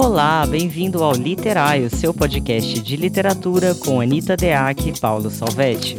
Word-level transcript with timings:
Olá, 0.00 0.46
bem-vindo 0.46 1.02
ao 1.02 1.12
Literário, 1.12 1.90
seu 1.90 2.14
podcast 2.14 2.80
de 2.80 2.96
literatura 2.96 3.74
com 3.74 4.00
Anita 4.00 4.36
Deac 4.36 4.88
e 4.88 5.00
Paulo 5.00 5.28
Salvetti. 5.28 5.98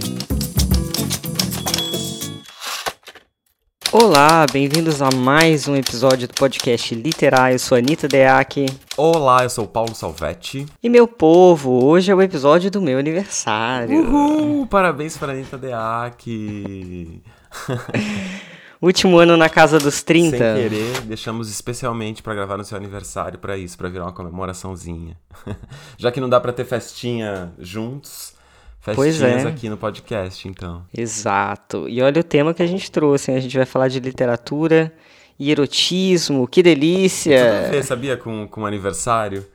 Olá, 3.92 4.46
bem-vindos 4.50 5.02
a 5.02 5.10
mais 5.14 5.68
um 5.68 5.76
episódio 5.76 6.30
do 6.30 6.34
podcast 6.34 6.96
Literário. 6.96 7.56
Eu 7.56 7.60
sou 7.60 7.78
Anitta 7.78 8.08
Deac. 8.08 8.68
Olá, 8.96 9.44
eu 9.44 9.50
sou 9.50 9.68
Paulo 9.68 9.94
Salvetti. 9.94 10.66
E 10.82 10.88
meu 10.88 11.06
povo, 11.06 11.84
hoje 11.84 12.10
é 12.10 12.16
o 12.16 12.22
episódio 12.22 12.72
do 12.72 12.82
meu 12.82 13.00
aniversário. 13.00 14.00
Uhul! 14.00 14.66
Parabéns 14.66 15.18
para 15.18 15.34
Anitta 15.34 15.58
Deac. 15.58 17.22
Último 18.82 19.20
ano 19.20 19.36
na 19.36 19.50
casa 19.50 19.78
dos 19.78 20.02
30. 20.02 20.38
Sem 20.38 20.40
querer, 20.40 21.02
deixamos 21.02 21.50
especialmente 21.50 22.24
para 22.24 22.34
gravar 22.34 22.56
no 22.56 22.64
seu 22.64 22.78
aniversário 22.78 23.38
para 23.38 23.58
isso, 23.58 23.78
para 23.78 23.90
virar 23.90 24.06
uma 24.06 24.14
comemoraçãozinha. 24.14 25.18
Já 25.98 26.12
que 26.12 26.22
não 26.22 26.30
dá 26.30 26.40
para 26.40 26.54
ter 26.54 26.64
festinha 26.64 27.52
juntos, 27.60 28.34
festinhas 28.80 29.22
é. 29.22 29.48
aqui 29.50 29.68
no 29.68 29.76
podcast, 29.76 30.48
então. 30.48 30.86
Exato. 30.98 31.90
E 31.90 32.02
olha 32.02 32.22
o 32.22 32.24
tema 32.24 32.54
que 32.54 32.64
a 32.64 32.68
gente 32.68 32.90
trouxe, 32.90 33.32
hein? 33.32 33.38
A 33.38 33.42
gente 33.42 33.58
vai 33.58 33.66
falar 33.66 33.90
de 33.90 34.00
literatura 34.00 34.94
e 35.38 35.52
erotismo. 35.52 36.48
Que 36.48 36.64
delícia! 36.64 37.38
Tudo 37.38 37.66
a 37.68 37.72
ver, 37.72 37.84
sabia, 37.84 38.16
com, 38.16 38.48
com 38.48 38.66
aniversário? 38.66 39.46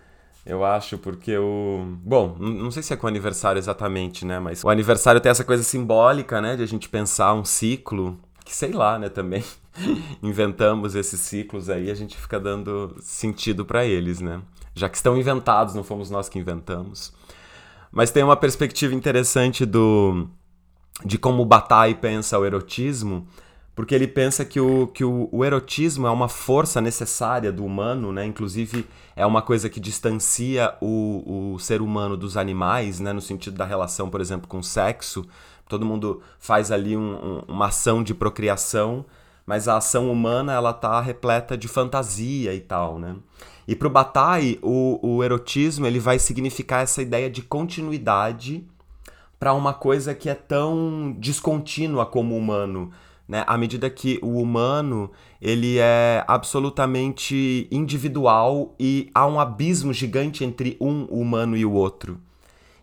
Eu 0.44 0.62
acho, 0.62 0.98
porque 0.98 1.34
o. 1.38 1.96
Bom, 2.04 2.36
não 2.38 2.70
sei 2.70 2.82
se 2.82 2.92
é 2.92 2.96
com 2.96 3.06
aniversário 3.06 3.58
exatamente, 3.58 4.26
né? 4.26 4.38
Mas 4.38 4.62
o 4.62 4.68
aniversário 4.68 5.18
tem 5.18 5.30
essa 5.30 5.44
coisa 5.44 5.62
simbólica, 5.62 6.42
né? 6.42 6.56
De 6.56 6.62
a 6.62 6.66
gente 6.66 6.90
pensar 6.90 7.32
um 7.32 7.46
ciclo, 7.46 8.20
que 8.44 8.54
sei 8.54 8.72
lá, 8.72 8.98
né? 8.98 9.08
Também 9.08 9.42
inventamos 10.22 10.94
esses 10.94 11.20
ciclos 11.20 11.70
aí, 11.70 11.90
a 11.90 11.94
gente 11.94 12.16
fica 12.16 12.38
dando 12.38 12.96
sentido 13.00 13.64
para 13.64 13.84
eles, 13.84 14.20
né? 14.20 14.42
Já 14.74 14.88
que 14.88 14.96
estão 14.96 15.16
inventados, 15.16 15.74
não 15.74 15.84
fomos 15.84 16.10
nós 16.10 16.28
que 16.28 16.38
inventamos. 16.38 17.12
Mas 17.90 18.10
tem 18.10 18.22
uma 18.24 18.36
perspectiva 18.36 18.94
interessante 18.94 19.64
do 19.64 20.28
de 21.04 21.18
como 21.18 21.44
Bataille 21.44 21.94
pensa 21.94 22.38
o 22.38 22.44
erotismo, 22.44 23.26
porque 23.74 23.94
ele 23.94 24.06
pensa 24.06 24.44
que, 24.44 24.60
o, 24.60 24.86
que 24.86 25.04
o, 25.04 25.28
o, 25.32 25.44
erotismo 25.44 26.06
é 26.06 26.10
uma 26.10 26.28
força 26.28 26.80
necessária 26.80 27.50
do 27.50 27.64
humano, 27.64 28.12
né? 28.12 28.24
Inclusive 28.24 28.86
é 29.16 29.26
uma 29.26 29.42
coisa 29.42 29.68
que 29.68 29.80
distancia 29.80 30.74
o, 30.80 31.54
o 31.54 31.58
ser 31.58 31.82
humano 31.82 32.16
dos 32.16 32.36
animais, 32.36 33.00
né? 33.00 33.12
No 33.12 33.20
sentido 33.20 33.56
da 33.56 33.64
relação, 33.64 34.08
por 34.08 34.20
exemplo, 34.20 34.46
com 34.46 34.58
o 34.58 34.62
sexo. 34.62 35.26
Todo 35.68 35.86
mundo 35.86 36.22
faz 36.38 36.70
ali 36.70 36.96
um, 36.96 37.14
um, 37.14 37.42
uma 37.48 37.66
ação 37.66 38.02
de 38.02 38.14
procriação, 38.14 39.04
mas 39.46 39.68
a 39.68 39.76
ação 39.76 40.10
humana 40.10 40.52
ela 40.52 40.72
tá 40.72 41.00
repleta 41.00 41.56
de 41.56 41.68
fantasia 41.68 42.54
e 42.54 42.60
tal, 42.60 42.98
né? 42.98 43.16
E 43.66 43.74
para 43.74 43.88
o 43.88 43.90
Bataille, 43.90 44.58
o 44.62 45.24
erotismo 45.24 45.86
ele 45.86 45.98
vai 45.98 46.18
significar 46.18 46.82
essa 46.82 47.00
ideia 47.00 47.30
de 47.30 47.40
continuidade 47.42 48.66
para 49.38 49.52
uma 49.52 49.74
coisa 49.74 50.14
que 50.14 50.28
é 50.28 50.34
tão 50.34 51.14
descontínua 51.18 52.06
como 52.06 52.34
o 52.34 52.38
humano, 52.38 52.90
né? 53.28 53.44
À 53.46 53.56
medida 53.56 53.88
que 53.88 54.18
o 54.22 54.38
humano 54.40 55.10
ele 55.40 55.78
é 55.78 56.24
absolutamente 56.26 57.68
individual 57.70 58.74
e 58.78 59.10
há 59.14 59.26
um 59.26 59.40
abismo 59.40 59.92
gigante 59.92 60.44
entre 60.44 60.76
um 60.80 61.04
humano 61.04 61.56
e 61.56 61.64
o 61.64 61.72
outro. 61.72 62.20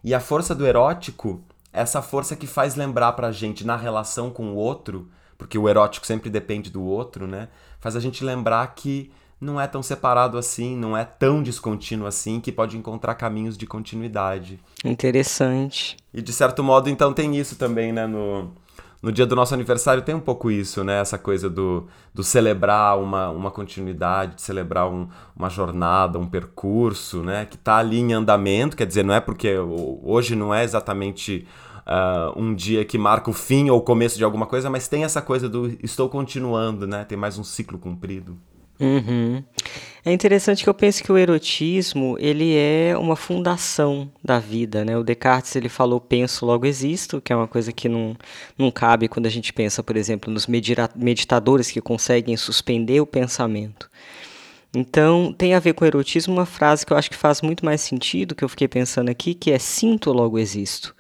E 0.04 0.14
a 0.14 0.20
força 0.20 0.56
do 0.56 0.66
erótico, 0.66 1.42
essa 1.74 2.02
força 2.02 2.36
que 2.36 2.48
faz 2.48 2.76
lembrar 2.76 3.14
pra 3.14 3.32
gente 3.32 3.66
na 3.66 3.76
relação 3.76 4.30
com 4.30 4.52
o 4.52 4.56
outro, 4.56 5.10
porque 5.38 5.58
o 5.58 5.68
erótico 5.68 6.06
sempre 6.06 6.30
depende 6.30 6.70
do 6.70 6.84
outro, 6.84 7.28
né? 7.28 7.48
Faz 7.80 7.96
a 7.96 8.00
gente 8.00 8.24
lembrar 8.24 8.68
que 8.76 9.12
não 9.42 9.60
é 9.60 9.66
tão 9.66 9.82
separado 9.82 10.38
assim, 10.38 10.78
não 10.78 10.96
é 10.96 11.04
tão 11.04 11.42
descontínuo 11.42 12.06
assim, 12.06 12.40
que 12.40 12.52
pode 12.52 12.78
encontrar 12.78 13.16
caminhos 13.16 13.58
de 13.58 13.66
continuidade. 13.66 14.60
Interessante. 14.86 15.98
E 16.14 16.22
de 16.22 16.32
certo 16.32 16.64
modo, 16.64 16.90
então, 16.90 17.12
tem 17.12 17.36
isso 17.36 17.56
também, 17.56 17.92
né? 17.92 18.06
No, 18.06 18.54
no 19.02 19.12
dia 19.12 19.26
do 19.26 19.36
nosso 19.36 19.54
aniversário 19.56 20.04
tem 20.04 20.14
um 20.14 20.20
pouco 20.20 20.52
isso, 20.52 20.84
né? 20.84 21.02
Essa 21.02 21.18
coisa 21.18 21.50
do, 21.50 21.88
do 22.14 22.24
celebrar 22.24 23.00
uma, 23.00 23.30
uma 23.30 23.50
continuidade, 23.50 24.36
de 24.36 24.44
celebrar 24.44 24.88
um, 24.88 25.10
uma 25.36 25.50
jornada, 25.50 26.20
um 26.20 26.28
percurso, 26.28 27.24
né? 27.24 27.46
Que 27.46 27.56
está 27.56 27.78
ali 27.78 27.98
em 27.98 28.14
andamento, 28.14 28.78
quer 28.78 28.86
dizer, 28.86 29.04
não 29.04 29.16
é 29.16 29.20
porque 29.20 29.58
hoje 29.58 30.36
não 30.36 30.54
é 30.54 30.64
exatamente 30.64 31.48
uh, 31.86 32.40
um 32.40 32.54
dia 32.54 32.86
que 32.86 32.98
marca 32.98 33.30
o 33.30 33.34
fim 33.34 33.70
ou 33.70 33.80
o 33.80 33.82
começo 33.82 34.18
de 34.18 34.24
alguma 34.24 34.46
coisa, 34.46 34.70
mas 34.70 34.88
tem 34.88 35.04
essa 35.04 35.22
coisa 35.22 35.48
do 35.48 35.78
estou 35.84 36.10
continuando, 36.10 36.88
né? 36.88 37.04
Tem 37.06 37.18
mais 37.18 37.38
um 37.38 37.44
ciclo 37.44 37.78
cumprido. 37.78 38.38
Uhum. 38.80 39.44
É 40.04 40.12
interessante 40.12 40.64
que 40.64 40.70
eu 40.70 40.74
penso 40.74 41.04
que 41.04 41.12
o 41.12 41.18
erotismo 41.18 42.18
ele 42.20 42.56
é 42.56 42.98
uma 42.98 43.16
fundação 43.16 44.12
da 44.24 44.40
vida, 44.40 44.84
né? 44.84 44.98
O 44.98 45.04
Descartes 45.04 45.56
ele 45.56 45.70
falou 45.70 46.02
penso 46.02 46.44
logo 46.48 46.66
existo, 46.66 47.22
que 47.22 47.32
é 47.32 47.36
uma 47.36 47.48
coisa 47.48 47.72
que 47.72 47.88
não, 47.88 48.18
não 48.58 48.72
cabe 48.72 49.08
quando 49.08 49.28
a 49.28 49.30
gente 49.30 49.54
pensa, 49.54 49.84
por 49.84 49.96
exemplo, 49.96 50.34
nos 50.34 50.48
meditadores 50.48 51.70
que 51.70 51.80
conseguem 51.80 52.36
suspender 52.36 53.00
o 53.00 53.06
pensamento. 53.06 53.88
Então 54.74 55.32
tem 55.32 55.54
a 55.54 55.60
ver 55.60 55.74
com 55.74 55.86
erotismo 55.86 56.34
uma 56.34 56.46
frase 56.48 56.84
que 56.84 56.92
eu 56.92 56.98
acho 56.98 57.12
que 57.12 57.18
faz 57.18 57.42
muito 57.44 57.64
mais 57.64 57.82
sentido, 57.82 58.34
que 58.34 58.44
eu 58.44 58.50
fiquei 58.50 58.68
pensando 58.68 59.10
aqui, 59.10 59.36
que 59.36 59.52
é 59.52 59.60
sinto 59.60 60.12
logo 60.12 60.40
existo. 60.40 60.96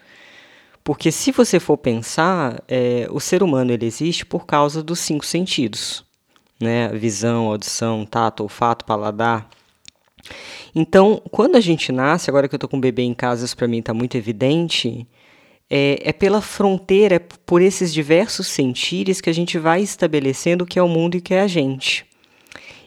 Porque 0.93 1.11
se 1.11 1.31
você 1.31 1.59
for 1.59 1.77
pensar, 1.77 2.63
é, 2.67 3.07
o 3.11 3.19
ser 3.19 3.43
humano 3.43 3.71
ele 3.71 3.85
existe 3.85 4.25
por 4.25 4.45
causa 4.45 4.83
dos 4.83 4.99
cinco 4.99 5.25
sentidos 5.25 6.05
né? 6.61 6.89
Visão, 6.89 7.47
audição, 7.47 8.05
tato, 8.05 8.43
olfato, 8.43 8.85
paladar. 8.85 9.49
Então, 10.73 11.21
quando 11.31 11.55
a 11.55 11.59
gente 11.59 11.91
nasce, 11.91 12.29
agora 12.29 12.47
que 12.47 12.53
eu 12.53 12.57
estou 12.57 12.69
com 12.69 12.77
o 12.77 12.81
bebê 12.81 13.01
em 13.01 13.13
casa, 13.13 13.43
isso 13.43 13.57
para 13.57 13.67
mim 13.67 13.79
está 13.79 13.93
muito 13.93 14.15
evidente, 14.15 15.07
é, 15.69 15.99
é, 16.03 16.13
pela 16.13 16.41
fronteira, 16.41 17.15
é 17.15 17.19
por 17.19 17.61
esses 17.61 17.93
diversos 17.93 18.47
sentires 18.47 19.19
que 19.19 19.29
a 19.29 19.33
gente 19.33 19.57
vai 19.57 19.81
estabelecendo 19.81 20.63
o 20.63 20.67
que 20.67 20.77
é 20.77 20.83
o 20.83 20.87
mundo 20.87 21.15
e 21.15 21.17
o 21.17 21.21
que 21.21 21.33
é 21.33 21.41
a 21.41 21.47
gente. 21.47 22.05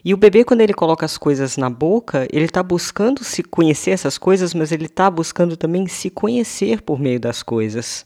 E 0.05 0.13
o 0.13 0.17
bebê, 0.17 0.45
quando 0.45 0.61
ele 0.61 0.73
coloca 0.73 1.05
as 1.05 1.17
coisas 1.17 1.57
na 1.57 1.69
boca, 1.69 2.27
ele 2.31 2.45
está 2.45 2.61
buscando 2.61 3.23
se 3.23 3.41
conhecer 3.41 3.91
essas 3.91 4.17
coisas, 4.17 4.53
mas 4.53 4.71
ele 4.71 4.85
está 4.85 5.09
buscando 5.09 5.57
também 5.57 5.87
se 5.87 6.11
conhecer 6.11 6.81
por 6.83 6.99
meio 6.99 7.19
das 7.19 7.41
coisas 7.41 8.05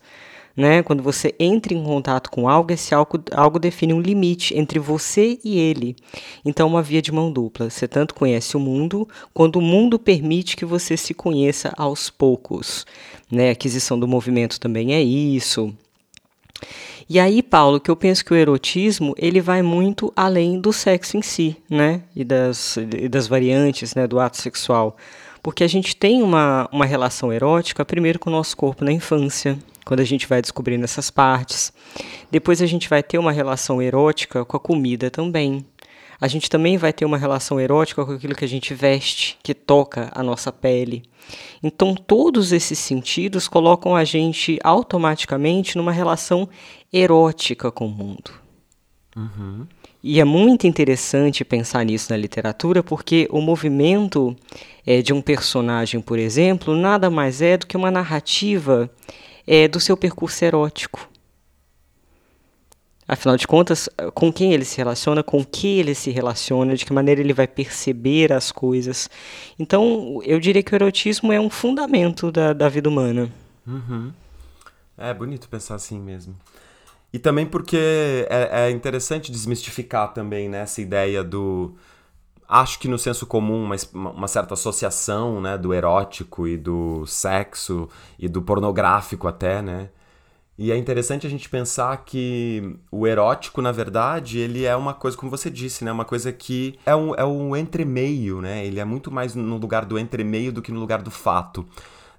né? 0.60 0.84
Quando 0.84 1.02
você 1.02 1.34
entra 1.40 1.74
em 1.74 1.82
contato 1.82 2.30
com 2.30 2.50
algo, 2.50 2.74
esse 2.74 2.94
algo, 2.94 3.24
algo 3.32 3.58
define 3.58 3.94
um 3.94 4.02
limite 4.02 4.58
entre 4.58 4.78
você 4.78 5.40
e 5.42 5.58
ele. 5.58 5.96
Então, 6.44 6.68
uma 6.68 6.84
via 6.84 7.02
de 7.02 7.14
mão 7.14 7.32
dupla. 7.32 7.70
Você 7.70 7.88
tanto 7.88 8.14
conhece 8.14 8.58
o 8.58 8.60
mundo, 8.60 9.08
quando 9.34 9.56
o 9.56 9.62
mundo 9.62 9.98
permite 9.98 10.58
que 10.58 10.66
você 10.66 10.98
se 10.98 11.14
conheça 11.14 11.74
aos 11.78 12.10
poucos. 12.10 12.86
Né? 13.32 13.50
A 13.50 13.52
aquisição 13.54 13.98
do 13.98 14.08
movimento 14.08 14.60
também 14.60 14.94
é 14.94 15.02
isso. 15.02 15.74
E 17.10 17.20
aí, 17.20 17.42
Paulo, 17.42 17.80
que 17.80 17.90
eu 17.90 17.96
penso 17.96 18.24
que 18.24 18.32
o 18.32 18.36
erotismo 18.36 19.16
ele 19.18 19.42
vai 19.42 19.64
muito 19.64 20.14
além 20.16 20.62
do 20.62 20.72
sexo 20.72 21.18
em 21.18 21.24
si, 21.24 21.58
né? 21.68 22.04
E 22.16 22.24
das, 22.24 22.78
e 22.78 23.10
das 23.10 23.28
variantes 23.28 23.96
né, 23.96 24.06
do 24.06 24.20
ato 24.20 24.38
sexual. 24.38 24.96
Porque 25.42 25.64
a 25.64 25.68
gente 25.68 25.96
tem 25.96 26.22
uma, 26.22 26.70
uma 26.72 26.86
relação 26.86 27.34
erótica, 27.34 27.84
primeiro 27.84 28.20
com 28.20 28.30
o 28.30 28.34
nosso 28.34 28.56
corpo 28.56 28.86
na 28.86 28.92
infância, 28.92 29.58
quando 29.84 30.02
a 30.02 30.06
gente 30.06 30.28
vai 30.28 30.40
descobrindo 30.40 30.84
essas 30.84 31.10
partes. 31.10 31.74
Depois 32.30 32.62
a 32.62 32.68
gente 32.68 32.88
vai 32.88 33.02
ter 33.02 33.18
uma 33.18 33.32
relação 33.32 33.82
erótica 33.82 34.46
com 34.46 34.56
a 34.56 34.60
comida 34.60 35.10
também. 35.10 35.66
A 36.22 36.28
gente 36.28 36.50
também 36.50 36.78
vai 36.78 36.92
ter 36.92 37.06
uma 37.06 37.18
relação 37.18 37.60
erótica 37.60 38.06
com 38.06 38.12
aquilo 38.12 38.36
que 38.36 38.44
a 38.44 38.48
gente 38.48 38.74
veste, 38.74 39.38
que 39.42 39.54
toca 39.54 40.12
a 40.14 40.22
nossa 40.22 40.52
pele. 40.52 41.04
Então, 41.64 41.96
todos 41.96 42.52
esses 42.52 42.78
sentidos 42.78 43.48
colocam 43.48 43.96
a 43.96 44.04
gente 44.04 44.60
automaticamente 44.64 45.78
numa 45.78 45.94
relação 45.94 46.50
erótica 46.92 47.72
com 47.72 47.88
o 47.88 47.90
mundo. 47.90 48.32
Uhum. 49.16 49.66
E 50.02 50.20
é 50.20 50.24
muito 50.24 50.66
interessante 50.66 51.44
pensar 51.44 51.84
nisso 51.84 52.12
na 52.12 52.18
literatura, 52.18 52.82
porque 52.82 53.28
o 53.30 53.42
movimento 53.42 54.36
é, 54.86 55.02
de 55.02 55.14
um 55.14 55.22
personagem, 55.22 56.00
por 56.00 56.18
exemplo, 56.18 56.76
nada 56.76 57.10
mais 57.10 57.42
é 57.42 57.58
do 57.58 57.68
que 57.68 57.76
uma 57.76 57.92
narrativa 57.92 58.90
é, 59.46 59.68
do 59.68 59.80
seu 59.80 59.98
percurso 59.98 60.46
erótico. 60.46 61.10
Afinal 63.06 63.36
de 63.36 63.48
contas, 63.48 63.90
com 64.14 64.32
quem 64.32 64.54
ele 64.54 64.64
se 64.64 64.78
relaciona, 64.78 65.24
com 65.24 65.44
que 65.44 65.80
ele 65.80 65.96
se 65.96 66.12
relaciona, 66.12 66.76
de 66.76 66.86
que 66.86 66.94
maneira 66.94 67.20
ele 67.20 67.34
vai 67.34 67.48
perceber 67.48 68.32
as 68.32 68.52
coisas. 68.52 69.10
Então, 69.58 70.22
eu 70.24 70.40
diria 70.40 70.62
que 70.62 70.72
o 70.72 70.76
erotismo 70.76 71.34
é 71.34 71.42
um 71.42 71.50
fundamento 71.50 72.32
da, 72.32 72.54
da 72.54 72.70
vida 72.70 72.88
humana. 72.88 73.28
Uhum. 73.66 74.14
É 74.96 75.12
bonito 75.12 75.50
pensar 75.50 75.74
assim 75.74 76.00
mesmo. 76.00 76.36
E 77.12 77.20
também 77.20 77.46
porque 77.46 78.28
é, 78.30 78.68
é 78.68 78.72
interessante 78.72 79.32
desmistificar 79.32 80.14
também 80.14 80.48
né, 80.48 80.60
essa 80.62 80.80
ideia 80.80 81.24
do, 81.24 81.76
acho 82.50 82.80
que 82.80 82.88
no 82.88 82.98
senso 82.98 83.28
comum 83.28 83.64
uma, 83.64 83.76
uma, 83.94 84.28
certa 84.28 84.56
associação 84.56 85.40
né, 85.40 85.58
do 85.58 85.74
erótico 85.74 86.48
e 86.48 86.58
do 86.58 87.06
sexo 87.06 87.88
e 88.18 88.28
do 88.28 88.42
pornográfico 88.42 89.28
até, 89.28 89.62
né? 89.62 89.90
E 90.62 90.74
é 90.74 90.78
interessante 90.78 91.26
a 91.26 91.30
gente 91.30 91.48
pensar 91.48 91.96
que 92.04 92.76
o 92.92 93.08
erótico, 93.08 93.62
na 93.62 93.72
verdade, 93.72 94.40
ele 94.40 94.66
é 94.66 94.76
uma 94.76 94.94
coisa, 94.94 95.16
como 95.16 95.32
você 95.32 95.50
disse, 95.50 95.86
né? 95.86 95.92
Uma 95.92 96.04
coisa 96.04 96.34
que 96.34 96.78
é 96.86 96.94
um, 96.94 97.16
é 97.16 97.24
um 97.24 97.56
entremeio, 97.56 98.42
né? 98.42 98.66
Ele 98.66 98.78
é 98.78 98.84
muito 98.84 99.10
mais 99.10 99.36
no 99.36 99.56
lugar 99.56 99.86
do 99.86 99.98
entremeio 99.98 100.52
do 100.52 100.62
que 100.62 100.70
no 100.70 100.82
lugar 100.82 101.02
do 101.02 101.10
fato. 101.10 101.66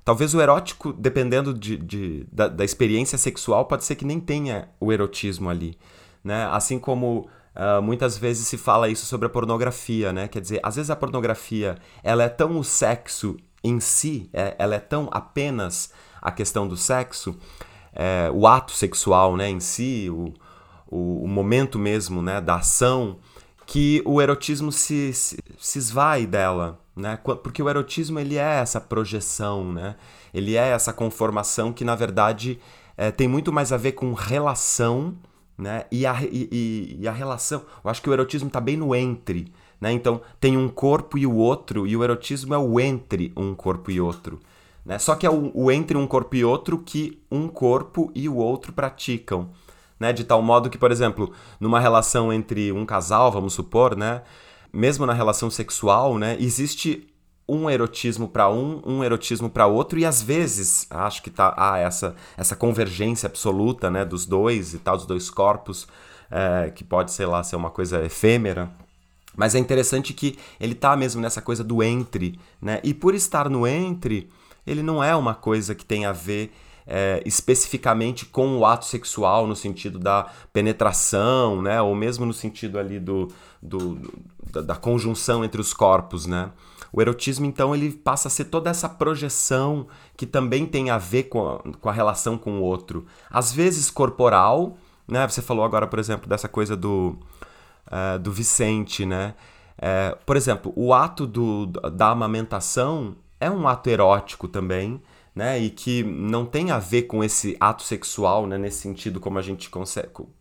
Talvez 0.05 0.35
o 0.35 0.41
erótico, 0.41 0.93
dependendo 0.93 1.53
de, 1.53 1.77
de 1.77 2.27
da, 2.33 2.49
da, 2.49 2.65
experiência 2.65 3.19
sexual, 3.19 3.67
pode 3.67 3.85
ser 3.85 3.97
que 3.97 4.05
nem 4.05 4.19
tenha 4.19 4.69
o 4.81 4.93
erotismo 4.93 5.51
ali, 5.51 5.79
né? 6.25 6.49
Assim 6.51 6.79
como 6.79 7.29
uh, 7.55 7.83
muitas 7.83 8.17
vezes 8.17 8.47
se 8.47 8.57
fala 8.57 8.89
isso 8.89 9.07
sobre 9.07 9.27
a 9.27 9.31
pornografia, 9.31 10.13
né? 10.13 10.27
Quer 10.27 10.41
dizer, 10.41 10.61
às 10.63 10.77
vezes 10.77 10.91
a 10.91 10.97
pornografia, 10.97 11.77
ela 12.03 12.25
é 12.25 12.29
tão 12.29 12.59
o 12.59 12.65
sexo 12.65 13.37
em 13.63 13.79
si, 13.79 14.29
é, 14.33 14.57
ela 14.59 14.75
é 14.75 14.81
tão 14.81 15.09
apenas 15.13 15.93
a 16.21 16.31
questão 16.31 16.67
do 16.67 16.77
sexo, 16.77 17.37
é, 17.93 18.31
o 18.33 18.47
ato 18.47 18.73
sexual 18.73 19.37
né, 19.37 19.49
em 19.49 19.61
si, 19.61 20.09
o, 20.11 20.33
o, 20.87 21.25
o, 21.25 21.29
momento 21.29 21.79
mesmo 21.79 22.23
né, 22.23 22.41
da 22.41 22.57
ação, 22.57 23.19
que 23.67 24.03
o 24.05 24.21
erotismo 24.21 24.73
se, 24.73 25.13
se, 25.13 25.39
se 25.59 25.79
esvai 25.79 26.27
dela. 26.27 26.81
Né? 27.01 27.19
Porque 27.43 27.63
o 27.63 27.69
erotismo 27.69 28.21
ele 28.21 28.37
é 28.37 28.61
essa 28.61 28.81
projeção, 28.81 29.73
né? 29.73 29.97
ele 30.35 30.55
é 30.55 30.69
essa 30.69 30.93
conformação 30.93 31.73
que, 31.73 31.83
na 31.83 31.95
verdade, 31.95 32.61
é, 32.97 33.11
tem 33.11 33.27
muito 33.27 33.51
mais 33.51 33.73
a 33.73 33.79
ver 33.79 33.93
com 33.93 34.13
relação 34.13 35.15
né? 35.57 35.87
e, 35.91 36.05
a, 36.05 36.23
e, 36.23 36.99
e 37.01 37.09
a 37.09 37.13
relação. 37.13 37.63
Eu 37.83 37.91
acho 37.91 38.03
que 38.03 38.11
o 38.11 38.13
erotismo 38.13 38.49
está 38.49 38.61
bem 38.61 38.77
no 38.77 38.95
entre. 38.95 39.51
Né? 39.81 39.91
Então, 39.93 40.21
tem 40.39 40.59
um 40.59 40.69
corpo 40.69 41.17
e 41.17 41.27
o 41.27 41.35
outro, 41.35 41.87
e 41.87 41.97
o 41.97 42.05
erotismo 42.05 42.53
é 42.55 42.59
o 42.59 42.79
entre 42.79 43.33
um 43.35 43.55
corpo 43.55 43.91
e 43.91 43.99
outro. 43.99 44.39
Né? 44.85 44.99
Só 44.99 45.15
que 45.15 45.27
é 45.27 45.31
o, 45.31 45.51
o, 45.55 45.73
entre 45.73 45.97
um 45.97 46.07
corpo 46.07 46.37
e 46.37 46.45
outro 46.45 46.79
que 46.79 47.19
um 47.31 47.49
corpo 47.49 48.11
e 48.15 48.29
o 48.29 48.37
outro 48.37 48.75
praticam. 48.75 49.49
Né? 49.99 50.13
De 50.13 50.25
tal 50.25 50.43
modo 50.43 50.69
que, 50.69 50.77
por 50.77 50.93
exemplo, 50.93 51.33
numa 51.59 51.81
relação 51.81 52.31
entre 52.31 52.71
um 52.73 52.85
casal, 52.85 53.33
vamos 53.33 53.55
supor, 53.55 53.97
né? 53.97 54.23
Mesmo 54.73 55.07
na 55.07 55.13
relação 55.13 55.51
sexual, 55.51 56.19
né? 56.19 56.37
existe 56.41 57.07
um 57.49 57.69
erotismo 57.69 58.29
para 58.29 58.49
um, 58.49 58.81
um 58.87 59.03
erotismo 59.03 59.51
para 59.51 59.67
outro, 59.67 59.99
e 59.99 60.07
às 60.07 60.23
vezes 60.23 60.87
acho 60.89 61.21
que 61.23 61.31
tá 61.31 61.53
ah, 61.57 61.79
essa, 61.79 62.15
essa 62.37 62.55
convergência 62.55 63.27
absoluta 63.27 63.91
né, 63.91 64.05
dos 64.05 64.25
dois 64.25 64.73
e 64.73 64.79
tal, 64.79 64.97
dos 64.97 65.07
dois 65.07 65.29
corpos, 65.29 65.89
é, 66.31 66.71
que 66.71 66.85
pode, 66.85 67.11
sei 67.11 67.27
lá, 67.27 67.43
ser 67.43 67.57
uma 67.57 67.71
coisa 67.71 68.05
efêmera. 68.05 68.71
Mas 69.37 69.55
é 69.55 69.59
interessante 69.59 70.13
que 70.15 70.39
ele 70.61 70.75
tá 70.75 70.97
mesmo 70.97 71.21
nessa 71.21 71.43
coisa 71.43 71.65
do 71.65 71.83
entre, 71.83 72.39
né? 72.61 72.81
E 72.85 72.93
por 72.93 73.15
estar 73.15 73.49
no 73.49 73.67
entre, 73.67 74.31
ele 74.67 74.83
não 74.83 75.03
é 75.03 75.15
uma 75.17 75.35
coisa 75.35 75.75
que 75.75 75.85
tem 75.85 76.05
a 76.05 76.13
ver 76.13 76.53
é, 76.87 77.23
especificamente 77.25 78.27
com 78.27 78.59
o 78.59 78.67
ato 78.67 78.85
sexual 78.85 79.47
no 79.47 79.55
sentido 79.55 79.99
da 79.99 80.31
penetração, 80.53 81.63
né? 81.63 81.81
Ou 81.81 81.95
mesmo 81.95 82.27
no 82.27 82.33
sentido 82.33 82.79
ali 82.79 82.99
do, 82.99 83.29
do 83.63 83.99
da, 84.51 84.61
da, 84.61 84.77
conjunção 84.77 85.45
entre 85.45 85.61
os 85.61 85.73
corpos, 85.73 86.27
né? 86.27 86.51
O 86.93 87.01
erotismo, 87.01 87.47
então, 87.47 87.75
ele 87.75 87.93
passa 87.93 88.27
a 88.27 88.31
ser 88.31 88.47
toda 88.47 88.69
essa 88.69 88.89
projeção 88.89 89.87
que 90.17 90.27
também 90.27 90.67
tem 90.67 90.91
a 90.91 90.99
ver 90.99 91.25
com 91.25 91.49
a, 91.49 91.59
com 91.81 91.89
a 91.89 91.93
relação 91.93 92.37
com 92.37 92.59
o 92.59 92.63
outro. 92.63 93.07
Às 93.31 93.53
vezes 93.53 93.91
corporal, 93.91 94.77
né? 95.07 95.27
Você 95.29 95.41
falou 95.41 95.65
agora, 95.65 95.87
por 95.87 95.99
exemplo, 95.99 96.29
dessa 96.29 96.49
coisa 96.49 96.77
do, 96.77 97.17
uh, 97.87 98.19
do 98.19 98.33
Vicente, 98.33 99.07
né? 99.07 99.35
É, 99.81 100.17
por 100.27 100.37
exemplo, 100.37 100.73
o 100.77 100.93
ato 100.93 101.27
do, 101.27 101.67
da 101.67 102.11
amamentação 102.11 103.17
é 103.41 103.51
um 103.51 103.67
ato 103.67 103.89
erótico 103.89 104.47
também, 104.47 105.01
né? 105.41 105.59
E 105.59 105.71
que 105.71 106.03
não 106.05 106.45
tem 106.45 106.71
a 106.71 106.79
ver 106.79 107.05
com 107.05 107.25
esse 107.25 107.57
ato 107.59 107.83
sexual, 107.83 108.47
né? 108.47 108.59
Nesse 108.59 108.83
sentido 108.83 109.19
como 109.19 109.39
a 109.39 109.43
gente 109.43 109.71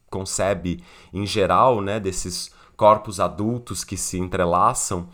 concebe, 0.09 0.83
em 1.13 1.25
geral, 1.25 1.79
né? 1.79 2.01
Desses 2.01 2.51
corpos 2.75 3.21
adultos 3.21 3.85
que 3.85 3.95
se 3.95 4.19
entrelaçam, 4.19 5.07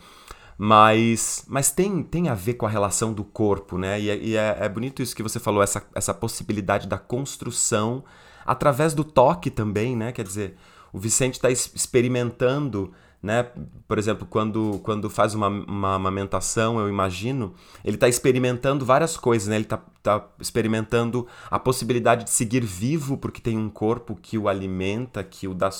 mas, 0.58 1.44
mas 1.46 1.70
tem, 1.70 2.02
tem 2.02 2.28
a 2.28 2.34
ver 2.34 2.54
com 2.54 2.66
a 2.66 2.68
relação 2.68 3.12
do 3.12 3.22
corpo, 3.22 3.78
né? 3.78 4.00
E, 4.00 4.10
é, 4.10 4.16
e 4.18 4.36
é, 4.36 4.56
é 4.62 4.68
bonito 4.68 5.00
isso 5.00 5.14
que 5.14 5.22
você 5.22 5.38
falou, 5.38 5.62
essa, 5.62 5.80
essa 5.94 6.12
possibilidade 6.12 6.88
da 6.88 6.98
construção 6.98 8.02
através 8.44 8.92
do 8.92 9.04
toque 9.04 9.50
também, 9.52 9.94
né? 9.94 10.10
Quer 10.10 10.24
dizer, 10.24 10.56
o 10.92 10.98
Vicente 10.98 11.34
está 11.34 11.48
experimentando 11.48 12.92
né? 13.22 13.50
Por 13.88 13.98
exemplo, 13.98 14.26
quando, 14.28 14.80
quando 14.82 15.10
faz 15.10 15.34
uma, 15.34 15.48
uma 15.48 15.94
amamentação, 15.94 16.78
eu 16.78 16.88
imagino, 16.88 17.54
ele 17.84 17.96
está 17.96 18.08
experimentando 18.08 18.84
várias 18.84 19.16
coisas, 19.16 19.48
né? 19.48 19.56
Ele 19.56 19.64
está 19.64 19.78
tá 20.02 20.26
experimentando 20.40 21.26
a 21.50 21.58
possibilidade 21.58 22.24
de 22.24 22.30
seguir 22.30 22.64
vivo, 22.64 23.16
porque 23.16 23.40
tem 23.40 23.58
um 23.58 23.68
corpo 23.68 24.16
que 24.20 24.38
o 24.38 24.48
alimenta, 24.48 25.24
que 25.24 25.48
o 25.48 25.54
dá, 25.54 25.70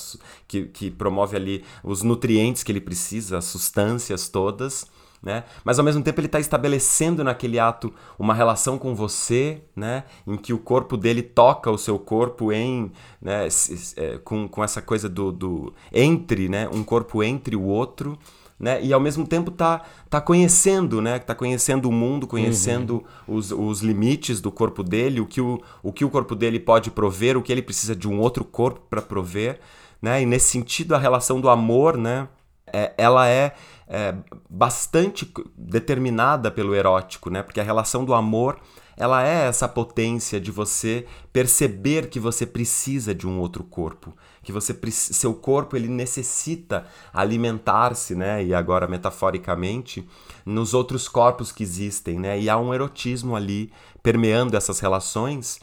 que, 0.47 0.65
que 0.65 0.91
promove 0.91 1.35
ali 1.35 1.63
os 1.83 2.03
nutrientes 2.03 2.63
que 2.63 2.71
ele 2.71 2.81
precisa, 2.81 3.37
as 3.37 3.45
substâncias 3.45 4.27
todas 4.27 4.87
né? 5.21 5.43
Mas 5.63 5.79
ao 5.79 5.85
mesmo 5.85 6.03
tempo 6.03 6.19
ele 6.19 6.27
está 6.27 6.39
estabelecendo 6.39 7.23
naquele 7.23 7.59
ato 7.59 7.93
uma 8.17 8.33
relação 8.33 8.77
com 8.77 8.95
você, 8.95 9.61
né? 9.75 10.03
Em 10.25 10.37
que 10.37 10.53
o 10.53 10.57
corpo 10.57 10.95
dele 10.95 11.21
toca 11.21 11.71
o 11.71 11.77
seu 11.77 11.97
corpo 11.97 12.51
em, 12.51 12.91
né? 13.21 13.47
É, 13.95 14.17
com, 14.19 14.47
com 14.47 14.63
essa 14.63 14.81
coisa 14.81 15.09
do, 15.09 15.31
do 15.31 15.73
entre, 15.91 16.47
né? 16.47 16.69
Um 16.71 16.83
corpo 16.83 17.23
entre 17.23 17.55
o 17.55 17.63
outro, 17.63 18.17
né? 18.59 18.83
E 18.83 18.93
ao 18.93 18.99
mesmo 18.99 19.25
tempo 19.25 19.51
tá, 19.51 19.81
tá 20.09 20.21
conhecendo, 20.21 21.01
né? 21.01 21.19
Tá 21.19 21.35
conhecendo 21.35 21.89
o 21.89 21.91
mundo, 21.91 22.27
conhecendo 22.27 23.05
uhum. 23.27 23.35
os, 23.35 23.51
os 23.51 23.81
limites 23.81 24.41
do 24.41 24.51
corpo 24.51 24.83
dele, 24.83 25.19
o 25.19 25.25
que 25.25 25.41
o, 25.41 25.61
o 25.83 25.91
que 25.91 26.05
o 26.05 26.09
corpo 26.09 26.35
dele 26.35 26.59
pode 26.59 26.91
prover, 26.91 27.37
o 27.37 27.41
que 27.41 27.51
ele 27.51 27.61
precisa 27.61 27.95
de 27.95 28.07
um 28.07 28.19
outro 28.19 28.43
corpo 28.43 28.81
para 28.89 29.01
prover, 29.01 29.59
né? 30.01 30.21
E 30.21 30.25
nesse 30.25 30.49
sentido 30.49 30.95
a 30.95 30.97
relação 30.97 31.41
do 31.41 31.49
amor, 31.49 31.97
né? 31.97 32.27
É, 32.71 32.93
ela 32.97 33.27
é 33.27 33.53
é, 33.87 34.15
bastante 34.49 35.31
determinada 35.57 36.51
pelo 36.51 36.75
erótico, 36.75 37.29
né? 37.29 37.41
Porque 37.41 37.59
a 37.59 37.63
relação 37.63 38.03
do 38.03 38.13
amor 38.13 38.59
ela 38.97 39.23
é 39.23 39.47
essa 39.47 39.67
potência 39.67 40.41
de 40.41 40.49
você 40.49 41.05
perceber 41.31 42.09
que 42.09 42.19
você 42.19 42.47
precisa 42.47 43.13
de 43.13 43.27
um 43.27 43.39
outro 43.39 43.63
corpo, 43.63 44.11
que 44.41 44.51
você 44.51 44.75
seu 44.91 45.35
corpo 45.35 45.77
ele 45.77 45.87
necessita 45.87 46.85
alimentar-se, 47.13 48.15
né? 48.15 48.43
E 48.43 48.55
agora 48.55 48.87
metaforicamente 48.87 50.07
nos 50.43 50.73
outros 50.73 51.07
corpos 51.07 51.51
que 51.51 51.61
existem, 51.61 52.19
né? 52.19 52.39
E 52.39 52.49
há 52.49 52.57
um 52.57 52.73
erotismo 52.73 53.35
ali 53.35 53.71
permeando 54.01 54.57
essas 54.57 54.79
relações 54.79 55.59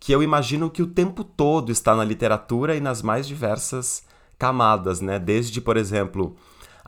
que 0.00 0.12
eu 0.12 0.22
imagino 0.22 0.70
que 0.70 0.82
o 0.82 0.86
tempo 0.86 1.22
todo 1.22 1.70
está 1.70 1.94
na 1.94 2.04
literatura 2.04 2.74
e 2.74 2.80
nas 2.80 3.02
mais 3.02 3.26
diversas 3.26 4.02
camadas, 4.38 5.00
né? 5.00 5.18
Desde, 5.18 5.60
por 5.60 5.76
exemplo, 5.76 6.36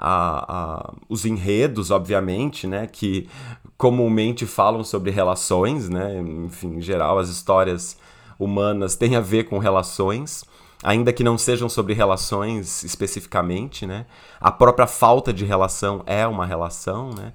a, 0.03 0.45
a, 0.49 0.95
os 1.11 1.27
enredos, 1.27 1.91
obviamente, 1.91 2.67
né, 2.67 2.87
que 2.87 3.29
comumente 3.77 4.47
falam 4.47 4.83
sobre 4.83 5.11
relações, 5.11 5.91
né, 5.91 6.19
enfim, 6.19 6.77
em 6.77 6.81
geral 6.81 7.19
as 7.19 7.29
histórias 7.29 7.99
humanas 8.39 8.97
têm 8.97 9.15
a 9.15 9.21
ver 9.21 9.45
com 9.45 9.59
relações, 9.59 10.43
ainda 10.83 11.13
que 11.13 11.23
não 11.23 11.37
sejam 11.37 11.69
sobre 11.69 11.93
relações 11.93 12.83
especificamente, 12.83 13.87
né, 13.87 14.07
a 14.41 14.51
própria 14.51 14.87
falta 14.87 15.35
de 15.35 15.45
relação 15.45 16.03
é 16.07 16.27
uma 16.27 16.47
relação, 16.47 17.11
né, 17.11 17.35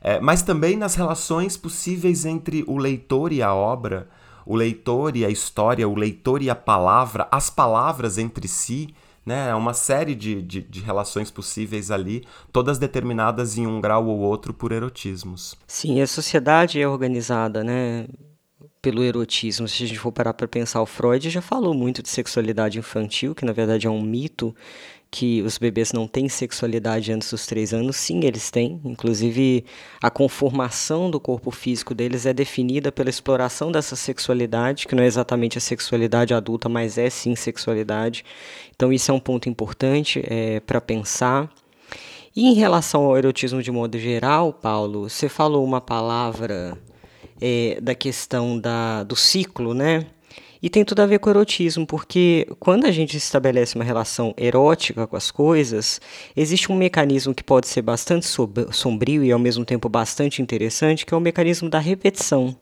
é, 0.00 0.18
mas 0.18 0.40
também 0.40 0.74
nas 0.74 0.94
relações 0.94 1.54
possíveis 1.58 2.24
entre 2.24 2.64
o 2.66 2.78
leitor 2.78 3.30
e 3.30 3.42
a 3.42 3.52
obra, 3.54 4.08
o 4.46 4.56
leitor 4.56 5.16
e 5.16 5.24
a 5.24 5.28
história, 5.28 5.86
o 5.86 5.94
leitor 5.94 6.40
e 6.40 6.48
a 6.48 6.54
palavra, 6.54 7.28
as 7.30 7.50
palavras 7.50 8.16
entre 8.16 8.48
si, 8.48 8.94
né? 9.26 9.50
É 9.50 9.54
uma 9.54 9.74
série 9.74 10.14
de, 10.14 10.40
de, 10.40 10.62
de, 10.62 10.80
relações 10.80 11.32
possíveis 11.32 11.90
ali, 11.90 12.24
todas 12.52 12.78
determinadas 12.78 13.58
em 13.58 13.66
um 13.66 13.80
grau 13.80 14.06
ou 14.06 14.20
outro 14.20 14.54
por 14.54 14.70
erotismos. 14.70 15.56
Sim, 15.66 16.00
a 16.00 16.06
sociedade 16.06 16.80
é 16.80 16.86
organizada, 16.86 17.64
né? 17.64 18.06
Pelo 18.80 19.02
erotismo. 19.02 19.66
Se 19.66 19.82
a 19.82 19.86
gente 19.88 19.98
for 19.98 20.12
parar 20.12 20.32
para 20.32 20.46
pensar, 20.46 20.80
o 20.80 20.86
Freud 20.86 21.28
já 21.28 21.42
falou 21.42 21.74
muito 21.74 22.04
de 22.04 22.08
sexualidade 22.08 22.78
infantil, 22.78 23.34
que 23.34 23.44
na 23.44 23.52
verdade 23.52 23.88
é 23.88 23.90
um 23.90 24.00
mito 24.00 24.54
que 25.10 25.40
os 25.42 25.56
bebês 25.56 25.92
não 25.92 26.06
têm 26.06 26.28
sexualidade 26.28 27.12
antes 27.12 27.30
dos 27.30 27.46
três 27.46 27.72
anos, 27.72 27.96
sim, 27.96 28.24
eles 28.24 28.50
têm. 28.50 28.80
Inclusive, 28.84 29.64
a 30.02 30.10
conformação 30.10 31.10
do 31.10 31.20
corpo 31.20 31.50
físico 31.50 31.94
deles 31.94 32.26
é 32.26 32.32
definida 32.32 32.92
pela 32.92 33.08
exploração 33.08 33.72
dessa 33.72 33.96
sexualidade, 33.96 34.86
que 34.86 34.94
não 34.94 35.02
é 35.02 35.06
exatamente 35.06 35.58
a 35.58 35.60
sexualidade 35.60 36.34
adulta, 36.34 36.68
mas 36.68 36.98
é 36.98 37.08
sim 37.08 37.34
sexualidade. 37.34 38.24
Então, 38.74 38.92
isso 38.92 39.10
é 39.10 39.14
um 39.14 39.20
ponto 39.20 39.48
importante 39.48 40.22
é, 40.26 40.60
para 40.60 40.80
pensar. 40.80 41.50
E 42.34 42.48
em 42.48 42.54
relação 42.54 43.04
ao 43.04 43.16
erotismo 43.16 43.62
de 43.62 43.70
modo 43.70 43.98
geral, 43.98 44.52
Paulo, 44.52 45.08
você 45.08 45.28
falou 45.28 45.64
uma 45.64 45.80
palavra 45.80 46.76
é, 47.40 47.78
da 47.80 47.94
questão 47.94 48.58
da, 48.58 49.02
do 49.02 49.16
ciclo, 49.16 49.72
né? 49.72 50.06
E 50.62 50.70
tem 50.70 50.84
tudo 50.84 51.00
a 51.00 51.06
ver 51.06 51.18
com 51.18 51.30
erotismo, 51.30 51.86
porque 51.86 52.46
quando 52.58 52.86
a 52.86 52.90
gente 52.90 53.16
estabelece 53.16 53.74
uma 53.74 53.84
relação 53.84 54.34
erótica 54.36 55.06
com 55.06 55.16
as 55.16 55.30
coisas, 55.30 56.00
existe 56.34 56.72
um 56.72 56.76
mecanismo 56.76 57.34
que 57.34 57.44
pode 57.44 57.68
ser 57.68 57.82
bastante 57.82 58.26
sombrio 58.72 59.22
e 59.22 59.30
ao 59.30 59.38
mesmo 59.38 59.64
tempo 59.64 59.88
bastante 59.88 60.40
interessante, 60.40 61.04
que 61.04 61.12
é 61.12 61.16
o 61.16 61.20
mecanismo 61.20 61.68
da 61.68 61.78
repetição. 61.78 62.56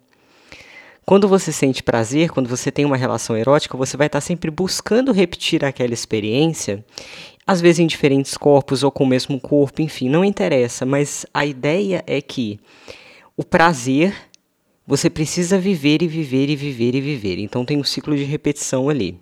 Quando 1.06 1.28
você 1.28 1.52
sente 1.52 1.82
prazer, 1.82 2.30
quando 2.30 2.48
você 2.48 2.70
tem 2.70 2.84
uma 2.86 2.96
relação 2.96 3.36
erótica, 3.36 3.76
você 3.76 3.94
vai 3.94 4.06
estar 4.06 4.22
sempre 4.22 4.50
buscando 4.50 5.12
repetir 5.12 5.62
aquela 5.62 5.92
experiência, 5.92 6.82
às 7.46 7.60
vezes 7.60 7.80
em 7.80 7.86
diferentes 7.86 8.38
corpos 8.38 8.82
ou 8.82 8.90
com 8.90 9.04
o 9.04 9.06
mesmo 9.06 9.38
corpo, 9.38 9.82
enfim, 9.82 10.08
não 10.08 10.24
interessa, 10.24 10.86
mas 10.86 11.26
a 11.34 11.44
ideia 11.44 12.02
é 12.06 12.22
que 12.22 12.58
o 13.36 13.44
prazer 13.44 14.14
você 14.86 15.08
precisa 15.08 15.58
viver 15.58 16.02
e 16.02 16.08
viver 16.08 16.50
e 16.50 16.56
viver 16.56 16.94
e 16.94 17.00
viver. 17.00 17.38
Então 17.38 17.64
tem 17.64 17.78
um 17.78 17.84
ciclo 17.84 18.16
de 18.16 18.24
repetição 18.24 18.88
ali. 18.88 19.18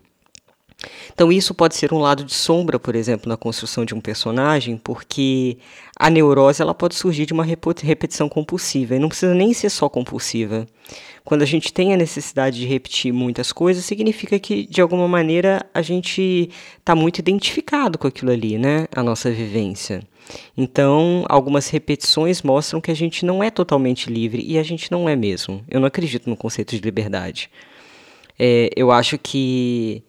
Então 1.14 1.30
isso 1.30 1.54
pode 1.54 1.76
ser 1.76 1.92
um 1.92 1.98
lado 1.98 2.24
de 2.24 2.34
sombra, 2.34 2.78
por 2.78 2.96
exemplo, 2.96 3.28
na 3.28 3.36
construção 3.36 3.84
de 3.84 3.94
um 3.94 4.00
personagem, 4.00 4.76
porque 4.76 5.58
a 5.96 6.10
neurose 6.10 6.60
ela 6.60 6.74
pode 6.74 6.94
surgir 6.94 7.26
de 7.26 7.32
uma 7.32 7.44
repetição 7.44 8.28
compulsiva 8.28 8.96
e 8.96 8.98
não 8.98 9.08
precisa 9.08 9.34
nem 9.34 9.52
ser 9.52 9.70
só 9.70 9.88
compulsiva. 9.88 10.66
Quando 11.24 11.42
a 11.42 11.46
gente 11.46 11.72
tem 11.72 11.94
a 11.94 11.96
necessidade 11.96 12.58
de 12.58 12.66
repetir 12.66 13.12
muitas 13.12 13.52
coisas, 13.52 13.84
significa 13.84 14.38
que 14.40 14.66
de 14.66 14.80
alguma 14.80 15.06
maneira 15.06 15.64
a 15.72 15.80
gente 15.82 16.50
está 16.78 16.96
muito 16.96 17.18
identificado 17.18 17.96
com 17.96 18.08
aquilo 18.08 18.32
ali, 18.32 18.58
né? 18.58 18.88
A 18.92 19.02
nossa 19.02 19.30
vivência. 19.30 20.02
Então, 20.56 21.24
algumas 21.28 21.68
repetições 21.68 22.42
mostram 22.42 22.80
que 22.80 22.90
a 22.90 22.94
gente 22.94 23.24
não 23.24 23.42
é 23.42 23.50
totalmente 23.50 24.10
livre 24.10 24.44
e 24.46 24.58
a 24.58 24.62
gente 24.62 24.90
não 24.90 25.08
é 25.08 25.16
mesmo. 25.16 25.64
Eu 25.68 25.80
não 25.80 25.86
acredito 25.86 26.28
no 26.28 26.36
conceito 26.36 26.74
de 26.74 26.82
liberdade. 26.82 27.50
É, 28.38 28.70
eu 28.76 28.90
acho 28.90 29.18
que 29.18 30.02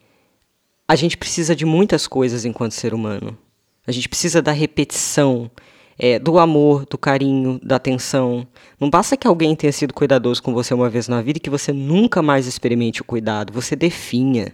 a 0.87 0.95
gente 0.95 1.17
precisa 1.17 1.55
de 1.55 1.65
muitas 1.65 2.07
coisas 2.07 2.45
enquanto 2.45 2.73
ser 2.73 2.93
humano. 2.93 3.37
A 3.85 3.91
gente 3.91 4.07
precisa 4.07 4.41
da 4.41 4.51
repetição, 4.51 5.49
é, 5.97 6.17
do 6.17 6.39
amor, 6.39 6.85
do 6.85 6.97
carinho, 6.97 7.59
da 7.63 7.75
atenção. 7.75 8.47
Não 8.79 8.89
basta 8.89 9.17
que 9.17 9.27
alguém 9.27 9.55
tenha 9.55 9.71
sido 9.71 9.93
cuidadoso 9.93 10.41
com 10.41 10.53
você 10.53 10.73
uma 10.73 10.89
vez 10.89 11.07
na 11.07 11.21
vida 11.21 11.37
e 11.37 11.41
que 11.41 11.49
você 11.49 11.73
nunca 11.73 12.21
mais 12.21 12.47
experimente 12.47 13.01
o 13.01 13.05
cuidado. 13.05 13.53
Você 13.53 13.75
definha. 13.75 14.53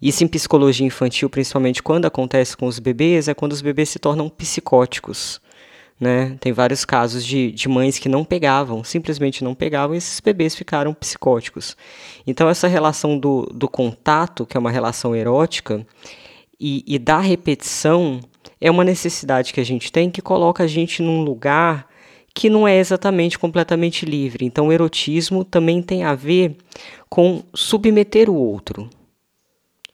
Isso 0.00 0.24
em 0.24 0.28
psicologia 0.28 0.86
infantil, 0.86 1.28
principalmente 1.28 1.82
quando 1.82 2.06
acontece 2.06 2.56
com 2.56 2.66
os 2.66 2.78
bebês, 2.78 3.28
é 3.28 3.34
quando 3.34 3.52
os 3.52 3.60
bebês 3.60 3.90
se 3.90 3.98
tornam 3.98 4.28
psicóticos. 4.28 5.40
Né? 6.00 6.34
Tem 6.40 6.50
vários 6.50 6.86
casos 6.86 7.24
de, 7.24 7.52
de 7.52 7.68
mães 7.68 7.98
que 7.98 8.08
não 8.08 8.24
pegavam, 8.24 8.82
simplesmente 8.82 9.44
não 9.44 9.54
pegavam, 9.54 9.94
e 9.94 9.98
esses 9.98 10.18
bebês 10.18 10.54
ficaram 10.54 10.94
psicóticos. 10.94 11.76
Então, 12.26 12.48
essa 12.48 12.66
relação 12.66 13.18
do, 13.18 13.42
do 13.54 13.68
contato, 13.68 14.46
que 14.46 14.56
é 14.56 14.60
uma 14.60 14.70
relação 14.70 15.14
erótica, 15.14 15.86
e, 16.58 16.82
e 16.86 16.98
da 16.98 17.18
repetição, 17.18 18.20
é 18.58 18.70
uma 18.70 18.84
necessidade 18.84 19.52
que 19.52 19.60
a 19.60 19.64
gente 19.64 19.92
tem 19.92 20.10
que 20.10 20.22
coloca 20.22 20.64
a 20.64 20.66
gente 20.66 21.02
num 21.02 21.22
lugar 21.22 21.86
que 22.34 22.48
não 22.48 22.66
é 22.66 22.78
exatamente 22.78 23.38
completamente 23.38 24.06
livre. 24.06 24.46
Então, 24.46 24.68
o 24.68 24.72
erotismo 24.72 25.44
também 25.44 25.82
tem 25.82 26.04
a 26.04 26.14
ver 26.14 26.56
com 27.10 27.42
submeter 27.52 28.30
o 28.30 28.34
outro. 28.34 28.88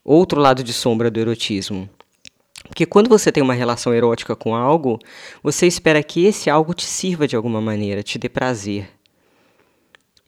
Outro 0.08 0.40
lado 0.40 0.62
de 0.62 0.72
sombra 0.72 1.10
do 1.10 1.18
erotismo. 1.18 1.90
Porque 2.68 2.86
quando 2.86 3.08
você 3.08 3.32
tem 3.32 3.42
uma 3.42 3.54
relação 3.54 3.92
erótica 3.92 4.36
com 4.36 4.54
algo, 4.54 5.00
você 5.42 5.66
espera 5.66 6.00
que 6.00 6.24
esse 6.24 6.48
algo 6.48 6.74
te 6.74 6.84
sirva 6.84 7.26
de 7.26 7.34
alguma 7.34 7.60
maneira, 7.60 8.04
te 8.04 8.16
dê 8.16 8.28
prazer. 8.28 8.88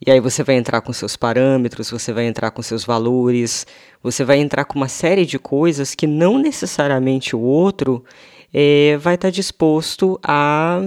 E 0.05 0.11
aí 0.11 0.19
você 0.19 0.43
vai 0.43 0.57
entrar 0.57 0.81
com 0.81 0.93
seus 0.93 1.15
parâmetros, 1.15 1.93
você 1.93 2.13
vai 2.13 2.27
entrar 2.27 2.51
com 2.51 2.61
seus 2.61 2.85
valores, 2.85 3.69
você 4.03 4.25
vai 4.25 4.39
entrar 4.39 4.65
com 4.65 4.75
uma 4.75 4.89
série 4.89 5.25
de 5.25 5.39
coisas 5.39 5.95
que 5.95 6.09
não 6.09 6.39
necessariamente 6.39 7.37
o 7.37 7.41
outro 7.41 8.05
é, 8.53 8.97
vai 8.97 9.15
estar 9.15 9.31
disposto 9.31 10.19
a, 10.25 10.81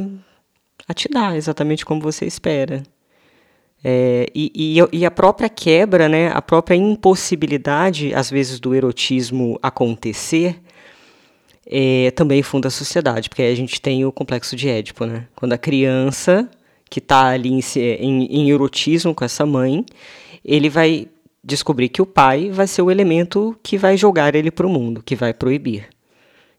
a 0.85 0.93
te 0.93 1.07
dar 1.07 1.37
exatamente 1.37 1.85
como 1.85 2.01
você 2.01 2.25
espera. 2.25 2.83
É, 3.83 4.27
e, 4.35 4.77
e, 4.77 4.99
e, 4.99 5.05
a 5.05 5.11
própria 5.11 5.49
quebra, 5.49 6.07
né, 6.07 6.29
a 6.31 6.41
própria 6.41 6.75
impossibilidade, 6.75 8.13
às 8.13 8.29
vezes, 8.29 8.59
do 8.59 8.75
erotismo 8.75 9.57
acontecer, 9.61 10.61
é, 11.65 12.11
também 12.11 12.43
funda 12.43 12.67
a 12.67 12.71
sociedade, 12.71 13.27
porque 13.27 13.41
aí 13.41 13.51
a 13.51 13.55
gente 13.55 13.81
tem 13.81 14.05
o 14.05 14.11
complexo 14.11 14.55
de 14.55 14.69
Édipo, 14.69 15.05
né? 15.05 15.27
Quando 15.35 15.53
a 15.53 15.57
criança 15.57 16.49
que 16.89 16.99
está 16.99 17.29
ali 17.29 17.49
em, 17.49 17.61
em, 17.77 18.25
em 18.25 18.51
erotismo 18.51 19.15
com 19.15 19.23
essa 19.23 19.45
mãe, 19.45 19.85
ele 20.43 20.69
vai 20.69 21.07
descobrir 21.43 21.89
que 21.89 22.01
o 22.01 22.05
pai 22.05 22.51
vai 22.51 22.67
ser 22.67 22.81
o 22.81 22.91
elemento 22.91 23.57
que 23.63 23.77
vai 23.77 23.97
jogar 23.97 24.35
ele 24.35 24.51
para 24.51 24.67
o 24.67 24.69
mundo, 24.69 25.01
que 25.01 25.15
vai 25.15 25.33
proibir. 25.33 25.87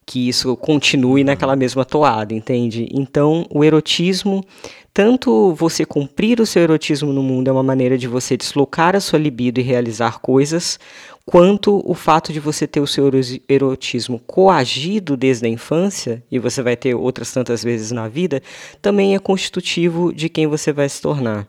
Que 0.04 0.28
isso 0.28 0.56
continue 0.56 1.22
naquela 1.22 1.54
mesma 1.54 1.84
toada, 1.84 2.34
entende? 2.34 2.88
Então, 2.92 3.46
o 3.50 3.62
erotismo, 3.62 4.44
tanto 4.92 5.54
você 5.54 5.84
cumprir 5.84 6.40
o 6.40 6.46
seu 6.46 6.62
erotismo 6.62 7.12
no 7.12 7.22
mundo 7.22 7.48
é 7.48 7.52
uma 7.52 7.62
maneira 7.62 7.96
de 7.96 8.08
você 8.08 8.36
deslocar 8.36 8.96
a 8.96 9.00
sua 9.00 9.18
libido 9.18 9.60
e 9.60 9.62
realizar 9.62 10.18
coisas, 10.18 10.78
quanto 11.24 11.80
o 11.88 11.94
fato 11.94 12.32
de 12.32 12.40
você 12.40 12.66
ter 12.66 12.80
o 12.80 12.86
seu 12.86 13.08
erotismo 13.48 14.18
coagido 14.26 15.16
desde 15.16 15.46
a 15.46 15.48
infância, 15.48 16.22
e 16.30 16.38
você 16.38 16.62
vai 16.62 16.76
ter 16.76 16.94
outras 16.94 17.32
tantas 17.32 17.62
vezes 17.62 17.92
na 17.92 18.08
vida, 18.08 18.42
também 18.82 19.14
é 19.14 19.18
constitutivo 19.18 20.12
de 20.12 20.28
quem 20.28 20.48
você 20.48 20.72
vai 20.72 20.88
se 20.88 21.00
tornar. 21.00 21.46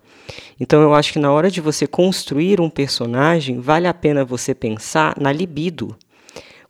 Então 0.60 0.82
eu 0.82 0.94
acho 0.94 1.12
que 1.12 1.20
na 1.20 1.32
hora 1.32 1.50
de 1.50 1.60
você 1.60 1.88
construir 1.88 2.62
um 2.62 2.70
personagem, 2.70 3.60
vale 3.60 3.88
a 3.88 3.94
pena 3.94 4.24
você 4.24 4.54
pensar 4.54 5.16
na 5.20 5.32
libido. 5.32 5.96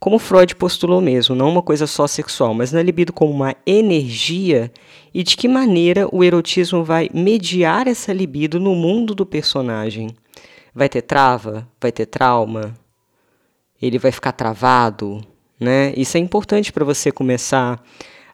Como 0.04 0.20
Freud 0.20 0.54
postulou 0.58 1.00
mesmo, 1.00 1.34
não 1.34 1.48
uma 1.50 1.62
coisa 1.62 1.88
só 1.88 2.06
sexual, 2.08 2.54
mas 2.54 2.74
na 2.74 2.84
libido 2.84 3.14
como 3.14 3.32
uma 3.32 3.56
energia 3.66 4.70
e 5.14 5.24
de 5.24 5.38
que 5.38 5.48
maneira 5.48 6.14
o 6.14 6.22
erotismo 6.22 6.84
vai 6.84 7.10
mediar 7.14 7.88
essa 7.88 8.12
libido 8.12 8.60
no 8.60 8.76
mundo 8.76 9.16
do 9.16 9.26
personagem. 9.26 10.10
Vai 10.76 10.90
ter 10.90 11.04
trava? 11.04 11.66
Vai 11.80 11.90
ter 11.90 12.06
trauma? 12.06 12.78
ele 13.82 13.98
vai 13.98 14.12
ficar 14.12 14.34
travado, 14.34 15.26
né? 15.58 15.94
Isso 15.96 16.18
é 16.18 16.20
importante 16.20 16.74
para 16.74 16.84
você 16.84 17.10
começar 17.10 17.82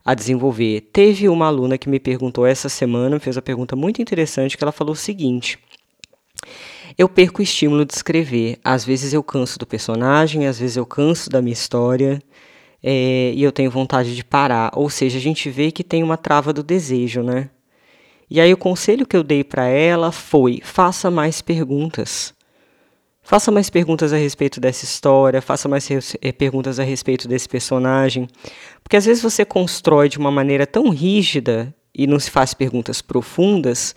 a 0.04 0.16
desenvolver. 0.16 0.90
Teve 0.92 1.30
uma 1.30 1.46
aluna 1.46 1.78
que 1.78 1.88
me 1.88 2.00
perguntou 2.00 2.48
essa 2.48 2.68
semana, 2.68 3.20
fez 3.20 3.38
uma 3.38 3.44
pergunta 3.44 3.76
muito 3.76 4.02
interessante, 4.02 4.58
que 4.58 4.64
ela 4.64 4.72
falou 4.72 4.94
o 4.94 4.98
seguinte: 4.98 5.60
Eu 6.98 7.08
perco 7.08 7.42
o 7.42 7.44
estímulo 7.44 7.86
de 7.86 7.94
escrever. 7.94 8.58
Às 8.64 8.84
vezes 8.86 9.14
eu 9.14 9.24
canso 9.24 9.60
do 9.60 9.66
personagem, 9.66 10.48
às 10.48 10.60
vezes 10.60 10.78
eu 10.78 10.86
canso 10.86 11.30
da 11.30 11.42
minha 11.42 11.54
história. 11.54 12.22
É, 12.82 13.32
e 13.36 13.44
eu 13.44 13.52
tenho 13.52 13.70
vontade 13.70 14.16
de 14.16 14.24
parar. 14.24 14.72
Ou 14.76 14.90
seja, 14.90 15.18
a 15.18 15.22
gente 15.22 15.50
vê 15.50 15.72
que 15.72 15.84
tem 15.84 16.04
uma 16.04 16.18
trava 16.18 16.54
do 16.54 16.64
desejo, 16.64 17.22
né? 17.22 17.50
E 18.30 18.40
aí 18.40 18.54
o 18.54 18.58
conselho 18.58 19.08
que 19.08 19.18
eu 19.18 19.24
dei 19.24 19.44
para 19.44 19.66
ela 19.68 20.12
foi: 20.12 20.62
faça 20.64 21.10
mais 21.10 21.42
perguntas. 21.42 22.34
Faça 23.22 23.52
mais 23.52 23.70
perguntas 23.70 24.12
a 24.12 24.18
respeito 24.18 24.60
dessa 24.60 24.86
história, 24.86 25.40
faça 25.40 25.70
mais 25.70 25.88
eh, 26.20 26.32
perguntas 26.32 26.80
a 26.80 26.84
respeito 26.84 27.28
desse 27.28 27.48
personagem. 27.48 28.28
Porque 28.82 28.98
às 28.98 29.06
vezes 29.06 29.22
você 29.22 29.46
constrói 29.46 30.10
de 30.10 30.18
uma 30.18 30.32
maneira 30.32 30.66
tão 30.66 30.90
rígida 30.90 31.74
e 31.94 32.08
não 32.08 32.20
se 32.20 32.32
faz 32.32 32.56
perguntas 32.56 33.04
profundas 33.04 33.96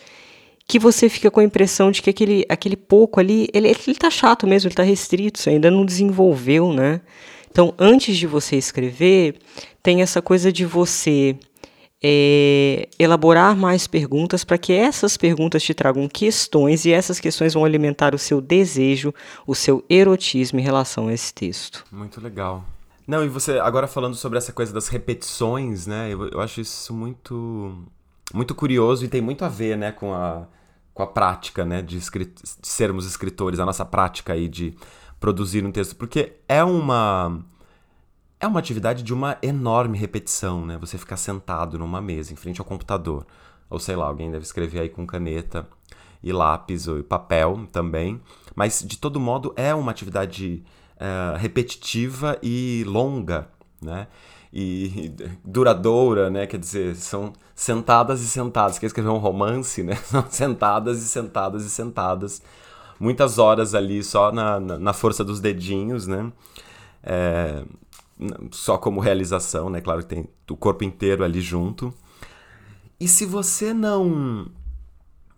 que 0.66 0.78
você 0.78 1.09
fica 1.09 1.31
com 1.31 1.40
a 1.40 1.45
impressão 1.45 1.90
de 1.90 2.00
que 2.02 2.11
aquele, 2.11 2.45
aquele 2.49 2.76
pouco 2.76 3.21
ali, 3.21 3.49
ele, 3.52 3.69
ele 3.69 3.97
tá 3.97 4.11
chato 4.11 4.47
mesmo, 4.47 4.69
ele 4.69 4.75
tá 4.75 4.83
restrito, 4.83 5.38
você 5.38 5.50
ainda 5.50 5.71
não 5.71 5.85
desenvolveu, 5.85 6.73
né? 6.73 7.00
Então, 7.50 7.75
antes 7.78 8.16
de 8.16 8.26
você 8.26 8.57
escrever, 8.57 9.37
tem 9.83 10.00
essa 10.00 10.23
coisa 10.23 10.50
de 10.50 10.64
você 10.64 11.37
é, 12.02 12.88
elaborar 12.99 13.54
mais 13.54 13.87
perguntas 13.87 14.42
para 14.42 14.59
que 14.59 14.73
essas 14.73 15.16
perguntas 15.16 15.62
te 15.62 15.73
tragam 15.73 16.09
questões 16.09 16.85
e 16.85 16.92
essas 16.92 17.21
questões 17.21 17.54
vão 17.54 17.64
alimentar 17.64 18.14
o 18.14 18.19
seu 18.19 18.40
desejo, 18.40 19.14
o 19.47 19.54
seu 19.54 19.85
erotismo 19.88 20.59
em 20.59 20.62
relação 20.62 21.09
a 21.09 21.12
esse 21.12 21.33
texto. 21.33 21.85
Muito 21.92 22.21
legal. 22.21 22.64
Não, 23.07 23.25
e 23.25 23.28
você 23.28 23.59
agora 23.59 23.87
falando 23.87 24.14
sobre 24.14 24.38
essa 24.38 24.52
coisa 24.52 24.73
das 24.73 24.88
repetições, 24.88 25.87
né? 25.87 26.09
Eu, 26.11 26.28
eu 26.28 26.40
acho 26.40 26.61
isso 26.61 26.95
muito 26.95 27.76
muito 28.32 28.54
curioso 28.54 29.04
e 29.04 29.08
tem 29.08 29.20
muito 29.20 29.44
a 29.44 29.48
ver, 29.48 29.76
né, 29.76 29.92
com 29.92 30.12
a 30.12 30.46
com 30.94 31.02
a 31.02 31.06
prática, 31.06 31.64
né, 31.64 31.80
de, 31.80 31.98
de 31.98 32.32
sermos 32.62 33.06
escritores, 33.06 33.58
a 33.58 33.64
nossa 33.64 33.82
prática 33.82 34.34
aí 34.34 34.46
de 34.46 34.76
produzir 35.18 35.64
um 35.64 35.72
texto, 35.72 35.96
porque 35.96 36.34
é 36.46 36.62
uma 36.62 37.42
é 38.42 38.46
uma 38.46 38.58
atividade 38.58 39.04
de 39.04 39.14
uma 39.14 39.38
enorme 39.40 39.96
repetição, 39.96 40.66
né? 40.66 40.76
Você 40.78 40.98
ficar 40.98 41.16
sentado 41.16 41.78
numa 41.78 42.00
mesa 42.02 42.32
em 42.32 42.36
frente 42.36 42.60
ao 42.60 42.66
computador. 42.66 43.24
Ou 43.70 43.78
sei 43.78 43.94
lá, 43.94 44.06
alguém 44.06 44.32
deve 44.32 44.44
escrever 44.44 44.80
aí 44.80 44.88
com 44.88 45.06
caneta 45.06 45.68
e 46.20 46.32
lápis 46.32 46.88
ou 46.88 47.04
papel 47.04 47.68
também. 47.70 48.20
Mas 48.56 48.82
de 48.84 48.98
todo 48.98 49.20
modo 49.20 49.54
é 49.56 49.72
uma 49.72 49.92
atividade 49.92 50.64
uh, 50.96 51.36
repetitiva 51.38 52.36
e 52.42 52.82
longa, 52.84 53.48
né? 53.80 54.08
E 54.52 55.14
duradoura, 55.42 56.28
né? 56.28 56.47
Quer 56.47 56.59
dizer, 56.59 56.94
são 56.97 57.32
sentadas 57.54 58.21
e 58.21 58.28
sentadas. 58.28 58.78
Quer 58.78 58.87
escrever 58.87 59.09
um 59.09 59.18
romance, 59.18 59.82
né? 59.82 59.94
São 60.04 60.26
sentadas 60.28 61.02
e 61.02 61.09
sentadas 61.09 61.64
e 61.64 61.71
sentadas. 61.71 62.42
Muitas 63.00 63.38
horas 63.38 63.75
ali 63.75 64.02
só 64.02 64.30
na, 64.30 64.61
na, 64.61 64.78
na 64.78 64.92
força 64.92 65.25
dos 65.25 65.40
dedinhos, 65.40 66.06
né? 66.06 66.30
É, 67.02 67.64
só 68.50 68.76
como 68.76 69.00
realização, 69.00 69.71
né? 69.71 69.80
Claro 69.80 70.00
que 70.02 70.09
tem 70.09 70.28
o 70.50 70.56
corpo 70.56 70.85
inteiro 70.85 71.25
ali 71.25 71.40
junto. 71.40 71.92
E 73.00 73.09
se 73.09 73.25
você 73.25 73.73
não 73.73 74.47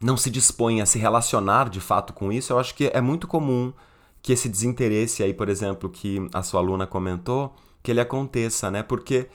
não 0.01 0.17
se 0.19 0.29
dispõe 0.29 0.83
a 0.83 0.87
se 0.87 0.99
relacionar 0.99 1.71
de 1.71 1.81
fato 1.81 2.13
com 2.13 2.31
isso, 2.31 2.53
eu 2.53 2.59
acho 2.59 2.75
que 2.75 2.91
é 2.93 3.01
muito 3.01 3.27
comum 3.27 3.73
que 4.21 4.35
esse 4.35 4.51
desinteresse 4.51 5.23
aí, 5.23 5.33
por 5.33 5.49
exemplo, 5.49 5.89
que 5.89 6.29
a 6.33 6.43
sua 6.43 6.61
aluna 6.61 6.87
comentou, 6.87 7.55
que 7.85 7.91
ele 7.91 8.01
aconteça, 8.01 8.71
né? 8.71 8.83
Porque 8.83 9.29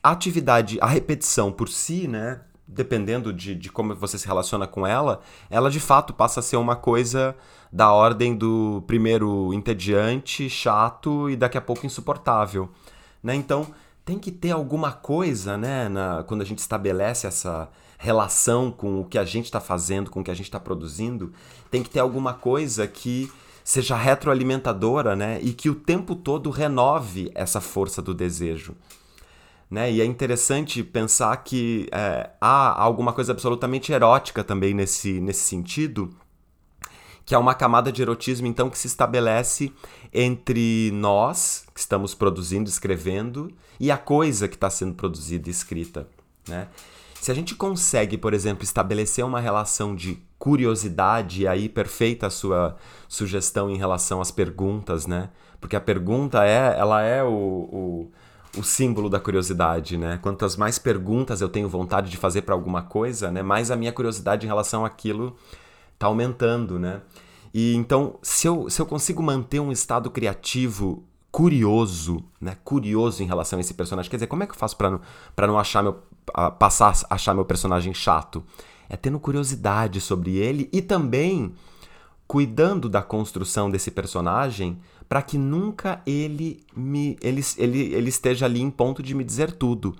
a 0.00 0.12
atividade, 0.12 0.78
a 0.80 0.86
repetição 0.86 1.50
por 1.50 1.68
si, 1.68 2.06
né? 2.06 2.40
Dependendo 2.66 3.32
de, 3.32 3.54
de 3.54 3.70
como 3.70 3.94
você 3.94 4.16
se 4.16 4.26
relaciona 4.26 4.66
com 4.66 4.86
ela, 4.86 5.20
ela 5.50 5.70
de 5.70 5.80
fato 5.80 6.14
passa 6.14 6.40
a 6.40 6.42
ser 6.42 6.56
uma 6.56 6.76
coisa 6.76 7.36
da 7.70 7.92
ordem 7.92 8.34
do 8.34 8.82
primeiro 8.86 9.52
entediante, 9.52 10.48
chato 10.48 11.28
e 11.28 11.36
daqui 11.36 11.58
a 11.58 11.60
pouco 11.60 11.84
insuportável. 11.84 12.70
Né? 13.22 13.34
Então, 13.34 13.66
tem 14.04 14.18
que 14.18 14.30
ter 14.30 14.52
alguma 14.52 14.92
coisa, 14.92 15.58
né, 15.58 15.88
na, 15.88 16.22
quando 16.22 16.42
a 16.42 16.44
gente 16.44 16.60
estabelece 16.60 17.26
essa 17.26 17.68
relação 17.98 18.70
com 18.70 19.00
o 19.00 19.04
que 19.04 19.18
a 19.18 19.24
gente 19.24 19.46
está 19.46 19.60
fazendo, 19.60 20.10
com 20.10 20.20
o 20.20 20.24
que 20.24 20.30
a 20.30 20.34
gente 20.34 20.46
está 20.46 20.60
produzindo, 20.60 21.32
tem 21.70 21.82
que 21.82 21.90
ter 21.90 22.00
alguma 22.00 22.32
coisa 22.34 22.86
que 22.86 23.30
seja 23.64 23.96
retroalimentadora, 23.96 25.16
né, 25.16 25.40
e 25.42 25.54
que 25.54 25.70
o 25.70 25.74
tempo 25.74 26.14
todo 26.14 26.50
renove 26.50 27.32
essa 27.34 27.62
força 27.62 28.02
do 28.02 28.12
desejo. 28.12 28.76
Né? 29.70 29.90
E 29.90 30.00
é 30.02 30.04
interessante 30.04 30.84
pensar 30.84 31.34
que 31.38 31.88
é, 31.90 32.30
há 32.38 32.80
alguma 32.80 33.12
coisa 33.12 33.32
absolutamente 33.32 33.90
erótica 33.90 34.44
também 34.44 34.74
nesse, 34.74 35.18
nesse 35.18 35.40
sentido, 35.40 36.14
que 37.24 37.34
é 37.34 37.38
uma 37.38 37.54
camada 37.54 37.90
de 37.90 38.02
erotismo, 38.02 38.46
então, 38.46 38.68
que 38.68 38.78
se 38.78 38.86
estabelece 38.86 39.72
entre 40.12 40.90
nós, 40.92 41.64
que 41.72 41.80
estamos 41.80 42.14
produzindo, 42.14 42.68
escrevendo, 42.68 43.50
e 43.80 43.90
a 43.90 43.96
coisa 43.96 44.46
que 44.46 44.56
está 44.56 44.68
sendo 44.68 44.94
produzida 44.94 45.48
e 45.48 45.50
escrita. 45.50 46.06
Né? 46.46 46.68
Se 47.18 47.30
a 47.32 47.34
gente 47.34 47.54
consegue, 47.54 48.18
por 48.18 48.34
exemplo, 48.34 48.62
estabelecer 48.62 49.24
uma 49.24 49.40
relação 49.40 49.96
de 49.96 50.18
curiosidade, 50.44 51.40
e 51.40 51.48
aí 51.48 51.70
perfeita 51.70 52.26
a 52.26 52.30
sua 52.30 52.76
sugestão 53.08 53.70
em 53.70 53.78
relação 53.78 54.20
às 54.20 54.30
perguntas, 54.30 55.06
né? 55.06 55.30
Porque 55.58 55.74
a 55.74 55.80
pergunta 55.80 56.44
é, 56.44 56.78
ela 56.78 57.00
é 57.00 57.24
o, 57.24 57.28
o, 57.28 58.10
o 58.58 58.62
símbolo 58.62 59.08
da 59.08 59.18
curiosidade, 59.18 59.96
né? 59.96 60.18
Quantas 60.20 60.54
mais 60.54 60.78
perguntas 60.78 61.40
eu 61.40 61.48
tenho 61.48 61.66
vontade 61.66 62.10
de 62.10 62.18
fazer 62.18 62.42
para 62.42 62.54
alguma 62.54 62.82
coisa, 62.82 63.30
né? 63.30 63.42
Mais 63.42 63.70
a 63.70 63.76
minha 63.76 63.90
curiosidade 63.90 64.44
em 64.44 64.46
relação 64.46 64.84
àquilo 64.84 65.34
está 65.94 66.08
aumentando, 66.08 66.78
né? 66.78 67.00
E 67.54 67.74
então, 67.74 68.18
se 68.20 68.46
eu, 68.46 68.68
se 68.68 68.82
eu 68.82 68.84
consigo 68.84 69.22
manter 69.22 69.60
um 69.60 69.72
estado 69.72 70.10
criativo 70.10 71.04
curioso, 71.32 72.22
né? 72.38 72.58
Curioso 72.62 73.22
em 73.22 73.26
relação 73.26 73.58
a 73.58 73.60
esse 73.60 73.72
personagem, 73.72 74.10
quer 74.10 74.18
dizer, 74.18 74.26
como 74.26 74.42
é 74.42 74.46
que 74.46 74.52
eu 74.52 74.58
faço 74.58 74.76
para 74.76 74.90
não, 74.90 75.00
não 75.38 75.58
achar 75.58 75.82
meu, 75.82 76.02
passar 76.58 76.92
a 77.08 77.14
achar 77.14 77.32
meu 77.32 77.46
personagem 77.46 77.94
chato? 77.94 78.44
É 78.88 78.96
tendo 78.96 79.18
curiosidade 79.18 80.00
sobre 80.00 80.36
ele 80.36 80.68
e 80.72 80.82
também 80.82 81.54
cuidando 82.26 82.88
da 82.88 83.02
construção 83.02 83.70
desse 83.70 83.90
personagem 83.90 84.78
para 85.08 85.22
que 85.22 85.36
nunca 85.36 86.00
ele 86.06 86.64
me 86.74 87.16
ele, 87.20 87.42
ele, 87.58 87.94
ele 87.94 88.08
esteja 88.08 88.46
ali 88.46 88.60
em 88.60 88.70
ponto 88.70 89.02
de 89.02 89.14
me 89.14 89.24
dizer 89.24 89.52
tudo. 89.52 89.94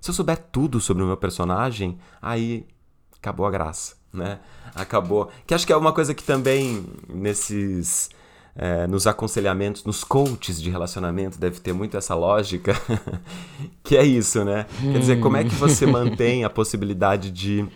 Se 0.00 0.10
eu 0.10 0.14
souber 0.14 0.36
tudo 0.50 0.80
sobre 0.80 1.02
o 1.02 1.06
meu 1.06 1.16
personagem, 1.16 1.98
aí 2.20 2.66
acabou 3.16 3.46
a 3.46 3.50
graça 3.50 4.02
né? 4.12 4.38
Acabou. 4.74 5.30
Que 5.46 5.54
acho 5.54 5.66
que 5.66 5.72
é 5.72 5.76
uma 5.76 5.92
coisa 5.92 6.14
que 6.14 6.22
também 6.22 6.84
nesses. 7.08 8.10
É, 8.54 8.86
nos 8.86 9.06
aconselhamentos, 9.06 9.82
nos 9.82 10.04
coaches 10.04 10.60
de 10.60 10.68
relacionamento, 10.68 11.38
deve 11.38 11.58
ter 11.58 11.72
muito 11.72 11.96
essa 11.96 12.14
lógica, 12.14 12.78
que 13.82 13.96
é 13.96 14.04
isso, 14.04 14.44
né? 14.44 14.66
Quer 14.78 14.98
dizer, 14.98 15.20
como 15.20 15.38
é 15.38 15.44
que 15.44 15.54
você 15.54 15.86
hum. 15.86 15.92
mantém 15.92 16.44
a 16.44 16.50
possibilidade 16.50 17.30
de 17.30 17.66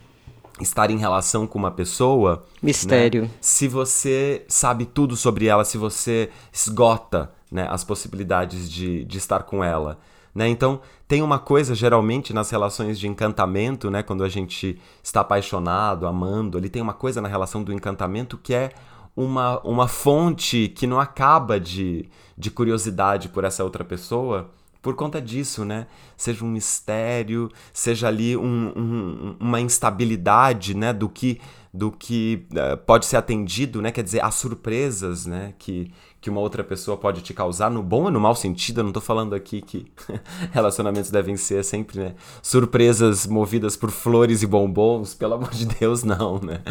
estar 0.61 0.91
em 0.91 0.99
relação 0.99 1.47
com 1.47 1.59
uma 1.59 1.71
pessoa. 1.71 2.45
Mistério. 2.63 3.23
Né? 3.23 3.31
Se 3.41 3.69
você 3.69 4.45
sabe 4.49 4.87
tudo 4.87 5.17
sobre 5.17 5.47
ela, 5.47 5.65
se 5.65 5.77
você 5.77 6.31
esgota 6.53 7.31
né, 7.51 7.67
as 7.71 7.85
possibilidades 7.85 8.71
de, 8.71 9.05
de 9.05 9.19
estar 9.19 9.43
com 9.43 9.63
ela. 9.63 9.99
Né? 10.35 10.49
Então, 10.49 10.81
tem 11.09 11.23
uma 11.23 11.39
coisa, 11.39 11.75
geralmente, 11.75 12.33
nas 12.33 12.51
relações 12.51 12.99
de 12.99 13.09
encantamento, 13.09 13.91
né? 13.91 14.03
quando 14.03 14.25
a 14.25 14.29
gente 14.29 14.79
está 15.03 15.21
apaixonado, 15.21 16.07
amando, 16.07 16.59
ele 16.59 16.69
tem 16.69 16.83
uma 16.83 16.95
coisa 16.95 17.21
na 17.21 17.29
relação 17.29 17.63
do 17.63 17.73
encantamento 17.73 18.37
que 18.37 18.55
é 18.55 18.73
uma, 19.17 19.61
uma 19.61 19.89
fonte 19.89 20.69
que 20.69 20.87
não 20.87 21.01
acaba 21.01 21.59
de, 21.59 22.09
de 22.37 22.51
curiosidade 22.51 23.31
por 23.31 23.45
essa 23.45 23.65
outra 23.65 23.83
pessoa 23.83 24.51
por 24.87 24.95
conta 24.95 25.21
disso, 25.21 25.65
né? 25.65 25.89
Seja 26.17 26.45
um 26.45 26.49
mistério, 26.49 27.51
seja 27.73 28.07
ali 28.07 28.37
um, 28.37 28.73
um, 28.77 29.37
uma 29.41 29.61
instabilidade, 29.61 30.77
né? 30.77 30.93
Do 30.93 31.09
que 31.09 31.41
do 31.75 31.91
que 31.91 32.47
uh, 32.53 32.77
pode 32.77 33.05
ser 33.05 33.17
atendido, 33.17 33.83
né? 33.83 33.91
Quer 33.91 34.05
dizer, 34.05 34.25
as 34.25 34.37
surpresas, 34.37 35.27
né? 35.27 35.55
Que, 35.59 35.91
que 36.21 36.31
uma 36.31 36.41
outra 36.41 36.63
pessoa 36.63 36.97
pode 36.97 37.21
te 37.21 37.35
causar, 37.35 37.69
no 37.69 37.83
bom 37.83 38.05
ou 38.05 38.11
no 38.13 38.21
mau 38.21 38.37
sentido. 38.37 38.79
Eu 38.79 38.85
não 38.85 38.93
tô 38.93 39.01
falando 39.01 39.35
aqui 39.35 39.61
que 39.61 39.91
relacionamentos 40.53 41.11
devem 41.11 41.37
ser 41.37 41.65
sempre, 41.65 41.99
né? 41.99 42.15
Surpresas 42.41 43.27
movidas 43.27 43.77
por 43.77 43.91
flores 43.91 44.45
e 44.45 44.47
bombons, 44.47 45.15
pelo 45.15 45.35
amor 45.35 45.51
de 45.51 45.67
Deus, 45.67 46.05
não, 46.05 46.39
né? 46.39 46.63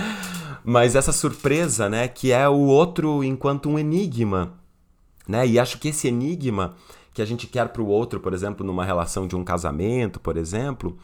Mas 0.64 0.96
essa 0.96 1.12
surpresa, 1.12 1.90
né? 1.90 2.08
Que 2.08 2.32
é 2.32 2.48
o 2.48 2.60
outro 2.60 3.26
enquanto 3.26 3.68
um 3.68 3.78
enigma, 3.78 4.54
né? 5.28 5.46
E 5.46 5.60
acho 5.60 5.78
que 5.80 5.90
esse 5.90 6.08
enigma 6.08 6.76
que 7.16 7.22
a 7.22 7.26
gente 7.26 7.48
quer 7.48 7.70
para 7.70 7.82
o 7.82 7.88
outro, 7.88 8.20
por 8.20 8.34
exemplo, 8.34 8.66
numa 8.66 8.84
relação 8.84 9.26
de 9.26 9.38
um 9.38 9.44
casamento, 9.44 10.20
por 10.20 10.36
exemplo, 10.36 10.98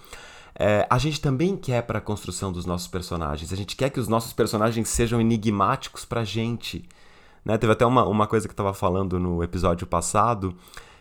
é, 0.54 0.86
a 0.89 0.97
gente 0.97 1.21
também 1.21 1.56
quer 1.56 1.84
para 1.84 2.00
a 2.00 2.02
construção 2.02 2.52
dos 2.52 2.65
nossos 2.65 2.89
personagens. 2.89 3.54
A 3.54 3.56
gente 3.56 3.78
quer 3.78 3.89
que 3.89 4.00
os 4.00 4.10
nossos 4.10 4.34
personagens 4.34 4.89
sejam 4.89 5.21
enigmáticos 5.21 6.04
para 6.04 6.21
a 6.21 6.26
gente. 6.26 6.84
Né? 7.45 7.58
Teve 7.58 7.71
até 7.71 7.86
uma, 7.86 8.04
uma 8.04 8.28
coisa 8.28 8.45
que 8.45 8.52
eu 8.52 8.54
estava 8.54 8.74
falando 8.74 9.17
no 9.17 9.41
episódio 9.41 9.88
passado 9.88 10.54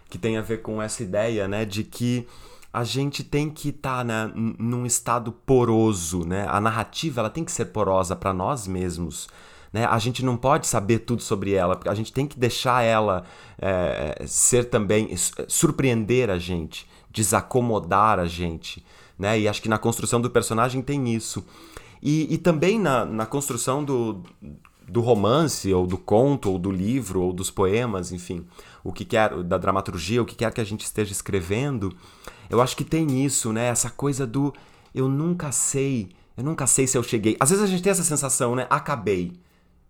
que 0.08 0.16
tem 0.16 0.36
a 0.36 0.42
ver 0.42 0.62
com 0.62 0.80
essa 0.80 1.02
ideia 1.02 1.48
né, 1.48 1.64
de 1.64 1.82
que 1.82 2.26
a 2.72 2.84
gente 2.84 3.24
tem 3.24 3.50
que 3.50 3.70
estar 3.70 3.98
tá, 3.98 4.04
né, 4.04 4.32
num 4.34 4.86
estado 4.86 5.32
poroso. 5.32 6.24
Né? 6.24 6.46
A 6.48 6.60
narrativa 6.60 7.20
ela 7.20 7.30
tem 7.30 7.44
que 7.44 7.50
ser 7.50 7.66
porosa 7.66 8.14
para 8.14 8.32
nós 8.32 8.68
mesmos. 8.68 9.28
Né? 9.72 9.84
A 9.84 9.98
gente 9.98 10.24
não 10.24 10.36
pode 10.36 10.66
saber 10.66 11.00
tudo 11.00 11.22
sobre 11.22 11.52
ela, 11.52 11.76
porque 11.76 11.88
a 11.88 11.94
gente 11.94 12.12
tem 12.12 12.26
que 12.26 12.38
deixar 12.38 12.82
ela 12.82 13.24
é, 13.58 14.24
ser 14.26 14.64
também, 14.64 15.14
surpreender 15.46 16.28
a 16.30 16.38
gente, 16.38 16.88
desacomodar 17.10 18.18
a 18.18 18.26
gente. 18.26 18.84
Né? 19.18 19.40
E 19.40 19.48
acho 19.48 19.62
que 19.62 19.68
na 19.68 19.78
construção 19.78 20.20
do 20.20 20.30
personagem 20.30 20.82
tem 20.82 21.14
isso. 21.14 21.44
E, 22.02 22.32
e 22.32 22.38
também 22.38 22.78
na, 22.78 23.04
na 23.04 23.26
construção 23.26 23.84
do, 23.84 24.22
do 24.88 25.00
romance, 25.00 25.72
ou 25.72 25.86
do 25.86 25.98
conto, 25.98 26.50
ou 26.50 26.58
do 26.58 26.70
livro, 26.70 27.20
ou 27.22 27.32
dos 27.32 27.50
poemas, 27.50 28.10
enfim, 28.10 28.44
o 28.82 28.92
que 28.92 29.04
quer, 29.04 29.42
da 29.42 29.58
dramaturgia, 29.58 30.22
o 30.22 30.26
que 30.26 30.34
quer 30.34 30.52
que 30.52 30.60
a 30.60 30.64
gente 30.64 30.84
esteja 30.84 31.12
escrevendo, 31.12 31.94
eu 32.48 32.60
acho 32.60 32.76
que 32.76 32.84
tem 32.84 33.24
isso, 33.24 33.52
né? 33.52 33.66
Essa 33.66 33.90
coisa 33.90 34.26
do 34.26 34.52
eu 34.92 35.08
nunca 35.08 35.52
sei, 35.52 36.08
eu 36.36 36.42
nunca 36.42 36.66
sei 36.66 36.86
se 36.86 36.98
eu 36.98 37.02
cheguei. 37.02 37.36
Às 37.38 37.50
vezes 37.50 37.62
a 37.62 37.68
gente 37.68 37.82
tem 37.82 37.92
essa 37.92 38.02
sensação, 38.02 38.56
né? 38.56 38.66
Acabei 38.68 39.32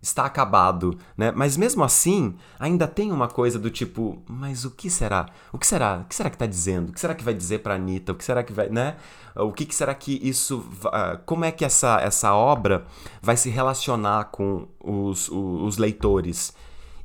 está 0.01 0.25
acabado, 0.25 0.97
né? 1.15 1.31
Mas 1.31 1.55
mesmo 1.55 1.83
assim, 1.83 2.35
ainda 2.59 2.87
tem 2.87 3.11
uma 3.11 3.27
coisa 3.27 3.59
do 3.59 3.69
tipo, 3.69 4.21
mas 4.27 4.65
o 4.65 4.71
que 4.71 4.89
será? 4.89 5.27
O 5.53 5.57
que 5.57 5.67
será? 5.67 5.99
O 5.99 6.05
que 6.05 6.15
será 6.15 6.29
que 6.29 6.35
está 6.35 6.47
dizendo? 6.47 6.89
O 6.89 6.93
que 6.93 6.99
será 6.99 7.13
que 7.13 7.23
vai 7.23 7.33
dizer 7.33 7.59
para 7.59 7.75
Anitta? 7.75 8.11
O 8.11 8.15
que 8.15 8.23
será 8.23 8.43
que 8.43 8.51
vai, 8.51 8.69
né? 8.69 8.95
O 9.35 9.51
que, 9.51 9.65
que 9.65 9.75
será 9.75 9.93
que 9.93 10.19
isso, 10.27 10.65
como 11.25 11.45
é 11.45 11.51
que 11.51 11.63
essa, 11.63 12.01
essa 12.01 12.33
obra 12.33 12.85
vai 13.21 13.37
se 13.37 13.49
relacionar 13.49 14.25
com 14.25 14.67
os, 14.79 15.29
os, 15.29 15.61
os 15.63 15.77
leitores? 15.77 16.53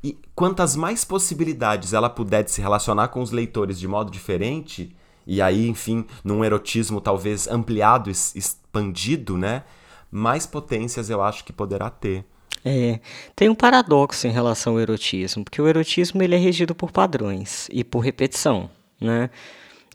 E 0.03 0.19
quantas 0.35 0.75
mais 0.75 1.05
possibilidades 1.05 1.93
ela 1.93 2.09
puder 2.09 2.43
de 2.43 2.51
se 2.51 2.61
relacionar 2.61 3.09
com 3.09 3.21
os 3.21 3.31
leitores 3.31 3.79
de 3.79 3.87
modo 3.87 4.11
diferente, 4.11 4.95
e 5.25 5.41
aí, 5.41 5.67
enfim, 5.67 6.05
num 6.23 6.43
erotismo 6.43 7.01
talvez 7.01 7.47
ampliado, 7.47 8.09
expandido, 8.09 9.37
né? 9.37 9.63
Mais 10.09 10.45
potências 10.45 11.09
eu 11.09 11.21
acho 11.21 11.43
que 11.43 11.51
poderá 11.51 11.89
ter. 11.89 12.25
É, 12.67 12.99
tem 13.35 13.47
um 13.47 13.55
paradoxo 13.55 14.27
em 14.27 14.31
relação 14.31 14.73
ao 14.73 14.79
erotismo, 14.81 15.43
porque 15.45 15.61
o 15.61 15.67
erotismo 15.67 16.21
ele 16.21 16.35
é 16.35 16.37
regido 16.37 16.75
por 16.75 16.91
padrões 16.91 17.69
e 17.71 17.83
por 17.83 17.99
repetição, 17.99 18.69
né? 18.99 19.29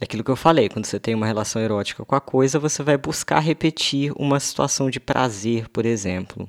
É 0.00 0.04
aquilo 0.04 0.24
que 0.24 0.30
eu 0.30 0.36
falei, 0.36 0.68
quando 0.68 0.86
você 0.86 0.98
tem 0.98 1.14
uma 1.14 1.26
relação 1.26 1.60
erótica 1.62 2.04
com 2.04 2.14
a 2.16 2.20
coisa, 2.20 2.58
você 2.58 2.82
vai 2.82 2.96
buscar 2.96 3.38
repetir 3.38 4.12
uma 4.16 4.40
situação 4.40 4.90
de 4.90 4.98
prazer, 4.98 5.68
por 5.68 5.86
exemplo. 5.86 6.48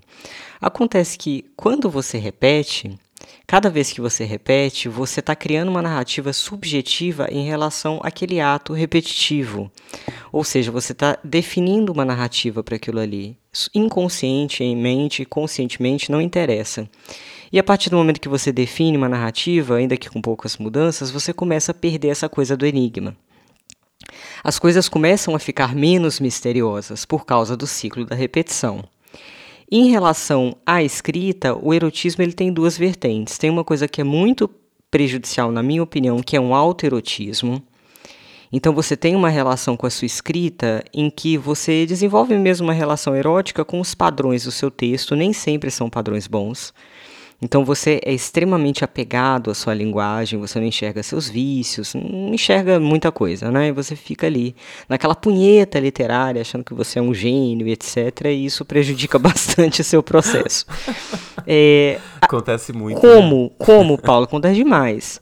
Acontece 0.59 1.17
que 1.17 1.45
quando 1.55 1.88
você 1.89 2.17
repete, 2.17 2.97
Cada 3.45 3.69
vez 3.69 3.91
que 3.91 4.01
você 4.01 4.23
repete, 4.23 4.89
você 4.89 5.19
está 5.19 5.36
criando 5.36 5.69
uma 5.69 5.81
narrativa 5.81 6.33
subjetiva 6.33 7.27
em 7.29 7.45
relação 7.45 7.99
àquele 8.03 8.39
ato 8.39 8.73
repetitivo. 8.73 9.71
Ou 10.31 10.43
seja, 10.43 10.71
você 10.71 10.91
está 10.93 11.17
definindo 11.23 11.91
uma 11.91 12.05
narrativa 12.05 12.63
para 12.63 12.75
aquilo 12.75 12.99
ali. 12.99 13.38
Inconscientemente, 13.75 15.25
conscientemente, 15.25 16.12
não 16.12 16.21
interessa. 16.21 16.89
E 17.51 17.59
a 17.59 17.63
partir 17.63 17.89
do 17.91 17.97
momento 17.97 18.19
que 18.19 18.29
você 18.29 18.51
define 18.51 18.97
uma 18.97 19.07
narrativa, 19.07 19.75
ainda 19.75 19.95
que 19.95 20.09
com 20.09 20.21
poucas 20.21 20.57
mudanças, 20.57 21.12
você 21.12 21.31
começa 21.31 21.71
a 21.71 21.75
perder 21.75 22.07
essa 22.07 22.27
coisa 22.27 22.57
do 22.57 22.65
enigma. 22.65 23.15
As 24.43 24.57
coisas 24.57 24.89
começam 24.89 25.36
a 25.36 25.39
ficar 25.39 25.75
menos 25.75 26.19
misteriosas 26.19 27.05
por 27.05 27.25
causa 27.25 27.55
do 27.55 27.67
ciclo 27.67 28.05
da 28.05 28.15
repetição. 28.15 28.83
Em 29.75 29.89
relação 29.89 30.55
à 30.63 30.83
escrita, 30.83 31.55
o 31.55 31.73
erotismo 31.73 32.21
ele 32.21 32.33
tem 32.33 32.53
duas 32.53 32.77
vertentes. 32.77 33.39
Tem 33.39 33.49
uma 33.49 33.63
coisa 33.63 33.88
que 33.88 34.01
é 34.01 34.03
muito 34.03 34.47
prejudicial, 34.91 35.51
na 35.51 35.63
minha 35.63 35.81
opinião, 35.81 36.21
que 36.21 36.38
é 36.38 36.39
um 36.39 36.53
autoerotismo. 36.53 37.59
Então 38.51 38.71
você 38.71 38.95
tem 38.95 39.15
uma 39.15 39.29
relação 39.29 39.75
com 39.75 39.88
a 39.88 39.89
sua 39.89 40.05
escrita 40.05 40.83
em 40.93 41.09
que 41.09 41.39
você 41.39 41.88
desenvolve 41.88 42.38
mesmo 42.38 42.67
uma 42.67 42.73
relação 42.73 43.15
erótica 43.15 43.65
com 43.65 43.79
os 43.79 43.95
padrões 43.95 44.43
do 44.43 44.51
seu 44.51 44.69
texto, 44.69 45.15
nem 45.15 45.33
sempre 45.33 45.71
são 45.71 45.89
padrões 45.89 46.27
bons. 46.27 46.71
Então 47.43 47.65
você 47.65 47.99
é 48.06 48.13
extremamente 48.13 48.86
apegado 48.86 49.51
à 49.51 49.53
sua 49.53 49.73
linguagem, 49.73 50.39
você 50.39 50.60
não 50.60 50.65
enxerga 50.65 51.03
seus 51.03 51.27
vícios, 51.27 51.93
não 51.93 52.34
enxerga 52.34 52.79
muita 52.79 53.12
coisa, 53.12 53.51
né? 53.51 53.69
Você 53.73 53.97
fica 53.97 54.25
ali 54.25 54.56
naquela 54.88 55.13
punheta 55.13 55.77
literária, 55.77 56.41
achando 56.41 56.63
que 56.63 56.73
você 56.73 56.99
é 56.99 57.01
um 57.01 57.13
gênio, 57.13 57.67
etc. 57.67 58.27
E 58.27 58.45
isso 58.45 58.63
prejudica 58.63 59.19
bastante 59.19 59.82
o 59.82 59.84
seu 59.84 60.01
processo. 60.01 60.65
É, 61.45 61.99
Acontece 62.21 62.71
muito. 62.71 63.01
Como, 63.01 63.43
né? 63.43 63.49
como, 63.58 63.97
Paulo, 63.97 64.23
acontece 64.23 64.56
demais. 64.56 65.19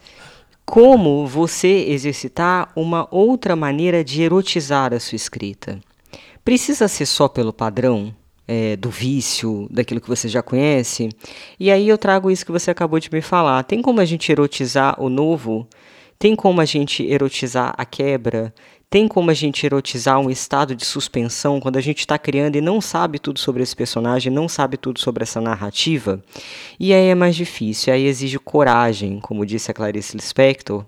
Como 0.64 1.26
você 1.26 1.88
exercitar 1.90 2.72
uma 2.76 3.08
outra 3.10 3.56
maneira 3.56 4.04
de 4.04 4.22
erotizar 4.22 4.94
a 4.94 5.00
sua 5.00 5.16
escrita? 5.16 5.80
Precisa 6.46 6.88
ser 6.88 7.08
só 7.08 7.28
pelo 7.28 7.52
padrão? 7.52 8.14
É, 8.54 8.76
do 8.76 8.90
vício, 8.90 9.66
daquilo 9.72 10.02
que 10.02 10.10
você 10.10 10.28
já 10.28 10.42
conhece. 10.42 11.08
E 11.58 11.72
aí 11.72 11.88
eu 11.88 11.98
trago 11.98 12.30
isso 12.30 12.46
que 12.46 12.52
você 12.52 12.70
acabou 12.70 13.00
de 13.00 13.10
me 13.10 13.22
falar. 13.22 13.64
Tem 13.64 13.82
como 13.82 14.02
a 14.02 14.06
gente 14.06 14.30
erotizar 14.30 15.02
o 15.02 15.08
novo? 15.08 15.66
Tem 16.20 16.36
como 16.36 16.60
a 16.60 16.66
gente 16.66 17.02
erotizar 17.02 17.74
a 17.78 17.86
quebra? 17.86 18.54
Tem 18.90 19.08
como 19.08 19.32
a 19.32 19.34
gente 19.34 19.66
erotizar 19.66 20.20
um 20.20 20.30
estado 20.30 20.76
de 20.76 20.84
suspensão 20.84 21.62
quando 21.62 21.78
a 21.78 21.82
gente 21.82 22.00
está 22.00 22.20
criando 22.20 22.58
e 22.58 22.62
não 22.62 22.82
sabe 22.82 23.20
tudo 23.20 23.40
sobre 23.40 23.64
esse 23.64 23.74
personagem, 23.74 24.30
não 24.30 24.50
sabe 24.50 24.76
tudo 24.76 25.00
sobre 25.00 25.24
essa 25.24 25.40
narrativa? 25.40 26.22
E 26.78 26.94
aí 26.94 27.08
é 27.08 27.16
mais 27.16 27.38
difícil, 27.38 27.94
aí 27.94 28.06
exige 28.06 28.38
coragem, 28.38 29.22
como 29.22 29.46
disse 29.46 29.72
a 29.72 29.74
Clarice 29.74 30.18
Lispector. 30.18 30.86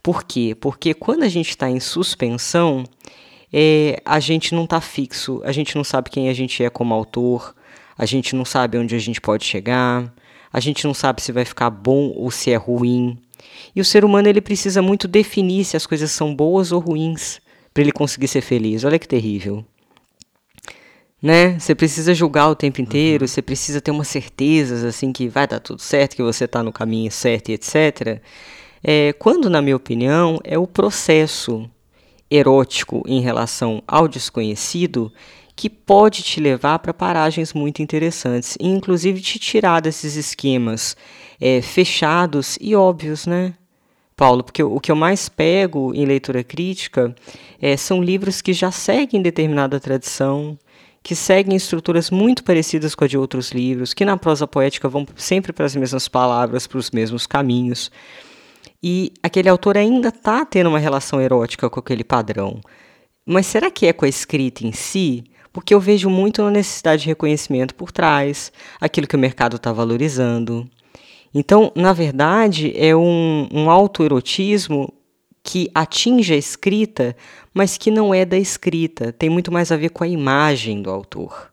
Por 0.00 0.22
quê? 0.22 0.56
Porque 0.58 0.94
quando 0.94 1.24
a 1.24 1.28
gente 1.28 1.50
está 1.50 1.68
em 1.68 1.80
suspensão, 1.80 2.84
é, 3.52 4.00
a 4.04 4.20
gente 4.20 4.54
não 4.54 4.64
está 4.64 4.80
fixo, 4.80 5.40
a 5.44 5.52
gente 5.52 5.76
não 5.76 5.84
sabe 5.84 6.10
quem 6.10 6.28
a 6.28 6.32
gente 6.32 6.62
é 6.62 6.70
como 6.70 6.94
autor, 6.94 7.54
a 7.98 8.06
gente 8.06 8.34
não 8.34 8.44
sabe 8.44 8.78
onde 8.78 8.94
a 8.94 8.98
gente 8.98 9.20
pode 9.20 9.44
chegar, 9.44 10.12
a 10.52 10.60
gente 10.60 10.86
não 10.86 10.94
sabe 10.94 11.20
se 11.22 11.32
vai 11.32 11.44
ficar 11.44 11.70
bom 11.70 12.12
ou 12.16 12.30
se 12.30 12.50
é 12.50 12.56
ruim. 12.56 13.18
E 13.74 13.80
o 13.80 13.84
ser 13.84 14.04
humano 14.04 14.28
ele 14.28 14.40
precisa 14.40 14.80
muito 14.80 15.06
definir 15.06 15.64
se 15.64 15.76
as 15.76 15.86
coisas 15.86 16.10
são 16.10 16.34
boas 16.34 16.72
ou 16.72 16.80
ruins 16.80 17.40
para 17.72 17.82
ele 17.82 17.92
conseguir 17.92 18.28
ser 18.28 18.40
feliz. 18.40 18.84
Olha 18.84 18.98
que 18.98 19.06
terrível. 19.06 19.64
Né? 21.22 21.58
Você 21.58 21.74
precisa 21.74 22.14
julgar 22.14 22.48
o 22.48 22.54
tempo 22.54 22.80
inteiro, 22.80 23.24
uhum. 23.24 23.28
você 23.28 23.42
precisa 23.42 23.80
ter 23.80 23.90
umas 23.90 24.08
certezas 24.08 24.82
assim 24.84 25.12
que 25.12 25.28
vai 25.28 25.46
dar 25.46 25.60
tudo 25.60 25.82
certo, 25.82 26.16
que 26.16 26.22
você 26.22 26.46
está 26.46 26.62
no 26.62 26.72
caminho 26.72 27.10
certo 27.10 27.50
e 27.50 27.52
etc. 27.52 28.20
É, 28.82 29.12
quando, 29.18 29.50
na 29.50 29.60
minha 29.60 29.76
opinião, 29.76 30.40
é 30.42 30.58
o 30.58 30.66
processo 30.66 31.68
erótico 32.30 33.02
em 33.06 33.20
relação 33.20 33.82
ao 33.86 34.06
desconhecido 34.06 35.12
que 35.56 35.68
pode 35.68 36.22
te 36.22 36.40
levar 36.40 36.78
para 36.78 36.94
paragens 36.94 37.52
muito 37.52 37.82
interessantes 37.82 38.56
e 38.58 38.66
inclusive 38.66 39.20
te 39.20 39.38
tirar 39.38 39.80
desses 39.80 40.16
esquemas 40.16 40.96
é, 41.40 41.60
fechados 41.60 42.56
e 42.60 42.74
óbvios, 42.74 43.26
né? 43.26 43.54
Paulo, 44.16 44.44
porque 44.44 44.62
o 44.62 44.78
que 44.78 44.92
eu 44.92 44.96
mais 44.96 45.28
pego 45.28 45.94
em 45.94 46.04
leitura 46.04 46.44
crítica 46.44 47.14
é, 47.60 47.76
são 47.76 48.02
livros 48.02 48.42
que 48.42 48.52
já 48.52 48.70
seguem 48.70 49.22
determinada 49.22 49.80
tradição, 49.80 50.58
que 51.02 51.14
seguem 51.14 51.56
estruturas 51.56 52.10
muito 52.10 52.44
parecidas 52.44 52.94
com 52.94 53.04
a 53.04 53.08
de 53.08 53.16
outros 53.16 53.50
livros, 53.50 53.94
que 53.94 54.04
na 54.04 54.18
prosa 54.18 54.46
poética 54.46 54.88
vão 54.88 55.06
sempre 55.16 55.52
para 55.52 55.64
as 55.64 55.74
mesmas 55.74 56.06
palavras, 56.06 56.66
para 56.66 56.78
os 56.78 56.90
mesmos 56.90 57.26
caminhos. 57.26 57.90
E 58.82 59.12
aquele 59.22 59.48
autor 59.48 59.76
ainda 59.76 60.08
está 60.08 60.44
tendo 60.44 60.68
uma 60.68 60.78
relação 60.78 61.20
erótica 61.20 61.68
com 61.68 61.80
aquele 61.80 62.02
padrão. 62.04 62.60
Mas 63.26 63.46
será 63.46 63.70
que 63.70 63.86
é 63.86 63.92
com 63.92 64.04
a 64.04 64.08
escrita 64.08 64.66
em 64.66 64.72
si? 64.72 65.24
Porque 65.52 65.74
eu 65.74 65.80
vejo 65.80 66.08
muito 66.08 66.42
a 66.42 66.50
necessidade 66.50 67.02
de 67.02 67.08
reconhecimento 67.08 67.74
por 67.74 67.92
trás, 67.92 68.52
aquilo 68.80 69.06
que 69.06 69.16
o 69.16 69.18
mercado 69.18 69.56
está 69.56 69.72
valorizando. 69.72 70.68
Então, 71.34 71.70
na 71.74 71.92
verdade, 71.92 72.72
é 72.76 72.94
um, 72.96 73.48
um 73.52 73.70
autoerotismo 73.70 74.92
que 75.42 75.70
atinge 75.74 76.32
a 76.34 76.36
escrita, 76.36 77.16
mas 77.52 77.76
que 77.76 77.90
não 77.90 78.14
é 78.14 78.24
da 78.24 78.38
escrita. 78.38 79.12
Tem 79.12 79.28
muito 79.28 79.52
mais 79.52 79.70
a 79.70 79.76
ver 79.76 79.90
com 79.90 80.04
a 80.04 80.08
imagem 80.08 80.82
do 80.82 80.90
autor. 80.90 81.50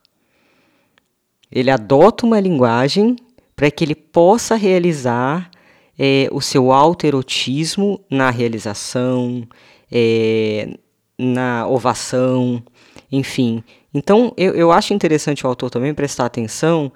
Ele 1.50 1.70
adota 1.70 2.26
uma 2.26 2.40
linguagem 2.40 3.16
para 3.56 3.70
que 3.70 3.84
ele 3.84 3.94
possa 3.94 4.54
realizar 4.54 5.50
é, 5.98 6.28
o 6.30 6.40
seu 6.40 6.72
autoerotismo 6.72 8.00
na 8.08 8.30
realização, 8.30 9.46
é, 9.90 10.78
na 11.18 11.66
ovação, 11.66 12.62
enfim. 13.10 13.64
Então, 13.92 14.32
eu, 14.36 14.54
eu 14.54 14.70
acho 14.70 14.94
interessante 14.94 15.44
o 15.44 15.48
autor 15.48 15.70
também 15.70 15.92
prestar 15.92 16.26
atenção 16.26 16.92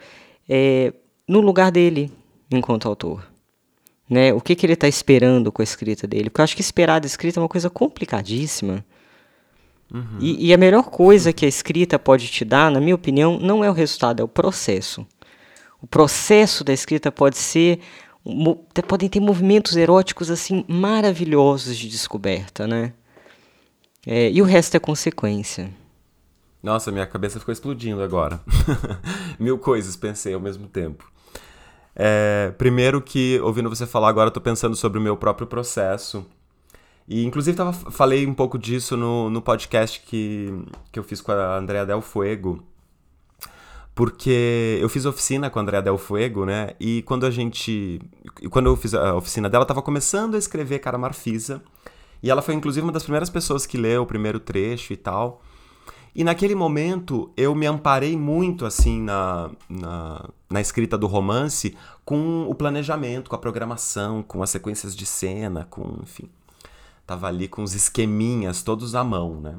é, 0.49 0.93
no 1.27 1.41
lugar 1.41 1.73
dele 1.73 2.13
enquanto 2.51 2.87
autor. 2.87 3.27
Né? 4.09 4.33
O 4.33 4.41
que, 4.41 4.55
que 4.55 4.67
ele 4.67 4.75
está 4.75 4.87
esperando 4.87 5.51
com 5.51 5.63
a 5.63 5.65
escrita 5.65 6.07
dele? 6.07 6.29
Porque 6.29 6.41
eu 6.41 6.45
acho 6.45 6.55
que 6.55 6.61
esperar 6.61 7.01
da 7.01 7.07
escrita 7.07 7.41
é 7.41 7.43
uma 7.43 7.49
coisa 7.49 7.71
complicadíssima. 7.71 8.85
Uhum. 9.93 10.19
E, 10.21 10.49
e, 10.49 10.55
a 10.55 10.59
melhor 10.59 10.85
coisa 10.85 11.33
que 11.33 11.45
a 11.45 11.49
escrita 11.49 11.99
pode 11.99 12.29
te 12.29 12.45
dar, 12.45 12.71
na 12.71 12.81
minha 12.81 12.95
opinião, 12.95 13.39
não 13.39 13.65
é 13.65 13.71
o 13.71 13.75
resultado, 13.75 14.21
é 14.21 14.25
o 14.25 14.29
processo. 14.29 15.07
O 15.83 15.87
processo 15.87 16.63
da 16.63 16.73
escrita 16.73 17.11
pode 17.11 17.37
ser 17.37 17.81
podem 18.87 19.09
ter 19.09 19.21
movimentos 19.21 19.77
eróticos 19.77 20.31
assim 20.31 20.65
maravilhosos 20.69 21.77
de 21.77 21.89
descoberta, 21.89 22.67
né? 22.67 22.93
É, 24.07 24.31
e 24.31 24.41
o 24.43 24.45
resto 24.45 24.77
é 24.77 24.81
consequência. 24.81 25.71
Nossa, 26.63 26.93
minha 26.93 27.07
cabeça 27.07 27.41
ficou 27.41 27.53
explodindo 27.53 28.03
agora. 28.03 28.41
Mil 29.39 29.59
coisas 29.59 29.97
pensei 29.97 30.35
ao 30.35 30.41
mesmo 30.41 30.69
tempo. 30.69 31.11
É, 31.95 32.53
primeiro 32.57 33.03
que, 33.03 33.41
ouvindo 33.41 33.69
você 33.69 33.87
falar 33.87 34.09
agora, 34.09 34.31
eu 34.35 34.41
pensando 34.41 34.77
sobre 34.77 34.99
o 34.99 35.03
meu 35.03 35.17
próprio 35.17 35.47
processo. 35.47 36.25
E, 37.07 37.25
inclusive, 37.25 37.57
tava, 37.57 37.73
falei 37.73 38.27
um 38.27 38.35
pouco 38.35 38.59
disso 38.59 38.97
no, 38.97 39.29
no 39.29 39.43
podcast 39.43 40.01
que, 40.01 40.55
que 40.91 40.99
eu 40.99 41.03
fiz 41.03 41.21
com 41.21 41.33
a 41.33 41.57
Andrea 41.57 41.85
Del 41.85 42.01
Fuego, 42.01 42.63
porque 43.95 44.79
eu 44.81 44.89
fiz 44.89 45.05
oficina 45.05 45.51
com 45.51 45.59
a 45.59 45.63
Andrea 45.63 45.83
Del 45.83 45.99
Fuego, 45.99 46.47
né? 46.47 46.71
E 46.81 47.03
quando 47.03 47.27
a 47.27 47.31
gente. 47.31 48.01
Quando 48.51 48.67
eu 48.67 48.77
fiz 48.77 48.95
a 48.95 49.15
oficina 49.15 49.51
dela, 49.51 49.65
estava 49.65 49.83
começando 49.83 50.35
a 50.35 50.39
escrever 50.39 50.79
Cara 50.79 50.97
Marfisa. 50.97 51.63
E 52.23 52.31
ela 52.31 52.41
foi, 52.41 52.55
inclusive, 52.55 52.85
uma 52.85 52.93
das 52.93 53.03
primeiras 53.03 53.29
pessoas 53.29 53.67
que 53.67 53.77
leu 53.77 54.03
o 54.03 54.07
primeiro 54.07 54.41
trecho 54.41 54.93
e 54.93 54.97
tal. 54.97 55.43
E 56.15 56.25
naquele 56.25 56.55
momento 56.55 57.31
eu 57.37 57.55
me 57.55 57.67
amparei 57.67 58.17
muito, 58.17 58.67
assim, 58.67 59.01
na, 59.01 59.51
na, 59.69 60.29
na 60.49 60.61
escrita 60.61 60.97
do 60.97 61.07
romance 61.07 61.77
com 62.05 62.47
o 62.49 62.55
planejamento, 62.55 63.29
com 63.29 63.37
a 63.37 63.39
programação, 63.39 64.23
com 64.23 64.43
as 64.43 64.51
sequências 64.51 64.97
de 64.97 65.05
cena, 65.05 65.67
com. 65.69 65.99
Enfim. 66.03 66.31
Tava 67.07 67.27
ali 67.27 67.49
com 67.49 67.63
os 67.63 67.75
esqueminhas 67.75 68.63
todos 68.63 68.95
à 68.95 69.05
mão, 69.05 69.41
né? 69.41 69.57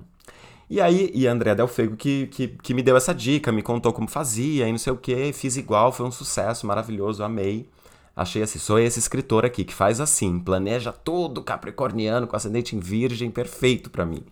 E 0.69 0.81
aí, 0.81 1.11
e 1.13 1.27
a 1.27 1.31
Andrea 1.31 1.55
Del 1.55 1.67
Fego 1.67 1.95
que, 1.95 2.27
que, 2.27 2.47
que 2.47 2.73
me 2.73 2.81
deu 2.81 2.95
essa 2.95 3.13
dica, 3.13 3.51
me 3.51 3.61
contou 3.61 3.93
como 3.93 4.07
fazia 4.07 4.67
e 4.67 4.71
não 4.71 4.79
sei 4.79 4.93
o 4.93 4.97
que, 4.97 5.33
fiz 5.33 5.57
igual, 5.57 5.91
foi 5.91 6.05
um 6.05 6.11
sucesso 6.11 6.65
maravilhoso, 6.65 7.23
amei. 7.23 7.69
Achei 8.15 8.43
assim, 8.43 8.59
sou 8.59 8.77
esse 8.77 8.99
escritor 8.99 9.43
aqui 9.43 9.63
que 9.63 9.73
faz 9.73 9.99
assim, 9.99 10.39
planeja 10.39 10.91
todo 10.91 11.41
capricorniano 11.41 12.27
com 12.27 12.35
ascendente 12.35 12.75
em 12.75 12.79
virgem, 12.79 13.31
perfeito 13.31 13.89
para 13.89 14.05
mim. 14.05 14.23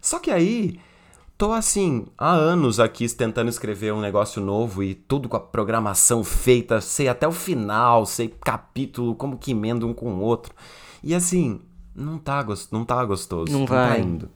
Só 0.00 0.18
que 0.18 0.30
aí, 0.30 0.78
tô 1.38 1.52
assim, 1.52 2.06
há 2.18 2.30
anos 2.30 2.78
aqui 2.78 3.08
tentando 3.08 3.48
escrever 3.48 3.94
um 3.94 4.00
negócio 4.00 4.42
novo 4.42 4.82
e 4.82 4.94
tudo 4.94 5.28
com 5.28 5.36
a 5.36 5.40
programação 5.40 6.22
feita, 6.22 6.82
sei 6.82 7.08
até 7.08 7.26
o 7.26 7.32
final, 7.32 8.04
sei 8.04 8.28
capítulo, 8.28 9.14
como 9.14 9.38
que 9.38 9.52
emenda 9.52 9.86
um 9.86 9.94
com 9.94 10.12
o 10.12 10.20
outro. 10.20 10.54
E 11.02 11.14
assim, 11.14 11.60
não 11.94 12.18
tá, 12.18 12.44
não 12.70 12.84
tá 12.84 13.02
gostoso, 13.06 13.50
não, 13.50 13.60
não 13.60 13.66
tá 13.66 13.74
vai. 13.74 14.00
tá 14.00 14.06
indo. 14.06 14.30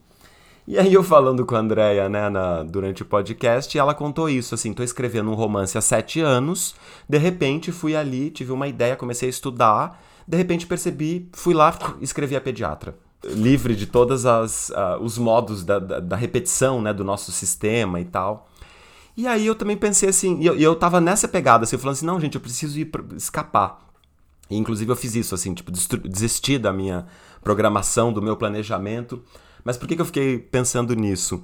E 0.71 0.79
aí 0.79 0.93
eu 0.93 1.03
falando 1.03 1.47
com 1.47 1.57
a 1.57 1.61
Andrea, 1.61 2.11
né, 2.11 2.29
na, 2.29 2.63
durante 2.63 3.01
o 3.01 3.07
podcast, 3.07 3.79
ela 3.79 3.95
contou 3.95 4.29
isso, 4.29 4.55
assim, 4.55 4.75
tô 4.75 4.83
escrevendo 4.83 5.31
um 5.31 5.35
romance 5.35 5.79
há 5.79 5.81
sete 5.81 6.21
anos, 6.21 6.75
de 7.09 7.17
repente 7.17 7.73
fui 7.73 7.97
ali, 7.97 8.31
tive 8.31 8.53
uma 8.53 8.69
ideia, 8.69 8.95
comecei 8.95 9.29
a 9.29 9.31
estudar, 9.31 9.99
de 10.27 10.37
repente 10.37 10.67
percebi, 10.67 11.27
fui 11.33 11.55
lá, 11.55 11.75
escrevi 12.03 12.37
a 12.37 12.41
pediatra. 12.43 12.95
Livre 13.25 13.75
de 13.75 13.87
todos 13.87 14.27
uh, 14.27 15.01
os 15.01 15.17
modos 15.17 15.65
da, 15.65 15.79
da, 15.79 16.01
da, 16.01 16.17
repetição, 16.17 16.83
né, 16.83 16.93
do 16.93 17.03
nosso 17.03 17.33
sistema 17.33 17.99
e 17.99 18.05
tal. 18.05 18.47
E 19.17 19.27
aí 19.27 19.47
eu 19.47 19.55
também 19.55 19.77
pensei 19.79 20.11
assim, 20.11 20.39
e 20.39 20.45
eu, 20.45 20.55
eu 20.55 20.77
tava 20.77 21.01
nessa 21.01 21.27
pegada, 21.27 21.65
assim, 21.65 21.79
falando 21.79 21.97
assim, 21.97 22.07
não, 22.07 22.21
gente, 22.21 22.35
eu 22.35 22.43
preciso 22.43 22.79
ir 22.79 22.85
pra, 22.85 23.03
escapar. 23.17 23.89
E, 24.51 24.59
inclusive 24.59 24.93
eu 24.93 24.97
fiz 24.97 25.15
isso, 25.15 25.35
assim, 25.35 25.55
tipo, 25.55 25.73
desisti 26.07 26.59
da 26.59 26.75
minha 26.75 27.07
programação, 27.43 28.13
do 28.13 28.21
meu 28.21 28.37
planejamento, 28.37 29.25
mas 29.65 29.77
por 29.77 29.87
que, 29.89 29.97
que 29.97 30.03
eu 30.03 30.07
fiquei 30.07 30.39
pensando 30.39 30.95
nisso? 30.95 31.43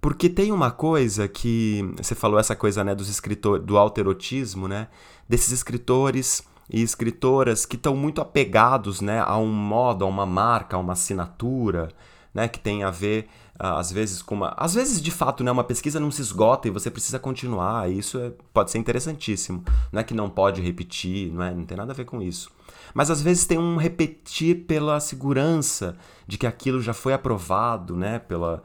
Porque 0.00 0.28
tem 0.28 0.52
uma 0.52 0.70
coisa 0.70 1.26
que 1.26 1.84
você 1.96 2.14
falou 2.14 2.38
essa 2.38 2.54
coisa, 2.54 2.84
né, 2.84 2.94
dos 2.94 3.08
escritores, 3.08 3.64
do 3.64 3.76
alterotismo, 3.76 4.68
né? 4.68 4.88
Desses 5.28 5.50
escritores 5.50 6.42
e 6.70 6.82
escritoras 6.82 7.66
que 7.66 7.76
estão 7.76 7.96
muito 7.96 8.20
apegados, 8.20 9.00
né, 9.00 9.20
a 9.20 9.36
um 9.38 9.50
modo, 9.50 10.04
a 10.04 10.08
uma 10.08 10.26
marca, 10.26 10.76
a 10.76 10.80
uma 10.80 10.92
assinatura, 10.92 11.88
né, 12.32 12.46
que 12.46 12.58
tem 12.58 12.84
a 12.84 12.90
ver 12.90 13.28
às 13.58 13.90
vezes 13.90 14.22
com 14.22 14.34
uma, 14.34 14.54
às 14.56 14.74
vezes 14.74 15.00
de 15.00 15.10
fato, 15.10 15.42
né, 15.42 15.50
uma 15.50 15.64
pesquisa 15.64 15.98
não 15.98 16.10
se 16.10 16.22
esgota 16.22 16.68
e 16.68 16.70
você 16.70 16.90
precisa 16.90 17.18
continuar, 17.18 17.90
isso 17.90 18.18
é, 18.18 18.32
pode 18.52 18.70
ser 18.70 18.78
interessantíssimo. 18.78 19.64
Não 19.92 20.00
é 20.00 20.04
que 20.04 20.14
não 20.14 20.30
pode 20.30 20.60
repetir, 20.60 21.32
não 21.32 21.42
é, 21.42 21.54
não 21.54 21.64
tem 21.64 21.76
nada 21.76 21.92
a 21.92 21.96
ver 21.96 22.04
com 22.04 22.22
isso. 22.22 22.50
Mas 22.94 23.10
às 23.10 23.20
vezes 23.20 23.46
tem 23.46 23.58
um 23.58 23.76
repetir 23.76 24.66
pela 24.66 25.00
segurança 25.00 25.96
de 26.26 26.38
que 26.38 26.46
aquilo 26.46 26.80
já 26.80 26.92
foi 26.92 27.12
aprovado, 27.12 27.96
né, 27.96 28.18
pela 28.18 28.62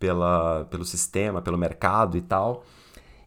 pela, 0.00 0.64
pelo 0.70 0.84
sistema, 0.84 1.42
pelo 1.42 1.58
mercado 1.58 2.16
e 2.16 2.22
tal. 2.22 2.64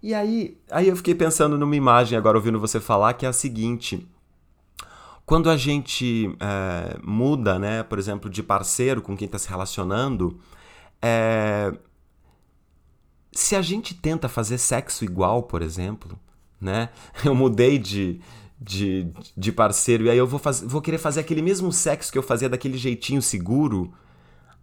E 0.02 0.14
aí, 0.14 0.58
aí 0.70 0.90
eu 0.90 0.96
fiquei 0.98 1.16
pensando 1.16 1.58
numa 1.58 1.76
imagem 1.76 2.18
agora 2.18 2.36
ouvindo 2.36 2.60
você 2.60 2.80
falar 2.80 3.14
que 3.14 3.26
é 3.26 3.30
a 3.30 3.34
seguinte: 3.34 4.06
quando 5.26 5.50
a 5.50 5.56
gente 5.56 6.36
é, 6.40 6.98
muda, 7.02 7.58
né, 7.58 7.84
por 7.84 8.00
exemplo, 8.00 8.30
de 8.30 8.42
parceiro 8.44 9.02
com 9.02 9.16
quem 9.16 9.28
está 9.28 9.38
se 9.38 9.48
relacionando, 9.48 10.38
é, 11.04 11.74
se 13.34 13.58
a 13.58 13.62
gente 13.62 13.94
tenta 13.94 14.30
fazer 14.30 14.58
sexo 14.58 15.04
igual, 15.04 15.44
por 15.44 15.62
exemplo, 15.62 16.18
né, 16.62 16.90
eu 17.26 17.36
mudei 17.36 17.78
de, 17.78 18.22
de, 18.60 19.08
de 19.36 19.52
parceiro 19.52 20.06
e 20.06 20.10
aí 20.10 20.18
eu 20.18 20.26
vou, 20.26 20.40
faz, 20.40 20.62
vou 20.62 20.82
querer 20.82 20.98
fazer 20.98 21.20
aquele 21.20 21.42
mesmo 21.42 21.74
sexo 21.74 22.10
que 22.10 22.18
eu 22.18 22.24
fazia 22.24 22.48
daquele 22.48 22.78
jeitinho 22.78 23.22
seguro, 23.22 23.94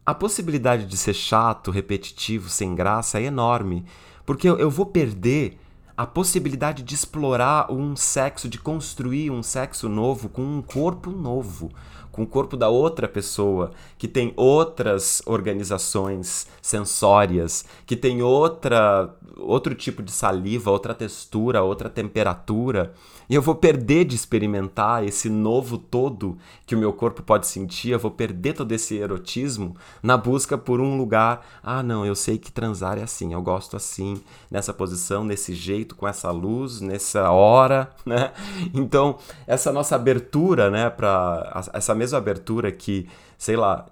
a 0.06 0.14
possibilidade 0.14 0.86
de 0.86 0.96
ser 0.96 1.12
chato, 1.12 1.70
repetitivo, 1.70 2.48
sem 2.48 2.74
graça 2.74 3.20
é 3.20 3.24
enorme, 3.24 3.84
porque 4.24 4.48
eu, 4.48 4.58
eu 4.58 4.70
vou 4.70 4.86
perder 4.86 5.58
a 5.94 6.06
possibilidade 6.06 6.82
de 6.82 6.94
explorar 6.94 7.70
um 7.70 7.94
sexo, 7.94 8.48
de 8.48 8.58
construir 8.58 9.30
um 9.30 9.42
sexo 9.42 9.86
novo 9.86 10.30
com 10.30 10.40
um 10.40 10.62
corpo 10.62 11.10
novo, 11.10 11.70
com 12.10 12.22
o 12.22 12.26
corpo 12.26 12.56
da 12.56 12.68
outra 12.68 13.08
pessoa, 13.08 13.70
que 13.96 14.08
tem 14.08 14.32
outras 14.36 15.22
organizações 15.26 16.46
sensórias, 16.60 17.64
que 17.86 17.96
tem 17.96 18.22
outra 18.22 19.14
outro 19.36 19.74
tipo 19.74 20.02
de 20.02 20.10
saliva, 20.12 20.70
outra 20.70 20.94
textura, 20.94 21.62
outra 21.62 21.88
temperatura. 21.88 22.92
E 23.30 23.34
eu 23.36 23.40
vou 23.40 23.54
perder 23.54 24.06
de 24.06 24.16
experimentar 24.16 25.04
esse 25.04 25.30
novo 25.30 25.78
todo 25.78 26.36
que 26.66 26.74
o 26.74 26.78
meu 26.78 26.92
corpo 26.92 27.22
pode 27.22 27.46
sentir, 27.46 27.90
eu 27.90 27.98
vou 27.98 28.10
perder 28.10 28.54
todo 28.54 28.72
esse 28.72 28.96
erotismo 28.96 29.76
na 30.02 30.16
busca 30.16 30.58
por 30.58 30.80
um 30.80 30.98
lugar. 30.98 31.46
Ah, 31.62 31.80
não, 31.80 32.04
eu 32.04 32.16
sei 32.16 32.38
que 32.38 32.50
transar 32.50 32.98
é 32.98 33.04
assim, 33.04 33.32
eu 33.32 33.40
gosto 33.40 33.76
assim, 33.76 34.20
nessa 34.50 34.74
posição, 34.74 35.22
nesse 35.22 35.54
jeito, 35.54 35.94
com 35.94 36.08
essa 36.08 36.28
luz, 36.32 36.80
nessa 36.80 37.30
hora, 37.30 37.92
né? 38.04 38.32
Então, 38.74 39.16
essa 39.46 39.70
nossa 39.70 39.94
abertura, 39.94 40.68
né, 40.68 40.90
para 40.90 41.68
essa 41.72 41.94
mesma 41.94 42.18
abertura 42.18 42.72
que, 42.72 43.08
sei 43.38 43.54
lá, 43.54 43.86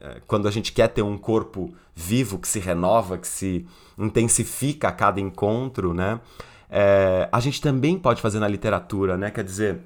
é, 0.00 0.20
quando 0.28 0.46
a 0.46 0.50
gente 0.52 0.72
quer 0.72 0.86
ter 0.86 1.02
um 1.02 1.18
corpo 1.18 1.74
vivo 1.92 2.38
que 2.38 2.46
se 2.46 2.60
renova, 2.60 3.18
que 3.18 3.26
se 3.26 3.66
intensifica 3.98 4.86
a 4.86 4.92
cada 4.92 5.20
encontro, 5.20 5.92
né? 5.92 6.20
É, 6.70 7.28
a 7.30 7.40
gente 7.40 7.60
também 7.60 7.98
pode 7.98 8.20
fazer 8.20 8.38
na 8.38 8.48
literatura, 8.48 9.16
né? 9.16 9.30
Quer 9.30 9.44
dizer, 9.44 9.80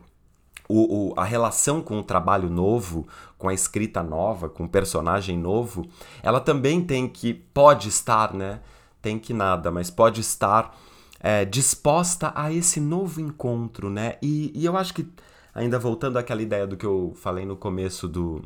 o, 0.69 1.11
o, 1.11 1.15
a 1.19 1.25
relação 1.25 1.83
com 1.83 1.99
o 1.99 2.03
trabalho 2.03 2.49
novo, 2.49 3.07
com 3.37 3.49
a 3.49 3.55
escrita 3.55 4.03
nova, 4.03 4.49
com 4.49 4.65
o 4.65 4.69
personagem 4.69 5.37
novo, 5.37 5.87
ela 6.23 6.41
também 6.41 6.83
tem 6.83 7.09
que, 7.09 7.35
pode 7.35 7.89
estar, 7.89 8.33
né? 8.33 8.61
Tem 9.03 9.19
que 9.19 9.33
nada, 9.33 9.71
mas 9.71 9.91
pode 9.91 10.21
estar 10.21 10.77
é, 11.19 11.45
disposta 11.45 12.33
a 12.35 12.53
esse 12.53 12.81
novo 12.81 13.21
encontro, 13.21 13.91
né? 13.91 14.17
E, 14.23 14.53
e 14.55 14.65
eu 14.65 14.77
acho 14.77 14.95
que, 14.95 15.07
ainda 15.55 15.79
voltando 15.79 16.19
àquela 16.19 16.41
ideia 16.41 16.67
do 16.67 16.77
que 16.77 16.87
eu 16.87 17.13
falei 17.17 17.45
no 17.45 17.57
começo 17.57 18.07
do, 18.07 18.43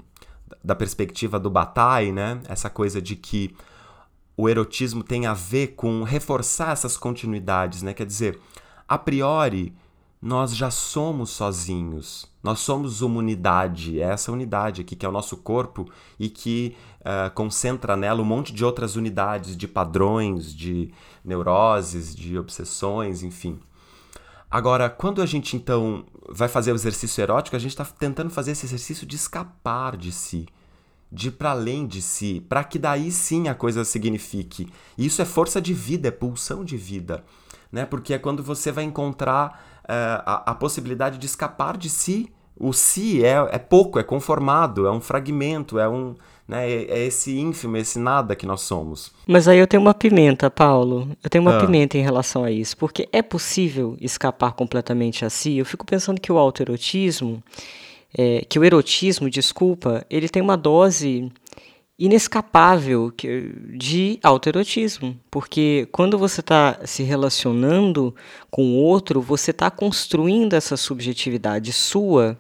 da 0.63 0.75
perspectiva 0.75 1.39
do 1.39 1.51
Bataille, 1.51 2.13
né? 2.13 2.41
Essa 2.49 2.71
coisa 2.71 3.01
de 3.03 3.17
que 3.17 3.55
o 4.37 4.49
erotismo 4.49 5.03
tem 5.03 5.27
a 5.27 5.35
ver 5.35 5.69
com 5.69 6.03
reforçar 6.03 6.73
essas 6.73 6.97
continuidades, 6.97 7.83
né? 7.83 7.95
Quer 7.95 8.07
dizer, 8.07 8.39
a 8.89 8.99
priori, 8.99 9.73
nós 10.21 10.57
já 10.57 10.71
somos 10.71 11.31
sozinhos. 11.31 12.27
Nós 12.43 12.61
somos 12.61 13.01
uma 13.01 13.19
unidade, 13.19 14.01
é 14.01 14.05
essa 14.05 14.33
unidade 14.33 14.81
aqui 14.81 14.97
que 14.97 15.07
é 15.07 15.09
o 15.09 15.13
nosso 15.13 15.37
corpo 15.37 15.89
e 16.19 16.29
que 16.29 16.77
uh, 17.01 17.31
concentra 17.35 17.97
nela 17.97 18.21
um 18.21 18.25
monte 18.25 18.53
de 18.53 18.65
outras 18.65 18.97
unidades, 18.97 19.57
de 19.57 19.69
padrões, 19.69 20.55
de 20.55 20.91
neuroses, 21.25 22.15
de 22.15 22.39
obsessões, 22.39 23.23
enfim. 23.23 23.59
Agora, 24.51 24.91
quando 24.91 25.23
a 25.23 25.27
gente 25.27 25.57
então 25.57 26.05
vai 26.29 26.49
fazer 26.49 26.73
o 26.73 26.75
exercício 26.75 27.23
erótico, 27.23 27.57
a 27.57 27.59
gente 27.59 27.73
está 27.73 27.85
tentando 27.85 28.31
fazer 28.31 28.53
esse 28.53 28.67
exercício 28.67 29.07
de 29.07 29.17
escapar 29.17 29.97
de 29.97 30.13
si 30.13 30.47
de 31.15 31.29
ir 31.29 31.31
para 31.31 31.53
além 31.53 31.87
de 31.87 32.03
si, 32.03 32.45
para 32.49 32.65
que 32.65 32.77
daí 32.77 33.13
sim 33.13 33.47
a 33.47 33.55
coisa 33.55 33.85
signifique. 33.85 34.69
Isso 34.99 35.23
é 35.23 35.25
força 35.25 35.63
de 35.63 35.73
vida, 35.73 36.09
é 36.09 36.11
pulsão 36.11 36.65
de 36.65 36.77
vida, 36.77 37.25
né? 37.71 37.87
Porque 37.87 38.13
é 38.13 38.19
quando 38.19 38.43
você 38.43 38.73
vai 38.73 38.83
encontrar 38.83 39.79
uh, 39.85 40.23
a, 40.27 40.51
a, 40.51 40.55
possibilidade 40.57 41.17
de 41.17 41.27
escapar 41.27 41.77
de 41.77 41.89
si. 41.89 42.33
O 42.59 42.73
si 42.73 43.25
é, 43.25 43.49
é 43.53 43.59
pouco, 43.59 43.99
é 43.99 44.03
conformado, 44.03 44.87
é 44.87 44.91
um 44.91 45.01
fragmento, 45.01 45.79
é 45.79 45.89
um, 45.89 46.17
né? 46.49 46.69
É, 46.69 46.83
é, 46.91 47.07
esse 47.07 47.39
ínfimo, 47.39 47.77
esse 47.77 47.97
nada 47.97 48.35
que 48.35 48.45
nós 48.45 48.63
somos. 48.63 49.13
Mas 49.25 49.47
aí 49.47 49.61
eu 49.61 49.69
tenho 49.69 49.83
uma 49.83 49.95
pimenta, 49.95 50.51
Paulo. 50.51 51.09
Eu 51.23 51.31
tenho 51.31 51.43
uma 51.43 51.57
ah. 51.57 51.61
pimenta 51.61 51.97
em 51.97 52.03
relação 52.03 52.43
a 52.43 52.51
isso, 52.51 52.77
porque 52.77 53.09
é 53.13 53.23
possível 53.23 53.97
escapar 54.01 54.53
completamente 54.55 55.25
a 55.25 55.31
si. 55.31 55.59
Eu 55.59 55.65
fico 55.65 55.87
pensando 55.87 56.21
que 56.21 56.33
o 56.33 56.39
autoerotismo 56.39 57.41
é, 58.17 58.45
que 58.49 58.59
o 58.59 58.65
erotismo, 58.65 59.29
desculpa, 59.29 60.07
ele 60.09 60.29
tem 60.29 60.41
uma 60.43 60.57
dose 60.57 61.31
inescapável 61.99 63.13
de 63.77 64.19
autoerotismo, 64.23 65.17
porque 65.31 65.89
quando 65.93 66.19
você 66.19 66.41
está 66.41 66.81
se 66.85 67.03
relacionando 67.03 68.15
com 68.51 68.65
o 68.65 68.77
outro, 68.77 69.21
você 69.21 69.53
está 69.53 69.71
construindo 69.71 70.55
essa 70.55 70.77
subjetividade 70.77 71.73
sua 71.73 72.37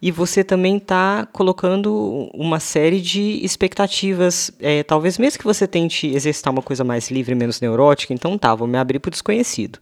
e 0.00 0.10
você 0.10 0.42
também 0.42 0.76
está 0.76 1.26
colocando 1.32 2.28
uma 2.34 2.58
série 2.60 3.00
de 3.00 3.40
expectativas, 3.42 4.50
é, 4.60 4.82
talvez 4.82 5.16
mesmo 5.16 5.38
que 5.38 5.44
você 5.44 5.66
tente 5.66 6.08
exercitar 6.08 6.52
uma 6.52 6.62
coisa 6.62 6.84
mais 6.84 7.10
livre, 7.10 7.34
menos 7.34 7.60
neurótica, 7.60 8.12
então 8.12 8.36
tá, 8.36 8.54
vou 8.54 8.66
me 8.66 8.76
abrir 8.76 8.98
para 8.98 9.08
o 9.08 9.12
desconhecido. 9.12 9.78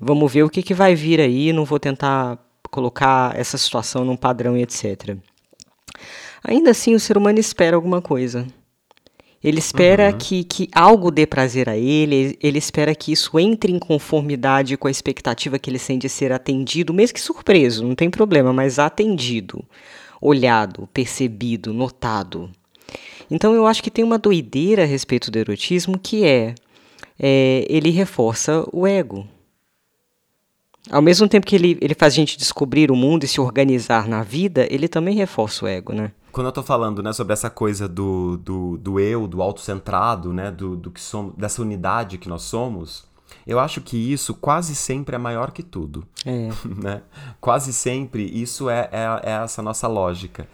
Vamos 0.00 0.32
ver 0.32 0.42
o 0.42 0.50
que, 0.50 0.62
que 0.62 0.74
vai 0.74 0.94
vir 0.94 1.20
aí, 1.20 1.52
não 1.52 1.64
vou 1.64 1.78
tentar 1.78 2.38
colocar 2.72 3.38
essa 3.38 3.58
situação 3.58 4.02
num 4.02 4.16
padrão 4.16 4.56
e 4.56 4.62
etc. 4.62 5.16
Ainda 6.42 6.70
assim, 6.70 6.94
o 6.94 7.00
ser 7.00 7.18
humano 7.18 7.38
espera 7.38 7.76
alguma 7.76 8.00
coisa. 8.00 8.46
Ele 9.44 9.58
espera 9.58 10.10
uhum. 10.10 10.18
que, 10.18 10.44
que 10.44 10.68
algo 10.72 11.10
dê 11.10 11.26
prazer 11.26 11.68
a 11.68 11.76
ele, 11.76 12.38
ele 12.40 12.58
espera 12.58 12.94
que 12.94 13.12
isso 13.12 13.38
entre 13.38 13.72
em 13.72 13.78
conformidade 13.78 14.76
com 14.76 14.88
a 14.88 14.90
expectativa 14.90 15.58
que 15.58 15.68
ele 15.68 15.78
sente 15.78 16.08
ser 16.08 16.32
atendido, 16.32 16.94
mesmo 16.94 17.14
que 17.14 17.20
surpreso, 17.20 17.84
não 17.84 17.94
tem 17.94 18.08
problema, 18.08 18.52
mas 18.52 18.78
atendido, 18.78 19.64
olhado, 20.20 20.88
percebido, 20.94 21.74
notado. 21.74 22.50
Então 23.30 23.52
eu 23.52 23.66
acho 23.66 23.82
que 23.82 23.90
tem 23.90 24.04
uma 24.04 24.18
doideira 24.18 24.84
a 24.84 24.86
respeito 24.86 25.30
do 25.30 25.38
erotismo 25.38 25.98
que 25.98 26.24
é, 26.24 26.54
é 27.18 27.66
ele 27.68 27.90
reforça 27.90 28.64
o 28.72 28.86
ego. 28.86 29.26
Ao 30.90 31.00
mesmo 31.00 31.28
tempo 31.28 31.46
que 31.46 31.54
ele, 31.54 31.78
ele 31.80 31.94
faz 31.94 32.12
a 32.12 32.16
gente 32.16 32.36
descobrir 32.36 32.90
o 32.90 32.96
mundo 32.96 33.24
e 33.24 33.28
se 33.28 33.40
organizar 33.40 34.08
na 34.08 34.22
vida, 34.22 34.66
ele 34.70 34.88
também 34.88 35.14
reforça 35.14 35.64
o 35.64 35.68
ego, 35.68 35.92
né? 35.92 36.12
Quando 36.32 36.46
eu 36.46 36.52
tô 36.52 36.62
falando, 36.62 37.02
né, 37.02 37.12
sobre 37.12 37.34
essa 37.34 37.50
coisa 37.50 37.86
do, 37.86 38.38
do, 38.38 38.78
do 38.78 38.98
eu, 38.98 39.26
do 39.26 39.42
autocentrado, 39.42 40.32
né, 40.32 40.50
do, 40.50 40.74
do 40.76 40.90
que 40.90 41.00
somos, 41.00 41.34
dessa 41.36 41.60
unidade 41.60 42.16
que 42.16 42.28
nós 42.28 42.42
somos, 42.42 43.04
eu 43.46 43.58
acho 43.58 43.80
que 43.80 43.96
isso 43.96 44.34
quase 44.34 44.74
sempre 44.74 45.14
é 45.14 45.18
maior 45.18 45.50
que 45.50 45.62
tudo. 45.62 46.04
É. 46.24 46.48
né? 46.64 47.02
Quase 47.40 47.72
sempre 47.72 48.24
isso 48.24 48.70
é, 48.70 48.88
é, 48.90 49.30
é 49.30 49.32
essa 49.44 49.62
nossa 49.62 49.86
lógica. 49.86 50.48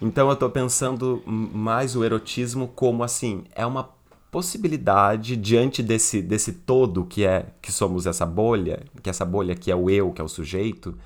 Então 0.00 0.28
eu 0.28 0.36
tô 0.36 0.48
pensando 0.50 1.22
mais 1.26 1.96
o 1.96 2.04
erotismo 2.04 2.68
como 2.68 3.02
assim, 3.02 3.44
é 3.54 3.64
uma 3.64 3.95
possibilidade 4.30 5.36
diante 5.36 5.82
desse, 5.82 6.20
desse 6.20 6.52
todo 6.52 7.04
que 7.04 7.24
é 7.24 7.46
que 7.62 7.72
somos 7.72 8.06
essa 8.06 8.26
bolha, 8.26 8.82
que 9.02 9.08
essa 9.08 9.24
bolha 9.24 9.54
que 9.54 9.70
é 9.70 9.76
o 9.76 9.88
eu, 9.88 10.10
que 10.10 10.20
é 10.20 10.24
o 10.24 10.28
sujeito. 10.28 10.96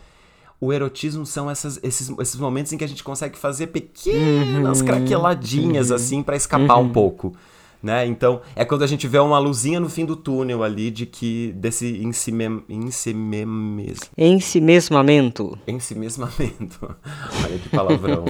O 0.61 0.73
erotismo 0.73 1.25
são 1.25 1.51
essas, 1.51 1.81
esses, 1.83 2.11
esses 2.19 2.37
momentos 2.37 2.73
em 2.73 2.77
que 2.77 2.85
a 2.85 2.89
gente 2.89 3.03
consegue 3.03 3.39
fazer 3.39 3.69
pequenas 3.69 4.81
uhum, 4.81 4.87
craqueladinhas 4.87 5.91
uhum, 5.91 5.97
assim 5.97 6.23
para 6.23 6.37
escapar 6.37 6.77
uhum. 6.77 6.85
um 6.85 6.93
pouco. 6.93 7.35
Né? 7.83 8.07
Então, 8.07 8.43
é 8.55 8.63
quando 8.63 8.83
a 8.83 8.87
gente 8.87 9.09
vê 9.09 9.19
uma 9.19 9.39
luzinha 9.39 9.81
no 9.81 9.89
fim 9.89 10.05
do 10.05 10.15
túnel 10.15 10.63
ali 10.63 10.91
de 10.91 11.07
que 11.07 11.51
desse 11.57 12.03
ensimem, 12.03 12.63
ensimesmamento. 12.69 15.59
Ensimesmamento. 15.67 16.95
Olha 17.43 17.59
que 17.59 17.69
palavrão. 17.71 18.25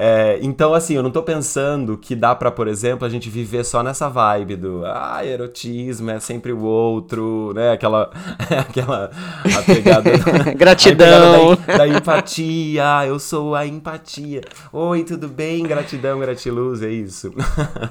É, 0.00 0.38
então, 0.42 0.74
assim, 0.74 0.94
eu 0.94 1.02
não 1.02 1.10
tô 1.10 1.24
pensando 1.24 1.98
que 1.98 2.14
dá 2.14 2.32
para, 2.32 2.52
por 2.52 2.68
exemplo, 2.68 3.04
a 3.04 3.08
gente 3.08 3.28
viver 3.28 3.64
só 3.64 3.82
nessa 3.82 4.08
vibe 4.08 4.54
do 4.54 4.86
ah, 4.86 5.26
erotismo 5.26 6.08
é 6.08 6.20
sempre 6.20 6.52
o 6.52 6.62
outro, 6.62 7.52
né? 7.52 7.72
Aquela, 7.72 8.08
aquela 8.60 9.10
a 9.58 9.62
pegada, 9.62 10.12
gratidão 10.54 11.50
a 11.50 11.56
pegada 11.56 11.78
da, 11.78 11.78
da, 11.78 11.88
empatia, 11.88 13.06
eu 13.08 13.18
sou 13.18 13.56
a 13.56 13.66
empatia. 13.66 14.42
Oi, 14.72 15.02
tudo 15.02 15.26
bem? 15.26 15.64
Gratidão, 15.64 16.20
gratiluz, 16.20 16.80
é 16.80 16.90
isso. 16.90 17.34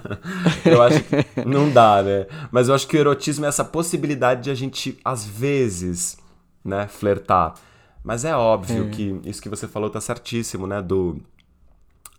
eu 0.64 0.82
acho 0.82 1.04
que 1.04 1.46
não 1.46 1.70
dá, 1.70 2.02
né? 2.02 2.26
Mas 2.50 2.70
eu 2.70 2.76
acho 2.76 2.88
que 2.88 2.96
o 2.96 3.00
erotismo 3.02 3.44
é 3.44 3.50
essa 3.50 3.66
possibilidade 3.66 4.44
de 4.44 4.50
a 4.50 4.56
gente, 4.56 4.98
às 5.04 5.26
vezes, 5.26 6.18
né, 6.64 6.88
flertar. 6.88 7.56
Mas 8.02 8.24
é 8.24 8.34
óbvio 8.34 8.88
é. 8.88 8.90
que 8.92 9.20
isso 9.26 9.42
que 9.42 9.50
você 9.50 9.68
falou 9.68 9.90
tá 9.90 10.00
certíssimo, 10.00 10.66
né? 10.66 10.82
Do 10.82 11.22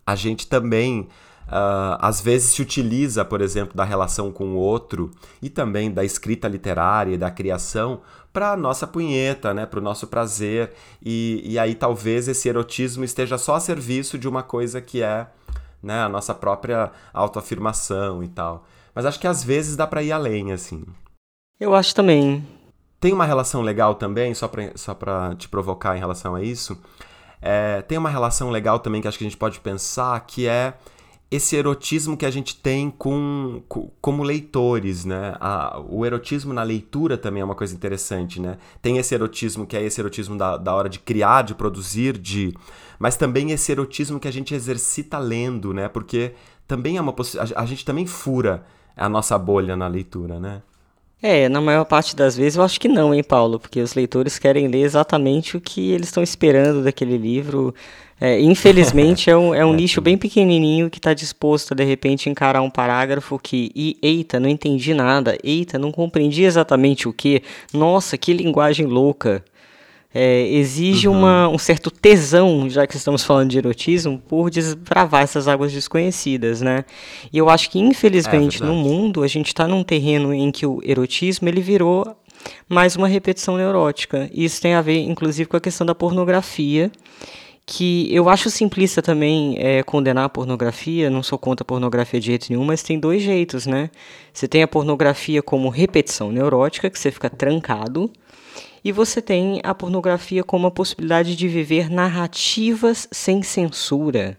a 0.09 0.15
gente 0.15 0.47
também 0.47 1.01
uh, 1.49 1.99
às 2.01 2.19
vezes 2.19 2.49
se 2.49 2.63
utiliza, 2.63 3.27
por 3.27 3.43
exemplo, 3.43 3.77
da 3.77 3.85
relação 3.85 4.33
com 4.33 4.53
o 4.53 4.57
outro 4.57 5.11
e 5.43 5.51
também 5.51 5.91
da 5.91 6.03
escrita 6.03 6.49
literária 6.49 7.13
e 7.13 7.19
da 7.19 7.31
criação 7.31 8.01
para 8.33 8.57
nossa 8.57 8.87
punheta, 8.87 9.53
né, 9.53 9.67
para 9.67 9.79
o 9.79 9.83
nosso 9.83 10.07
prazer 10.07 10.73
e, 11.05 11.43
e 11.45 11.59
aí 11.59 11.75
talvez 11.75 12.27
esse 12.27 12.49
erotismo 12.49 13.05
esteja 13.05 13.37
só 13.37 13.57
a 13.57 13.61
serviço 13.61 14.17
de 14.17 14.27
uma 14.27 14.43
coisa 14.43 14.81
que 14.81 15.03
é 15.03 15.27
né, 15.83 16.01
a 16.01 16.09
nossa 16.09 16.35
própria 16.35 16.91
autoafirmação 17.13 18.25
e 18.25 18.29
tal. 18.29 18.67
Mas 18.95 19.05
acho 19.05 19.21
que 19.21 19.27
às 19.27 19.45
vezes 19.45 19.77
dá 19.77 19.87
para 19.87 20.03
ir 20.03 20.11
além, 20.11 20.53
assim. 20.53 20.87
Eu 21.61 21.75
acho 21.75 21.95
também. 21.95 22.43
Tem 22.99 23.13
uma 23.13 23.27
relação 23.27 23.61
legal 23.61 23.95
também, 23.95 24.33
só 24.33 24.49
para 24.49 24.73
só 24.75 24.97
te 25.37 25.51
provocar 25.51 25.97
em 25.97 26.01
relação 26.01 26.35
a 26.35 26.43
isso, 26.43 26.81
é, 27.41 27.83
tem 27.83 27.99
uma 27.99 28.11
relação 28.11 28.51
legal 28.51 28.79
também 28.79 29.01
que 29.01 29.09
acho 29.09 29.19
que 29.19 29.25
a 29.25 29.29
gente 29.29 29.37
pode 29.37 29.61
pensar, 29.61 30.19
que 30.21 30.47
é 30.47 30.75
esse 31.31 31.57
erotismo 31.57 32.17
que 32.17 32.25
a 32.25 32.31
gente 32.31 32.57
tem 32.57 32.91
com, 32.91 33.63
com 33.69 33.91
como 34.01 34.23
leitores, 34.23 35.05
né? 35.05 35.37
A, 35.39 35.79
o 35.79 36.05
erotismo 36.07 36.55
na 36.55 36.63
leitura 36.63 37.19
também 37.19 37.43
é 37.43 37.45
uma 37.45 37.55
coisa 37.55 37.75
interessante, 37.75 38.41
né? 38.41 38.57
Tem 38.81 38.97
esse 38.97 39.15
erotismo 39.15 39.67
que 39.67 39.77
é 39.77 39.83
esse 39.83 40.01
erotismo 40.01 40.39
da, 40.39 40.57
da 40.57 40.75
hora 40.75 40.89
de 40.89 40.99
criar, 40.99 41.43
de 41.43 41.55
produzir, 41.55 42.17
de... 42.17 42.55
Mas 42.99 43.17
também 43.17 43.51
esse 43.51 43.71
erotismo 43.71 44.19
que 44.19 44.27
a 44.27 44.31
gente 44.31 44.55
exercita 44.55 45.19
lendo, 45.19 45.75
né? 45.75 45.87
Porque 45.87 46.33
também 46.67 46.97
é 46.97 47.01
uma 47.01 47.13
a, 47.13 47.63
a 47.63 47.67
gente 47.67 47.85
também 47.85 48.07
fura 48.07 48.65
a 48.97 49.09
nossa 49.09 49.39
bolha 49.39 49.77
na 49.77 49.87
leitura, 49.87 50.41
né? 50.41 50.63
É, 51.21 51.49
na 51.49 51.61
maior 51.61 51.85
parte 51.85 52.15
das 52.15 52.37
vezes 52.37 52.57
eu 52.57 52.63
acho 52.63 52.79
que 52.79 52.87
não, 52.87 53.13
hein, 53.13 53.25
Paulo? 53.25 53.59
Porque 53.59 53.81
os 53.81 53.95
leitores 53.95 54.39
querem 54.39 54.69
ler 54.69 54.83
exatamente 54.83 55.57
o 55.57 55.61
que 55.61 55.91
eles 55.91 56.09
estão 56.09 56.23
esperando 56.23 56.85
daquele 56.85 57.19
livro. 57.19 57.75
É, 58.21 58.41
infelizmente 58.41 59.29
é 59.29 59.37
um, 59.37 59.55
é 59.55 59.65
um 59.65 59.73
nicho 59.75 60.01
bem 60.01 60.17
pequenininho 60.17 60.89
que 60.89 60.99
está 60.99 61.15
disposto 61.15 61.73
a 61.73 61.77
de 61.77 61.85
repente 61.85 62.31
encarar 62.31 62.63
um 62.63 62.71
parágrafo 62.71 63.39
que, 63.39 63.71
e, 63.75 63.97
eita, 64.01 64.39
não 64.39 64.49
entendi 64.49 64.95
nada, 64.95 65.37
eita, 65.43 65.79
não 65.79 65.91
compreendi 65.91 66.45
exatamente 66.45 67.09
o 67.09 67.13
que, 67.13 67.43
nossa, 67.73 68.17
que 68.17 68.33
linguagem 68.33 68.87
louca 68.87 69.45
é, 70.15 70.47
exige 70.49 71.07
uhum. 71.07 71.19
uma, 71.19 71.49
um 71.49 71.59
certo 71.59 71.91
tesão, 71.91 72.69
já 72.69 72.87
que 72.87 72.97
estamos 72.97 73.23
falando 73.23 73.51
de 73.51 73.59
erotismo, 73.59 74.19
por 74.19 74.51
desbravar 74.51 75.23
essas 75.23 75.47
águas 75.47 75.73
desconhecidas, 75.73 76.63
né? 76.63 76.85
E 77.33 77.37
eu 77.37 77.51
acho 77.51 77.71
que, 77.71 77.79
infelizmente, 77.79 78.63
é 78.63 78.67
no 78.67 78.75
mundo, 78.75 79.23
a 79.23 79.29
gente 79.29 79.49
está 79.49 79.69
num 79.69 79.85
terreno 79.85 80.33
em 80.33 80.51
que 80.51 80.65
o 80.65 80.81
erotismo 80.83 81.49
ele 81.49 81.61
virou 81.61 82.17
mais 82.69 82.97
uma 82.97 83.09
repetição 83.09 83.57
neurótica. 83.57 84.31
Isso 84.33 84.63
tem 84.63 84.75
a 84.75 84.81
ver, 84.81 85.01
inclusive, 85.01 85.49
com 85.49 85.57
a 85.57 85.61
questão 85.61 85.87
da 85.87 85.95
pornografia, 85.95 86.91
que 87.67 88.09
eu 88.11 88.31
acho 88.31 88.49
simplista 88.49 89.03
também 89.03 89.57
é, 89.59 89.83
condenar 89.83 90.25
a 90.25 90.29
pornografia, 90.31 91.11
não 91.11 91.23
sou 91.23 91.39
contra 91.39 91.63
a 91.63 91.67
pornografia 91.67 92.19
de 92.19 92.27
jeito 92.27 92.47
nenhum, 92.49 92.65
mas 92.65 92.83
tem 92.83 92.99
dois 92.99 93.23
jeitos, 93.23 93.67
né? 93.67 93.91
Você 94.33 94.49
tem 94.49 94.63
a 94.63 94.69
pornografia 94.69 95.43
como 95.43 95.69
repetição 95.69 96.33
neurótica, 96.33 96.89
que 96.89 96.99
você 96.99 97.11
fica 97.11 97.29
trancado, 97.29 98.11
e 98.85 98.93
você 98.93 99.21
tem 99.21 99.61
a 99.65 99.75
pornografia 99.75 100.43
como 100.45 100.67
a 100.67 100.71
possibilidade 100.71 101.37
de 101.37 101.49
viver 101.49 101.91
narrativas 101.91 103.09
sem 103.11 103.43
censura, 103.43 104.39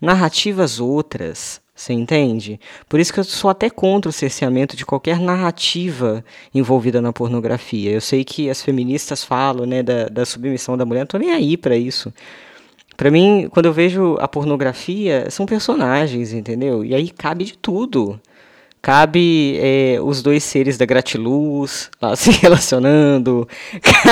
narrativas 0.00 0.80
outras. 0.80 1.60
Você 1.74 1.92
entende? 1.92 2.58
Por 2.88 2.98
isso 2.98 3.12
que 3.12 3.20
eu 3.20 3.24
sou 3.24 3.48
até 3.48 3.70
contra 3.70 4.08
o 4.08 4.12
cerceamento 4.12 4.76
de 4.76 4.84
qualquer 4.84 5.20
narrativa 5.20 6.24
envolvida 6.52 7.00
na 7.00 7.12
pornografia. 7.12 7.92
Eu 7.92 8.00
sei 8.00 8.24
que 8.24 8.50
as 8.50 8.60
feministas 8.60 9.22
falam 9.22 9.64
né, 9.64 9.80
da, 9.80 10.08
da 10.08 10.26
submissão 10.26 10.76
da 10.76 10.84
mulher, 10.84 11.00
não 11.00 11.06
tô 11.06 11.18
nem 11.18 11.30
aí 11.30 11.56
para 11.56 11.76
isso. 11.76 12.12
Para 12.96 13.12
mim, 13.12 13.48
quando 13.52 13.66
eu 13.66 13.72
vejo 13.72 14.16
a 14.18 14.26
pornografia, 14.26 15.30
são 15.30 15.46
personagens, 15.46 16.32
entendeu? 16.32 16.84
E 16.84 16.96
aí 16.96 17.10
cabe 17.10 17.44
de 17.44 17.56
tudo. 17.56 18.20
Cabe 18.80 19.58
é, 19.60 19.98
os 20.00 20.22
dois 20.22 20.44
seres 20.44 20.78
da 20.78 20.86
gratiluz 20.86 21.90
lá 22.00 22.14
se 22.16 22.30
relacionando. 22.30 23.46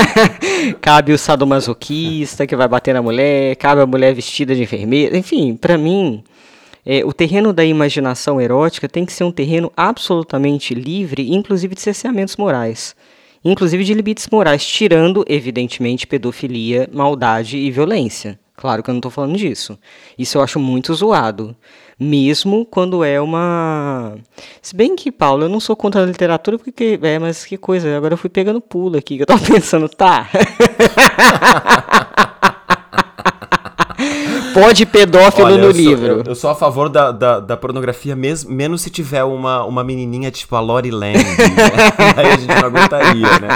cabe 0.81 1.13
o 1.13 1.19
sadomasoquista 1.19 2.47
que 2.47 2.57
vai 2.57 2.69
bater 2.69 2.93
na 2.93 3.03
mulher. 3.03 3.57
Cabe 3.57 3.81
a 3.81 3.87
mulher 3.87 4.15
vestida 4.15 4.55
de 4.55 4.63
enfermeira. 4.63 5.17
Enfim, 5.17 5.55
para 5.55 5.79
mim, 5.79 6.23
é, 6.85 7.05
o 7.05 7.13
terreno 7.13 7.53
da 7.53 7.65
imaginação 7.65 8.41
erótica 8.41 8.89
tem 8.89 9.05
que 9.05 9.13
ser 9.13 9.25
um 9.25 9.33
terreno 9.33 9.73
absolutamente 9.77 10.75
livre, 10.75 11.33
inclusive 11.33 11.75
de 11.75 11.81
cerceamentos 11.81 12.37
morais. 12.37 12.95
Inclusive 13.45 13.85
de 13.85 13.95
limites 13.95 14.29
morais, 14.31 14.67
tirando, 14.67 15.25
evidentemente, 15.29 16.07
pedofilia, 16.07 16.89
maldade 16.93 17.57
e 17.57 17.71
violência. 17.71 18.39
Claro 18.57 18.83
que 18.83 18.91
eu 18.91 18.95
não 18.95 18.99
estou 18.99 19.11
falando 19.11 19.37
disso. 19.37 19.79
Isso 20.19 20.39
eu 20.39 20.43
acho 20.43 20.59
muito 20.59 20.93
zoado 20.95 21.55
mesmo 21.99 22.65
quando 22.67 23.03
é 23.03 23.21
uma. 23.21 24.17
Se 24.61 24.77
bem 24.77 24.95
que, 24.95 25.11
Paulo, 25.11 25.45
eu 25.45 25.49
não 25.49 25.61
sou 25.61 25.75
contra 25.75 26.03
a 26.03 26.07
literatura, 26.07 26.59
porque. 26.59 26.99
É, 27.03 27.19
mas 27.19 27.45
que 27.45 27.57
coisa, 27.57 27.97
agora 27.97 28.15
eu 28.15 28.19
fui 28.19 28.31
pegando 28.31 28.61
pulo 28.61 28.97
aqui, 28.99 29.17
que 29.17 29.23
eu 29.23 29.27
tava 29.27 29.45
pensando, 29.47 29.89
tá. 29.89 30.29
Pode 34.57 34.87
pedófilo 34.87 35.49
Olha, 35.49 35.59
no 35.59 35.65
eu 35.65 35.71
livro. 35.71 36.07
Sou, 36.07 36.17
eu, 36.17 36.25
eu, 36.25 36.35
sou 36.35 36.49
a 36.49 36.55
favor 36.55 36.89
da, 36.89 37.13
da, 37.13 37.41
da 37.41 37.57
pornografia, 37.59 38.17
mesmo, 38.17 38.51
menos 38.51 38.81
se 38.81 38.89
tiver 38.89 39.23
uma, 39.23 39.63
uma 39.67 39.85
menininha 39.85 40.31
tipo 40.31 40.57
a 40.57 40.61
Lori 40.61 40.91
Lang. 40.91 41.19
Né? 41.19 41.25
Aí 42.17 42.27
a 42.27 42.37
gente 42.37 42.49
não 42.49 42.65
aguentaria, 42.65 43.39
né? 43.39 43.49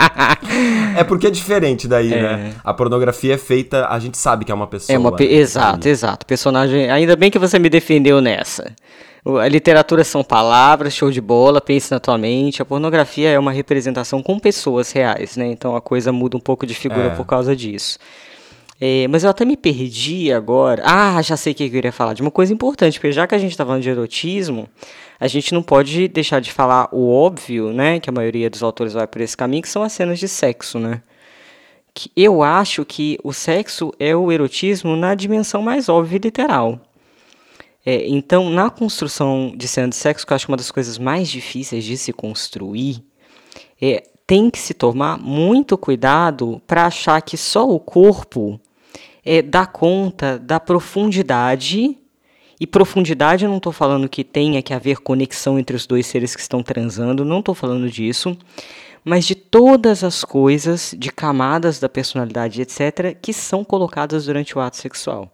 É 0.99 1.03
porque 1.03 1.29
é 1.29 1.31
diferente 1.31 1.89
daí, 1.89 2.13
é. 2.13 2.21
né? 2.21 2.55
A 2.63 2.75
pornografia 2.75 3.35
é 3.35 3.39
feita, 3.39 3.87
a 3.89 3.99
gente 3.99 4.19
sabe 4.19 4.45
que 4.45 4.53
é 4.53 4.55
uma 4.55 4.67
pessoa. 4.67 4.95
É 4.95 4.99
uma 4.99 5.11
pe... 5.11 5.27
né? 5.27 5.33
Exato, 5.37 5.89
exato. 5.89 6.27
Personagem. 6.27 6.91
Ainda 6.91 7.17
bem 7.17 7.31
que 7.31 7.39
você 7.39 7.59
me 7.59 7.71
defendeu 7.71 8.21
nessa. 8.21 8.71
A 9.41 9.49
literatura 9.49 10.05
são 10.05 10.23
palavras, 10.23 10.95
show 10.95 11.11
de 11.11 11.21
bola, 11.21 11.63
pense 11.63 11.91
na 11.91 11.99
tua 11.99 12.19
mente. 12.19 12.61
A 12.61 12.65
pornografia 12.65 13.31
é 13.31 13.39
uma 13.39 13.53
representação 13.53 14.23
com 14.23 14.39
pessoas 14.39 14.93
reais, 14.93 15.37
né? 15.37 15.47
Então 15.47 15.75
a 15.75 15.81
coisa 15.81 16.13
muda 16.13 16.37
um 16.37 16.41
pouco 16.41 16.67
de 16.67 16.75
figura 16.75 17.07
é. 17.07 17.11
por 17.11 17.25
causa 17.25 17.57
disso. 17.57 17.99
É, 18.81 19.07
mas 19.09 19.25
eu 19.25 19.31
até 19.31 19.45
me 19.45 19.59
perdi 19.59 20.33
agora. 20.33 20.83
Ah, 20.87 21.21
já 21.21 21.37
sei 21.37 21.53
o 21.53 21.55
que 21.55 21.65
eu 21.65 21.71
queria 21.71 21.93
falar. 21.93 22.15
De 22.15 22.23
uma 22.23 22.31
coisa 22.31 22.53
importante, 22.53 22.99
porque 22.99 23.13
já 23.13 23.27
que 23.27 23.35
a 23.35 23.39
gente 23.39 23.51
está 23.51 23.65
falando 23.65 23.83
de 23.83 23.91
erotismo, 23.91 24.67
a 25.19 25.29
gente 25.29 25.53
não 25.53 25.63
pode 25.63 26.09
deixar 26.09 26.41
de 26.41 26.51
falar 26.51 26.89
o 26.91 27.13
óbvio, 27.13 27.75
né? 27.75 28.01
Que 28.01 28.09
a 28.09 28.13
maioria 28.13 28.49
dos 28.49 28.63
autores 28.63 28.95
vai 28.95 29.07
por 29.07 29.21
esse 29.21 29.37
caminho, 29.37 29.63
que 29.63 29.69
são 29.69 29.83
as 29.83 29.93
cenas 29.93 30.19
de 30.19 30.27
sexo, 30.27 30.79
né? 30.79 31.03
Que 31.93 32.11
eu 32.17 32.43
acho 32.43 32.83
que 32.87 33.19
o 33.23 33.35
sexo 33.35 33.93
é 33.99 34.17
o 34.17 34.33
erotismo 34.33 34.97
na 34.97 35.15
dimensão 35.15 35.61
mais 35.61 35.91
óbvia 35.91 36.17
e 36.17 36.21
literal. 36.21 36.81
É, 37.85 38.09
então, 38.09 38.49
na 38.49 38.71
construção 38.71 39.53
de 39.55 39.69
cena 39.69 39.89
de 39.89 39.97
sexo, 39.97 40.27
que 40.27 40.33
eu 40.33 40.37
acho 40.37 40.49
uma 40.49 40.57
das 40.57 40.71
coisas 40.71 40.97
mais 40.97 41.29
difíceis 41.29 41.85
de 41.85 41.99
se 41.99 42.15
construir, 42.15 43.03
é, 43.81 44.05
tem 44.27 44.49
que 44.49 44.59
se 44.59 44.73
tomar 44.73 45.19
muito 45.19 45.77
cuidado 45.77 46.63
para 46.67 46.87
achar 46.87 47.21
que 47.21 47.37
só 47.37 47.69
o 47.69 47.81
corpo 47.81 48.61
é, 49.25 49.43
dá 49.43 49.67
conta 49.67 50.39
da 50.39 50.59
profundidade. 50.59 51.97
E 52.59 52.67
profundidade, 52.67 53.45
eu 53.45 53.51
não 53.51 53.57
estou 53.57 53.73
falando 53.73 54.09
que 54.09 54.23
tenha 54.23 54.63
que 54.63 54.75
haver 54.75 54.99
conexão 54.99 55.59
entre 55.59 55.75
os 55.75 55.87
dois 55.87 56.07
seres 56.07 56.35
que 56.35 56.43
estão 56.43 56.63
transando, 56.63 57.25
não 57.25 57.39
estou 57.39 57.55
falando 57.55 57.89
disso, 57.89 58.37
mas 59.03 59.25
de 59.25 59.35
todas 59.35 60.05
as 60.05 60.25
coisas, 60.25 60.95
de 60.99 61.11
camadas 61.11 61.79
da 61.79 61.89
personalidade, 61.89 62.61
etc., 62.61 63.17
que 63.21 63.33
são 63.33 63.65
colocadas 63.65 64.27
durante 64.27 64.57
o 64.57 64.61
ato 64.61 64.77
sexual. 64.77 65.33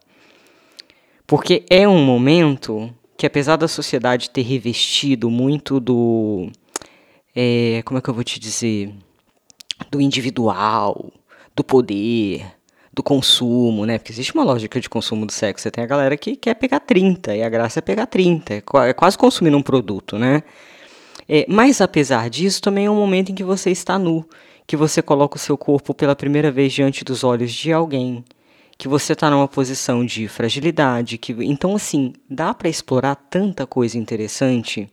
Porque 1.26 1.64
é 1.68 1.88
um 1.88 2.04
momento 2.04 2.94
que, 3.16 3.26
apesar 3.26 3.56
da 3.56 3.66
sociedade 3.66 4.30
ter 4.30 4.42
revestido 4.42 5.28
muito 5.28 5.80
do. 5.80 6.48
É, 7.34 7.82
como 7.84 7.98
é 7.98 8.00
que 8.00 8.08
eu 8.08 8.14
vou 8.14 8.22
te 8.22 8.38
dizer? 8.38 8.94
Do 9.90 10.00
individual, 10.00 11.12
do 11.54 11.64
poder, 11.64 12.55
do 12.96 13.02
consumo, 13.02 13.84
né? 13.84 13.98
Porque 13.98 14.10
existe 14.10 14.34
uma 14.34 14.42
lógica 14.42 14.80
de 14.80 14.88
consumo 14.88 15.26
do 15.26 15.32
sexo. 15.32 15.64
Você 15.64 15.70
tem 15.70 15.84
a 15.84 15.86
galera 15.86 16.16
que 16.16 16.34
quer 16.34 16.54
pegar 16.54 16.80
30, 16.80 17.36
e 17.36 17.42
a 17.42 17.48
graça 17.48 17.78
é 17.78 17.82
pegar 17.82 18.06
30. 18.06 18.54
É, 18.54 18.62
é 18.88 18.92
quase 18.94 19.18
consumindo 19.18 19.58
um 19.58 19.62
produto, 19.62 20.18
né? 20.18 20.42
É, 21.28 21.44
mas 21.46 21.82
apesar 21.82 22.30
disso, 22.30 22.62
também 22.62 22.86
é 22.86 22.90
um 22.90 22.96
momento 22.96 23.30
em 23.30 23.34
que 23.34 23.44
você 23.44 23.70
está 23.70 23.98
nu, 23.98 24.24
que 24.66 24.76
você 24.76 25.02
coloca 25.02 25.36
o 25.36 25.38
seu 25.38 25.58
corpo 25.58 25.92
pela 25.92 26.16
primeira 26.16 26.50
vez 26.50 26.72
diante 26.72 27.04
dos 27.04 27.22
olhos 27.22 27.52
de 27.52 27.70
alguém, 27.70 28.24
que 28.78 28.88
você 28.88 29.12
está 29.12 29.28
numa 29.30 29.46
posição 29.46 30.04
de 30.04 30.26
fragilidade, 30.26 31.18
que 31.18 31.32
então 31.44 31.76
assim 31.76 32.14
dá 32.30 32.54
para 32.54 32.68
explorar 32.68 33.16
tanta 33.16 33.66
coisa 33.66 33.98
interessante 33.98 34.88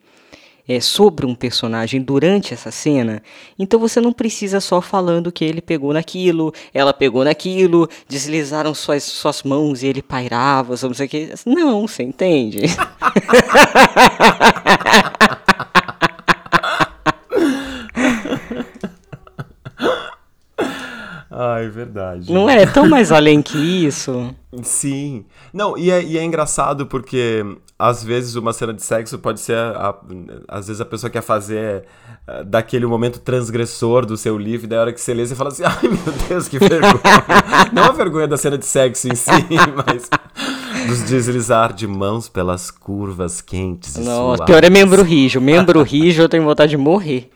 é, 0.67 0.79
sobre 0.79 1.25
um 1.25 1.35
personagem 1.35 2.01
durante 2.01 2.53
essa 2.53 2.71
cena, 2.71 3.21
então 3.57 3.79
você 3.79 3.99
não 3.99 4.13
precisa 4.13 4.59
só 4.59 4.81
falando 4.81 5.31
que 5.31 5.43
ele 5.43 5.61
pegou 5.61 5.93
naquilo, 5.93 6.53
ela 6.73 6.93
pegou 6.93 7.23
naquilo, 7.23 7.89
deslizaram 8.07 8.73
suas, 8.73 9.03
suas 9.03 9.43
mãos 9.43 9.83
e 9.83 9.87
ele 9.87 10.01
pairava, 10.01 10.75
não 10.81 10.93
sei 10.93 11.05
o 11.05 11.09
que. 11.09 11.33
Não, 11.45 11.87
você 11.87 12.03
entende? 12.03 12.61
Ai, 21.35 21.67
verdade. 21.67 22.31
Não 22.31 22.47
é 22.47 22.63
tão 22.63 22.87
mais 22.87 23.11
além 23.11 23.41
que 23.41 23.57
isso? 23.57 24.33
Sim. 24.61 25.25
Não, 25.51 25.75
e 25.75 25.89
é, 25.89 26.03
e 26.03 26.15
é 26.15 26.23
engraçado 26.23 26.85
porque 26.85 27.43
às 27.79 28.03
vezes 28.03 28.35
uma 28.35 28.53
cena 28.53 28.71
de 28.71 28.83
sexo 28.83 29.17
pode 29.17 29.39
ser. 29.39 29.57
A, 29.57 29.89
a, 29.89 29.95
às 30.47 30.67
vezes 30.67 30.79
a 30.79 30.85
pessoa 30.85 31.09
quer 31.09 31.23
fazer 31.23 31.85
uh, 32.27 32.43
daquele 32.45 32.85
momento 32.85 33.19
transgressor 33.19 34.05
do 34.05 34.15
seu 34.15 34.37
livro, 34.37 34.67
e 34.67 34.69
da 34.69 34.79
hora 34.79 34.93
que 34.93 35.01
você 35.01 35.11
lê, 35.11 35.25
você 35.25 35.33
fala 35.33 35.49
assim: 35.49 35.63
ai 35.65 35.81
meu 35.81 36.13
Deus, 36.29 36.47
que 36.47 36.59
vergonha. 36.59 36.93
Não 37.73 37.85
a 37.85 37.91
vergonha 37.91 38.27
da 38.27 38.37
cena 38.37 38.57
de 38.57 38.65
sexo 38.67 39.07
em 39.07 39.15
si, 39.15 39.31
mas 39.87 40.07
dos 40.87 41.01
deslizar 41.01 41.73
de 41.73 41.87
mãos 41.87 42.29
pelas 42.29 42.69
curvas 42.69 43.41
quentes. 43.41 43.95
Não, 43.95 44.35
pior 44.45 44.63
é 44.63 44.69
membro 44.69 45.01
rijo. 45.01 45.41
Membro 45.41 45.81
rijo 45.81 46.21
eu 46.21 46.29
tenho 46.29 46.43
vontade 46.43 46.69
de 46.69 46.77
morrer. 46.77 47.31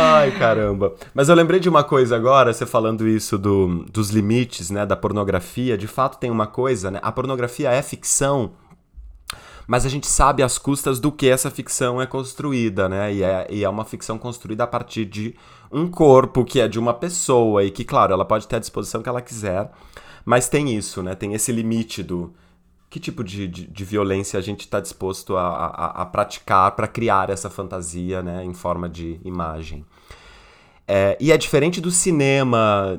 Ai, 0.00 0.27
caramba. 0.38 0.94
Mas 1.12 1.28
eu 1.28 1.34
lembrei 1.34 1.60
de 1.60 1.68
uma 1.68 1.84
coisa 1.84 2.16
agora, 2.16 2.52
você 2.52 2.64
falando 2.64 3.06
isso 3.06 3.36
do, 3.36 3.84
dos 3.90 4.10
limites, 4.10 4.70
né, 4.70 4.86
da 4.86 4.96
pornografia. 4.96 5.76
De 5.76 5.86
fato, 5.86 6.18
tem 6.18 6.30
uma 6.30 6.46
coisa, 6.46 6.90
né? 6.90 6.98
A 7.02 7.12
pornografia 7.12 7.70
é 7.70 7.82
ficção, 7.82 8.52
mas 9.66 9.84
a 9.84 9.88
gente 9.88 10.06
sabe 10.06 10.42
as 10.42 10.56
custas 10.56 10.98
do 10.98 11.12
que 11.12 11.28
essa 11.28 11.50
ficção 11.50 12.00
é 12.00 12.06
construída, 12.06 12.88
né? 12.88 13.12
E 13.12 13.22
é, 13.22 13.46
e 13.50 13.64
é 13.64 13.68
uma 13.68 13.84
ficção 13.84 14.18
construída 14.18 14.64
a 14.64 14.66
partir 14.66 15.04
de 15.04 15.34
um 15.70 15.86
corpo 15.88 16.44
que 16.44 16.60
é 16.60 16.66
de 16.66 16.78
uma 16.78 16.94
pessoa 16.94 17.62
e 17.62 17.70
que, 17.70 17.84
claro, 17.84 18.12
ela 18.12 18.24
pode 18.24 18.48
ter 18.48 18.56
a 18.56 18.60
disposição 18.60 19.02
que 19.02 19.08
ela 19.08 19.20
quiser, 19.20 19.70
mas 20.24 20.48
tem 20.48 20.74
isso, 20.74 21.02
né? 21.02 21.14
Tem 21.14 21.34
esse 21.34 21.52
limite 21.52 22.02
do 22.02 22.32
que 22.90 22.98
tipo 22.98 23.22
de, 23.22 23.46
de, 23.46 23.66
de 23.66 23.84
violência 23.84 24.38
a 24.38 24.42
gente 24.42 24.60
está 24.60 24.80
disposto 24.80 25.36
a, 25.36 25.46
a, 25.46 26.02
a 26.02 26.06
praticar 26.06 26.72
para 26.72 26.88
criar 26.88 27.28
essa 27.30 27.50
fantasia, 27.50 28.22
né, 28.22 28.44
em 28.44 28.54
forma 28.54 28.88
de 28.88 29.20
imagem. 29.24 29.84
É, 30.90 31.18
e 31.20 31.30
é 31.30 31.36
diferente 31.36 31.82
do 31.82 31.90
cinema, 31.90 32.98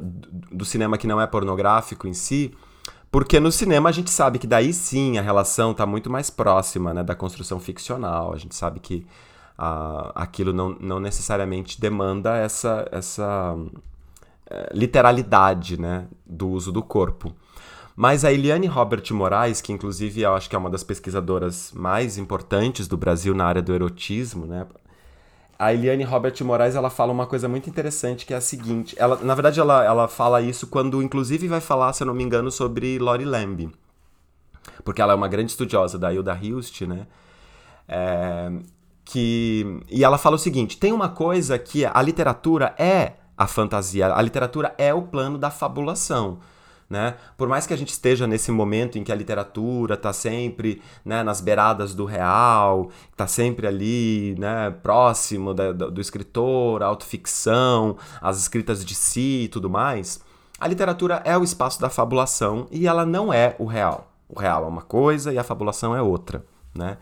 do 0.51 0.63
cinema 0.63 0.95
que 0.95 1.07
não 1.07 1.19
é 1.19 1.25
pornográfico 1.25 2.07
em 2.07 2.13
si, 2.13 2.53
porque 3.11 3.39
no 3.39 3.51
cinema 3.51 3.89
a 3.89 3.91
gente 3.91 4.11
sabe 4.11 4.37
que 4.37 4.45
daí 4.45 4.71
sim 4.71 5.17
a 5.17 5.23
relação 5.23 5.71
está 5.71 5.87
muito 5.87 6.07
mais 6.07 6.29
próxima 6.29 6.93
né, 6.93 7.03
da 7.03 7.15
construção 7.15 7.59
ficcional. 7.59 8.31
A 8.31 8.37
gente 8.37 8.53
sabe 8.53 8.79
que 8.79 9.07
uh, 9.57 10.11
aquilo 10.13 10.53
não, 10.53 10.77
não 10.79 10.99
necessariamente 10.99 11.81
demanda 11.81 12.37
essa, 12.37 12.87
essa 12.91 13.55
uh, 13.55 13.67
literalidade 14.71 15.81
né, 15.81 16.05
do 16.23 16.47
uso 16.47 16.71
do 16.71 16.83
corpo. 16.83 17.33
Mas 17.95 18.23
a 18.23 18.31
Eliane 18.31 18.67
Robert 18.67 19.03
Moraes, 19.11 19.61
que 19.61 19.73
inclusive 19.73 20.21
eu 20.21 20.35
acho 20.35 20.47
que 20.47 20.55
é 20.55 20.59
uma 20.59 20.69
das 20.69 20.83
pesquisadoras 20.83 21.71
mais 21.73 22.19
importantes 22.19 22.87
do 22.87 22.95
Brasil 22.95 23.33
na 23.33 23.45
área 23.45 23.63
do 23.63 23.73
erotismo, 23.73 24.45
né? 24.45 24.67
A 25.59 25.73
Eliane 25.73 26.05
Robert 26.05 26.33
Moraes 26.41 26.73
ela 26.73 26.89
fala 26.89 27.11
uma 27.11 27.27
coisa 27.27 27.49
muito 27.49 27.69
interessante 27.69 28.25
que 28.25 28.33
é 28.33 28.37
a 28.37 28.41
seguinte. 28.41 28.95
Ela, 28.97 29.17
na 29.17 29.35
verdade, 29.35 29.59
ela, 29.59 29.83
ela 29.83 30.07
fala 30.07 30.41
isso 30.41 30.67
quando, 30.67 31.03
inclusive, 31.03 31.49
vai 31.49 31.59
falar, 31.59 31.91
se 31.91 32.01
eu 32.01 32.07
não 32.07 32.13
me 32.13 32.23
engano, 32.23 32.49
sobre 32.49 32.97
Lori 32.97 33.25
Lamb. 33.25 33.69
Porque 34.85 35.01
ela 35.01 35.11
é 35.11 35.15
uma 35.15 35.27
grande 35.27 35.51
estudiosa 35.51 35.99
da 35.99 36.13
Hilda 36.13 36.39
Hilst, 36.41 36.81
né? 36.83 37.05
É, 37.89 38.51
que, 39.03 39.81
e 39.89 40.01
ela 40.01 40.17
fala 40.17 40.37
o 40.37 40.39
seguinte: 40.39 40.77
tem 40.77 40.93
uma 40.93 41.09
coisa 41.09 41.59
que 41.59 41.83
a 41.83 42.01
literatura 42.01 42.73
é 42.77 43.13
a 43.37 43.45
fantasia, 43.45 44.13
a 44.13 44.21
literatura 44.21 44.73
é 44.77 44.93
o 44.93 45.01
plano 45.01 45.37
da 45.37 45.51
fabulação. 45.51 46.39
Né? 46.89 47.15
Por 47.37 47.47
mais 47.47 47.67
que 47.67 47.73
a 47.73 47.77
gente 47.77 47.89
esteja 47.89 48.25
nesse 48.25 48.51
momento 48.51 48.97
em 48.97 49.03
que 49.03 49.11
a 49.11 49.15
literatura 49.15 49.93
está 49.93 50.11
sempre 50.11 50.81
né, 51.05 51.21
nas 51.21 51.39
beiradas 51.39 51.93
do 51.93 52.03
real, 52.03 52.89
está 53.11 53.27
sempre 53.27 53.67
ali 53.67 54.35
né, 54.39 54.71
próximo 54.81 55.53
da, 55.53 55.71
do, 55.71 56.01
escritor, 56.01 56.81
a 56.81 56.87
autoficção, 56.87 57.95
as 58.19 58.39
escritas 58.39 58.83
de 58.83 58.95
si 58.95 59.43
e 59.43 59.47
tudo 59.47 59.69
mais, 59.69 60.19
a 60.59 60.67
literatura 60.67 61.21
é 61.23 61.37
o 61.37 61.43
espaço 61.43 61.79
da 61.79 61.91
fabulação 61.91 62.67
e 62.71 62.87
ela 62.87 63.05
não 63.05 63.31
é 63.31 63.55
o 63.59 63.65
real. 63.65 64.11
O 64.27 64.39
real 64.39 64.63
é 64.63 64.67
uma 64.67 64.81
coisa 64.81 65.31
e 65.31 65.37
a 65.37 65.43
fabulação 65.43 65.95
é 65.95 66.01
outra. 66.01 66.43
Né? 66.73 66.97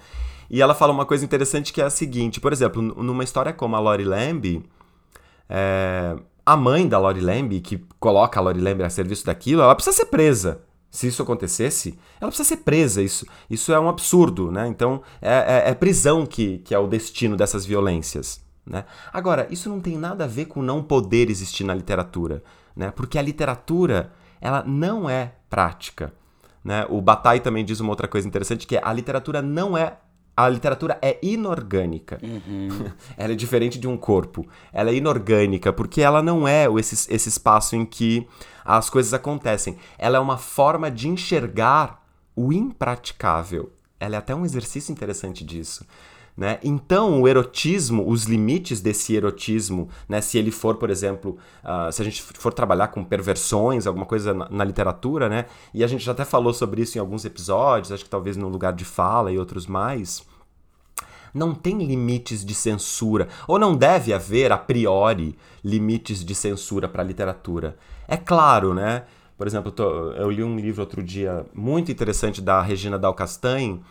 E 0.50 0.62
ela 0.62 0.76
fala 0.76 0.92
uma 0.92 1.06
coisa 1.06 1.24
interessante 1.24 1.72
que 1.72 1.82
é 1.82 1.86
a 1.86 1.90
seguinte: 1.90 2.42
por 2.42 2.52
exemplo, 2.52 2.82
numa 2.82 3.24
história 3.24 3.54
como 3.54 3.76
a 3.76 3.80
Lori 3.80 4.04
Lamb, 4.04 4.64
é, 5.50 6.16
a 6.48 6.56
mãe 6.56 6.88
da 6.88 6.98
Lori 6.98 7.20
Lamb, 7.20 7.60
que 7.60 7.78
coloca 8.00 8.40
a 8.40 8.42
Lori 8.42 8.62
Lamb 8.62 8.82
a 8.82 8.90
serviço 8.90 9.26
daquilo, 9.26 9.62
ela 9.62 9.76
precisa 9.76 9.98
ser 9.98 10.06
presa. 10.06 10.62
Se 10.90 11.06
isso 11.06 11.22
acontecesse, 11.22 12.00
ela 12.22 12.32
precisa 12.32 12.48
ser 12.48 12.64
presa. 12.64 13.02
Isso, 13.02 13.26
isso 13.50 13.74
é 13.74 13.80
um 13.80 13.90
absurdo, 13.90 14.50
né? 14.50 14.66
Então, 14.66 15.02
é, 15.22 15.66
é, 15.66 15.72
é 15.72 15.74
prisão 15.74 16.26
que, 16.26 16.60
que 16.60 16.74
é 16.74 16.80
o 16.80 16.88
destino 16.88 17.36
dessas 17.36 17.66
violências. 17.66 18.42
Né? 18.66 18.86
Agora, 19.12 19.46
isso 19.52 19.68
não 19.68 19.82
tem 19.82 19.98
nada 19.98 20.24
a 20.24 20.28
ver 20.28 20.46
com 20.46 20.62
não 20.62 20.82
poder 20.82 21.30
existir 21.30 21.66
na 21.66 21.76
literatura, 21.76 22.42
né? 22.74 22.92
Porque 22.92 23.20
a 23.20 23.22
literatura, 23.22 24.14
ela 24.40 24.64
não 24.66 25.10
é 25.10 25.34
prática. 25.50 26.14
Né? 26.64 26.86
O 26.90 27.02
Bataille 27.02 27.42
também 27.42 27.66
diz 27.66 27.82
uma 27.82 27.90
outra 27.90 28.08
coisa 28.08 28.26
interessante, 28.26 28.66
que 28.66 28.78
é 28.78 28.82
a 28.82 28.94
literatura 28.94 29.42
não 29.42 29.78
é 29.78 29.98
a 30.38 30.48
literatura 30.48 31.00
é 31.02 31.18
inorgânica. 31.24 32.20
Uhum. 32.22 32.70
ela 33.18 33.34
é 33.34 33.36
diferente 33.36 33.80
de 33.80 33.88
um 33.88 33.98
corpo. 33.98 34.46
Ela 34.72 34.92
é 34.92 34.94
inorgânica 34.94 35.74
porque 35.74 36.00
ela 36.00 36.22
não 36.22 36.48
é 36.48 36.68
esse, 36.78 37.12
esse 37.12 37.28
espaço 37.28 37.76
em 37.76 37.84
que 37.84 38.28
as 38.64 38.88
coisas 38.88 39.16
acontecem. 39.16 39.78
Ela 39.98 40.18
é 40.18 40.20
uma 40.20 40.38
forma 40.38 40.92
de 40.92 41.08
enxergar 41.08 42.06
o 42.36 42.54
impraticável. 42.54 43.72
Ela 44.00 44.14
é 44.14 44.18
até 44.20 44.36
um 44.36 44.46
exercício 44.46 44.92
interessante 44.92 45.44
disso. 45.44 45.84
Né? 46.38 46.60
Então, 46.64 47.24
o 47.24 47.28
erotismo, 47.28 48.08
os 48.08 48.26
limites 48.26 48.80
desse 48.80 49.16
erotismo, 49.16 49.90
né? 50.08 50.22
se 50.22 50.38
ele 50.38 50.52
for, 50.52 50.76
por 50.76 50.92
exemplo, 50.92 51.36
uh, 51.64 51.92
se 51.92 52.00
a 52.00 52.06
gente 52.06 52.22
for 52.22 52.54
trabalhar 52.54 52.90
com 52.90 53.04
perversões, 53.04 53.88
alguma 53.88 54.06
coisa 54.06 54.36
na, 54.36 54.48
na, 54.48 54.64
literatura, 54.64 55.28
né? 55.28 55.46
e 55.74 55.84
a 55.84 55.88
gente 55.88 56.06
já 56.06 56.12
até 56.12 56.24
falou 56.24 56.54
sobre 56.54 56.84
isso 56.84 56.96
em 56.96 57.02
alguns 57.02 57.26
episódios, 57.26 57.92
acho 57.92 58.04
que 58.04 58.10
talvez 58.10 58.38
no 58.38 58.50
lugar 58.50 58.72
de 58.74 58.86
fala 58.86 59.32
e 59.32 59.40
outros 59.40 59.66
mais, 59.66 60.24
não 61.34 61.56
tem 61.56 61.84
limites 61.84 62.46
de 62.46 62.54
censura, 62.54 63.28
ou 63.48 63.58
não 63.58 63.76
deve 63.76 64.14
haver, 64.14 64.52
a 64.52 64.60
priori, 64.60 65.36
limites 65.64 66.24
de 66.24 66.36
censura 66.36 66.88
para 66.88 67.02
a 67.02 67.06
literatura. 67.06 67.78
É 68.08 68.16
claro, 68.16 68.76
né? 68.76 69.06
Por 69.36 69.48
exemplo, 69.48 69.70
eu, 69.70 69.74
tô, 69.74 70.12
eu 70.12 70.30
li 70.30 70.44
um 70.44 70.56
livro 70.56 70.82
outro 70.82 71.02
dia 71.02 71.46
muito 71.54 71.92
interessante 71.92 72.42
da 72.42 72.62
Regina 72.62 72.98
Dal 72.98 73.14
Castanho, 73.16 73.82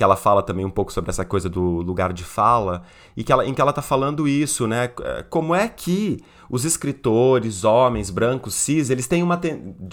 que 0.00 0.04
ela 0.04 0.16
fala 0.16 0.42
também 0.42 0.64
um 0.64 0.70
pouco 0.70 0.90
sobre 0.90 1.10
essa 1.10 1.26
coisa 1.26 1.46
do 1.46 1.60
lugar 1.60 2.10
de 2.14 2.24
fala, 2.24 2.84
e 3.14 3.22
que 3.22 3.30
ela, 3.30 3.44
em 3.44 3.52
que 3.52 3.60
ela 3.60 3.68
está 3.68 3.82
falando 3.82 4.26
isso, 4.26 4.66
né? 4.66 4.90
É, 5.02 5.22
como 5.28 5.54
é 5.54 5.68
que 5.68 6.24
os 6.48 6.64
escritores, 6.64 7.64
homens, 7.64 8.08
brancos, 8.08 8.54
cis, 8.54 8.88
eles 8.88 9.06
têm 9.06 9.22
uma 9.22 9.38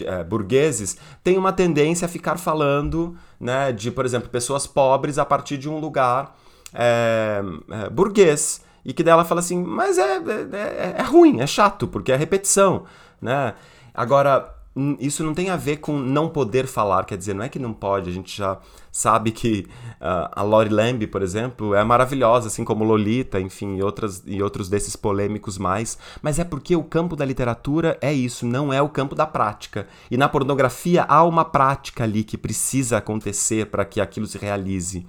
é, 0.06 0.24
burgueses, 0.24 0.96
têm 1.22 1.38
uma 1.38 1.52
tendência 1.52 2.06
a 2.06 2.08
ficar 2.08 2.38
falando, 2.38 3.18
né, 3.38 3.74
de, 3.74 3.92
por 3.92 4.06
exemplo, 4.06 4.30
pessoas 4.30 4.66
pobres 4.66 5.18
a 5.18 5.26
partir 5.26 5.58
de 5.58 5.68
um 5.68 5.78
lugar 5.78 6.38
é, 6.74 7.42
é, 7.70 7.90
burguês. 7.90 8.62
E 8.86 8.94
que 8.94 9.04
dela 9.04 9.26
fala 9.26 9.42
assim, 9.42 9.62
mas 9.62 9.98
é, 9.98 10.16
é, 10.16 10.22
é, 10.54 10.96
é 11.00 11.02
ruim, 11.02 11.42
é 11.42 11.48
chato, 11.48 11.86
porque 11.86 12.14
é 12.14 12.16
repetição, 12.16 12.86
né? 13.22 13.56
Agora, 13.94 14.56
isso 15.00 15.24
não 15.24 15.34
tem 15.34 15.50
a 15.50 15.56
ver 15.56 15.78
com 15.78 15.98
não 15.98 16.30
poder 16.30 16.68
falar, 16.68 17.06
quer 17.06 17.18
dizer, 17.18 17.34
não 17.34 17.44
é 17.44 17.50
que 17.50 17.60
não 17.60 17.74
pode, 17.74 18.10
a 18.10 18.14
gente 18.14 18.36
já 18.36 18.60
sabe 18.92 19.32
que 19.32 19.68
uh, 20.02 20.30
a 20.32 20.42
Lori 20.42 20.70
Lamb, 20.70 21.06
por 21.08 21.22
exemplo, 21.22 21.76
é 21.76 21.84
maravilhosa, 21.84 22.48
assim 22.48 22.64
como 22.64 22.84
Lolita, 22.84 23.40
enfim, 23.40 23.78
e, 23.78 23.84
outras, 23.84 24.24
e 24.26 24.42
outros 24.42 24.70
desses 24.70 24.96
polêmicos 24.96 25.58
mais, 25.58 25.98
mas 26.22 26.40
é 26.40 26.44
porque 26.44 26.76
o 26.76 26.84
campo 26.84 27.16
da 27.16 27.26
literatura 27.26 27.98
é 28.02 28.14
isso, 28.14 28.46
não 28.46 28.74
é 28.74 28.82
o 28.82 28.90
campo 28.90 29.16
da 29.16 29.26
prática. 29.26 29.88
E 30.10 30.18
na 30.18 30.28
pornografia 30.28 31.04
há 31.04 31.24
uma 31.24 31.46
prática 31.46 32.04
ali 32.04 32.24
que 32.24 32.38
precisa 32.38 32.98
acontecer 32.98 33.68
para 33.68 33.86
que 33.86 34.02
aquilo 34.02 34.26
se 34.26 34.38
realize. 34.38 35.06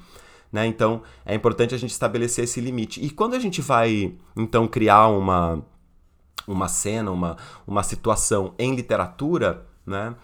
Né? 0.53 0.67
Então 0.67 1.03
é 1.25 1.35
importante 1.35 1.75
a 1.75 1.79
gente 1.79 1.91
estabelecer 1.91 2.45
esse 2.45 2.61
limite. 2.61 3.05
E 3.05 3.11
quando 3.11 3.35
a 3.35 3.39
gente 3.39 3.61
vai, 3.61 4.15
então, 4.37 4.67
criar 4.67 5.09
uma 5.09 5.63
uma 6.47 6.69
cena, 6.69 7.11
uma, 7.11 7.37
uma 7.67 7.83
situação 7.83 8.55
em 8.59 8.75
literatura, 8.75 9.67
né? 9.87 10.15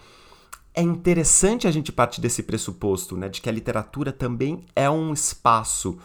É 0.73 0.81
interessante 0.81 1.67
a 1.67 1.71
gente 1.71 1.91
partir 1.91 2.19
desse 2.19 2.43
pressuposto, 2.43 3.15
né, 3.15 3.29
de 3.29 3.39
que 3.39 3.47
a 3.47 3.51
literatura 3.51 4.11
também 4.11 4.65
é 4.75 4.89
um 4.89 5.13
espaço 5.13 5.97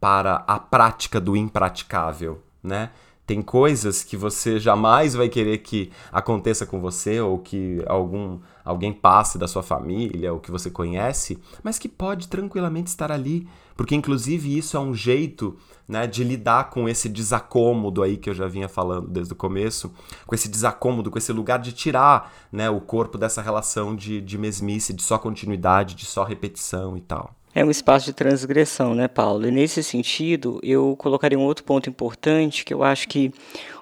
para 0.00 0.44
a 0.46 0.58
prática 0.58 1.20
do 1.20 1.36
impraticável, 1.36 2.40
né? 2.62 2.90
Tem 3.26 3.40
coisas 3.40 4.04
que 4.04 4.18
você 4.18 4.60
jamais 4.60 5.14
vai 5.14 5.30
querer 5.30 5.58
que 5.58 5.90
aconteça 6.12 6.66
com 6.66 6.78
você 6.78 7.20
ou 7.20 7.38
que 7.38 7.82
algum 7.86 8.38
alguém 8.62 8.92
passe 8.92 9.38
da 9.38 9.48
sua 9.48 9.62
família 9.62 10.32
ou 10.32 10.38
que 10.38 10.50
você 10.50 10.70
conhece, 10.70 11.38
mas 11.62 11.78
que 11.78 11.88
pode 11.88 12.28
tranquilamente 12.28 12.90
estar 12.90 13.10
ali, 13.10 13.48
porque 13.74 13.94
inclusive 13.94 14.56
isso 14.56 14.76
é 14.76 14.80
um 14.80 14.94
jeito 14.94 15.56
né, 15.86 16.06
de 16.06 16.24
lidar 16.24 16.70
com 16.70 16.88
esse 16.88 17.08
desacômodo 17.08 18.02
aí 18.02 18.16
que 18.16 18.30
eu 18.30 18.34
já 18.34 18.46
vinha 18.46 18.68
falando 18.68 19.08
desde 19.08 19.32
o 19.32 19.36
começo, 19.36 19.92
com 20.26 20.34
esse 20.34 20.48
desacômodo, 20.48 21.10
com 21.10 21.18
esse 21.18 21.32
lugar 21.32 21.58
de 21.58 21.72
tirar 21.72 22.32
né, 22.50 22.70
o 22.70 22.80
corpo 22.80 23.18
dessa 23.18 23.42
relação 23.42 23.94
de, 23.94 24.20
de 24.20 24.38
mesmice, 24.38 24.92
de 24.92 25.02
só 25.02 25.18
continuidade, 25.18 25.94
de 25.94 26.06
só 26.06 26.24
repetição 26.24 26.96
e 26.96 27.00
tal. 27.00 27.34
É 27.54 27.64
um 27.64 27.70
espaço 27.70 28.06
de 28.06 28.12
transgressão, 28.12 28.94
né, 28.94 29.06
Paulo? 29.06 29.46
E 29.46 29.50
nesse 29.50 29.82
sentido, 29.82 30.58
eu 30.62 30.96
colocaria 30.96 31.38
um 31.38 31.44
outro 31.44 31.64
ponto 31.64 31.88
importante, 31.88 32.64
que 32.64 32.74
eu 32.74 32.82
acho 32.82 33.08
que 33.08 33.32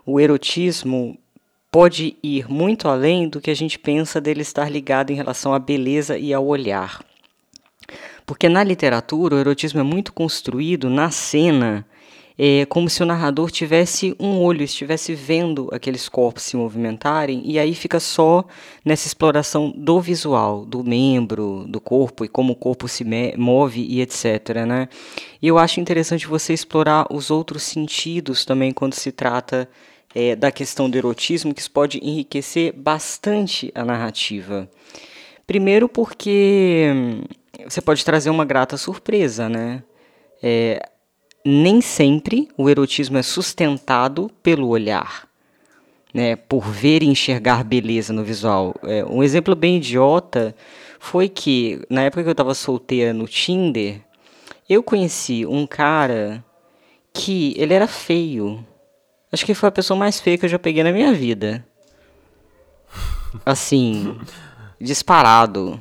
o 0.04 0.20
erotismo 0.20 1.18
pode 1.70 2.18
ir 2.22 2.50
muito 2.50 2.86
além 2.86 3.26
do 3.26 3.40
que 3.40 3.50
a 3.50 3.56
gente 3.56 3.78
pensa 3.78 4.20
dele 4.20 4.42
estar 4.42 4.70
ligado 4.70 5.10
em 5.10 5.14
relação 5.14 5.54
à 5.54 5.58
beleza 5.58 6.18
e 6.18 6.34
ao 6.34 6.44
olhar. 6.44 7.02
Porque 8.26 8.46
na 8.46 8.62
literatura, 8.62 9.36
o 9.36 9.38
erotismo 9.38 9.80
é 9.80 9.82
muito 9.82 10.12
construído 10.12 10.90
na 10.90 11.10
cena 11.10 11.86
é 12.38 12.64
como 12.66 12.88
se 12.88 13.02
o 13.02 13.06
narrador 13.06 13.50
tivesse 13.50 14.14
um 14.18 14.38
olho, 14.40 14.62
estivesse 14.62 15.14
vendo 15.14 15.68
aqueles 15.72 16.08
corpos 16.08 16.44
se 16.44 16.56
movimentarem, 16.56 17.42
e 17.44 17.58
aí 17.58 17.74
fica 17.74 18.00
só 18.00 18.44
nessa 18.84 19.06
exploração 19.06 19.72
do 19.76 20.00
visual, 20.00 20.64
do 20.64 20.82
membro, 20.82 21.64
do 21.68 21.80
corpo 21.80 22.24
e 22.24 22.28
como 22.28 22.52
o 22.52 22.56
corpo 22.56 22.88
se 22.88 23.04
move 23.36 23.82
e 23.82 24.00
etc. 24.00 24.64
Né? 24.66 24.88
E 25.40 25.48
eu 25.48 25.58
acho 25.58 25.80
interessante 25.80 26.26
você 26.26 26.52
explorar 26.52 27.06
os 27.10 27.30
outros 27.30 27.62
sentidos 27.62 28.44
também 28.44 28.72
quando 28.72 28.94
se 28.94 29.12
trata 29.12 29.68
é, 30.14 30.36
da 30.36 30.50
questão 30.50 30.88
do 30.88 30.96
erotismo, 30.96 31.54
que 31.54 31.60
isso 31.60 31.70
pode 31.70 31.98
enriquecer 32.02 32.72
bastante 32.72 33.70
a 33.74 33.84
narrativa. 33.84 34.68
Primeiro 35.46 35.88
porque 35.88 36.90
hum, 36.94 37.22
você 37.68 37.80
pode 37.80 38.04
trazer 38.04 38.30
uma 38.30 38.44
grata 38.44 38.76
surpresa, 38.76 39.48
né? 39.48 39.82
É, 40.42 40.82
nem 41.44 41.80
sempre 41.80 42.48
o 42.56 42.68
erotismo 42.68 43.18
é 43.18 43.22
sustentado 43.22 44.30
pelo 44.42 44.68
olhar, 44.68 45.28
né, 46.14 46.36
por 46.36 46.64
ver 46.64 47.02
e 47.02 47.08
enxergar 47.08 47.64
beleza 47.64 48.12
no 48.12 48.22
visual. 48.22 48.74
É, 48.84 49.04
um 49.04 49.22
exemplo 49.22 49.54
bem 49.54 49.76
idiota 49.76 50.54
foi 51.00 51.28
que, 51.28 51.84
na 51.90 52.02
época 52.02 52.22
que 52.22 52.28
eu 52.28 52.32
estava 52.32 52.54
solteira 52.54 53.12
no 53.12 53.26
Tinder, 53.26 54.00
eu 54.68 54.82
conheci 54.82 55.44
um 55.44 55.66
cara 55.66 56.44
que 57.12 57.54
ele 57.58 57.74
era 57.74 57.88
feio. 57.88 58.64
Acho 59.30 59.44
que 59.44 59.54
foi 59.54 59.68
a 59.68 59.72
pessoa 59.72 59.98
mais 59.98 60.20
feia 60.20 60.38
que 60.38 60.44
eu 60.44 60.50
já 60.50 60.58
peguei 60.58 60.82
na 60.82 60.92
minha 60.92 61.12
vida. 61.12 61.66
Assim, 63.44 64.16
disparado. 64.80 65.80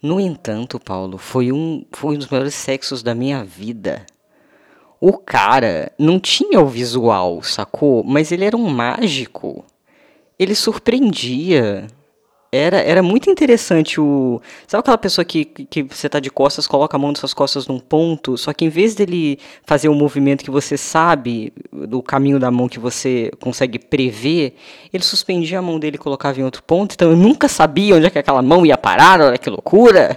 No 0.00 0.20
entanto, 0.20 0.78
Paulo, 0.78 1.18
foi 1.18 1.50
um, 1.50 1.84
foi 1.90 2.14
um 2.14 2.18
dos 2.18 2.28
melhores 2.28 2.54
sexos 2.54 3.02
da 3.02 3.14
minha 3.14 3.42
vida 3.42 4.06
o 5.00 5.12
cara 5.12 5.92
não 5.98 6.18
tinha 6.18 6.60
o 6.60 6.66
visual, 6.66 7.42
sacou? 7.42 8.02
Mas 8.02 8.32
ele 8.32 8.44
era 8.44 8.56
um 8.56 8.68
mágico. 8.68 9.64
Ele 10.38 10.54
surpreendia. 10.54 11.86
Era, 12.50 12.78
era 12.78 13.02
muito 13.02 13.28
interessante 13.28 14.00
o. 14.00 14.40
Sabe 14.66 14.80
aquela 14.80 14.96
pessoa 14.96 15.24
que, 15.24 15.44
que 15.44 15.82
você 15.82 16.08
tá 16.08 16.20
de 16.20 16.30
costas, 16.30 16.66
coloca 16.66 16.96
a 16.96 16.98
mão 16.98 17.10
nas 17.10 17.18
suas 17.18 17.34
costas 17.34 17.66
num 17.66 17.78
ponto, 17.78 18.38
só 18.38 18.52
que 18.52 18.64
em 18.64 18.68
vez 18.68 18.94
dele 18.94 19.38
fazer 19.64 19.88
um 19.88 19.94
movimento 19.94 20.44
que 20.44 20.50
você 20.50 20.78
sabe, 20.78 21.52
do 21.70 22.02
caminho 22.02 22.38
da 22.38 22.50
mão 22.50 22.68
que 22.68 22.78
você 22.78 23.30
consegue 23.40 23.78
prever, 23.78 24.54
ele 24.92 25.02
suspendia 25.02 25.58
a 25.58 25.62
mão 25.62 25.78
dele 25.78 25.96
e 25.96 25.98
colocava 25.98 26.40
em 26.40 26.44
outro 26.44 26.62
ponto, 26.62 26.94
então 26.94 27.10
eu 27.10 27.16
nunca 27.16 27.48
sabia 27.48 27.96
onde 27.96 28.06
é 28.06 28.10
que 28.10 28.18
aquela 28.18 28.40
mão 28.40 28.64
ia 28.64 28.78
parar, 28.78 29.20
olha 29.20 29.36
que 29.36 29.50
loucura! 29.50 30.16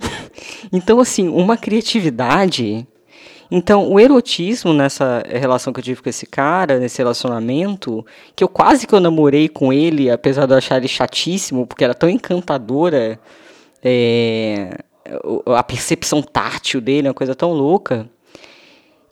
então, 0.72 1.00
assim, 1.00 1.28
uma 1.28 1.56
criatividade 1.56 2.86
então, 3.56 3.88
o 3.88 4.00
erotismo 4.00 4.72
nessa 4.72 5.22
relação 5.28 5.72
que 5.72 5.78
eu 5.78 5.84
tive 5.84 6.02
com 6.02 6.08
esse 6.08 6.26
cara, 6.26 6.80
nesse 6.80 6.98
relacionamento, 6.98 8.04
que 8.34 8.42
eu 8.42 8.48
quase 8.48 8.84
que 8.84 8.92
eu 8.92 8.98
namorei 8.98 9.48
com 9.48 9.72
ele, 9.72 10.10
apesar 10.10 10.46
de 10.46 10.52
eu 10.52 10.58
achar 10.58 10.78
ele 10.78 10.88
chatíssimo, 10.88 11.64
porque 11.64 11.84
era 11.84 11.94
tão 11.94 12.08
encantadora 12.08 13.16
é, 13.80 14.76
a 15.46 15.62
percepção 15.62 16.20
tátil 16.20 16.80
dele, 16.80 17.06
uma 17.06 17.14
coisa 17.14 17.32
tão 17.32 17.52
louca, 17.52 18.10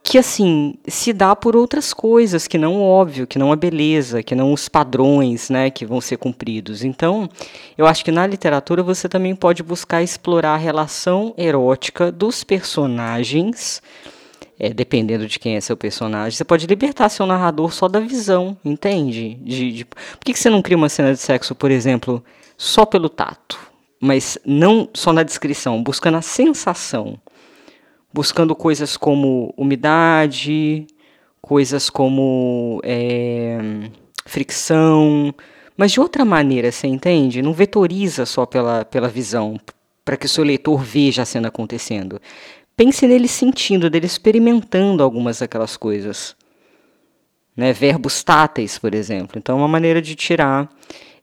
que 0.02 0.18
assim, 0.18 0.74
se 0.88 1.12
dá 1.12 1.36
por 1.36 1.54
outras 1.54 1.94
coisas, 1.94 2.48
que 2.48 2.58
não 2.58 2.74
o 2.74 2.82
óbvio, 2.82 3.28
que 3.28 3.38
não 3.38 3.52
a 3.52 3.56
beleza, 3.56 4.24
que 4.24 4.34
não 4.34 4.52
os 4.52 4.68
padrões, 4.68 5.50
né, 5.50 5.70
que 5.70 5.86
vão 5.86 6.00
ser 6.00 6.16
cumpridos. 6.16 6.82
Então, 6.82 7.28
eu 7.78 7.86
acho 7.86 8.04
que 8.04 8.10
na 8.10 8.26
literatura 8.26 8.82
você 8.82 9.08
também 9.08 9.36
pode 9.36 9.62
buscar 9.62 10.02
explorar 10.02 10.54
a 10.54 10.56
relação 10.56 11.32
erótica 11.38 12.10
dos 12.10 12.42
personagens 12.42 13.80
é, 14.62 14.72
dependendo 14.72 15.26
de 15.26 15.40
quem 15.40 15.56
é 15.56 15.60
seu 15.60 15.76
personagem, 15.76 16.36
você 16.36 16.44
pode 16.44 16.68
libertar 16.68 17.08
seu 17.08 17.26
narrador 17.26 17.72
só 17.72 17.88
da 17.88 17.98
visão, 17.98 18.56
entende? 18.64 19.34
De, 19.42 19.72
de... 19.72 19.84
Por 19.84 20.24
que, 20.24 20.32
que 20.32 20.38
você 20.38 20.48
não 20.48 20.62
cria 20.62 20.76
uma 20.76 20.88
cena 20.88 21.12
de 21.12 21.18
sexo, 21.18 21.52
por 21.52 21.68
exemplo, 21.68 22.22
só 22.56 22.86
pelo 22.86 23.08
tato? 23.08 23.58
Mas 24.00 24.38
não 24.46 24.88
só 24.94 25.12
na 25.12 25.24
descrição, 25.24 25.82
buscando 25.82 26.16
a 26.18 26.22
sensação. 26.22 27.18
Buscando 28.14 28.54
coisas 28.54 28.96
como 28.96 29.52
umidade, 29.56 30.86
coisas 31.40 31.90
como 31.90 32.80
é, 32.84 33.58
fricção, 34.26 35.34
mas 35.76 35.90
de 35.90 35.98
outra 35.98 36.24
maneira, 36.24 36.70
você 36.70 36.86
entende? 36.86 37.42
Não 37.42 37.52
vetoriza 37.52 38.24
só 38.24 38.46
pela, 38.46 38.84
pela 38.84 39.08
visão, 39.08 39.58
para 40.04 40.16
que 40.16 40.26
o 40.26 40.28
seu 40.28 40.44
leitor 40.44 40.80
veja 40.84 41.22
a 41.22 41.24
cena 41.24 41.48
acontecendo 41.48 42.20
pense 42.76 43.06
nele 43.06 43.28
sentindo, 43.28 43.90
dele 43.90 44.06
experimentando 44.06 45.02
algumas 45.02 45.38
daquelas 45.38 45.76
coisas. 45.76 46.36
Né? 47.56 47.72
Verbos 47.72 48.22
táteis, 48.22 48.78
por 48.78 48.94
exemplo. 48.94 49.38
Então, 49.38 49.56
é 49.56 49.58
uma 49.58 49.68
maneira 49.68 50.00
de 50.00 50.14
tirar 50.14 50.68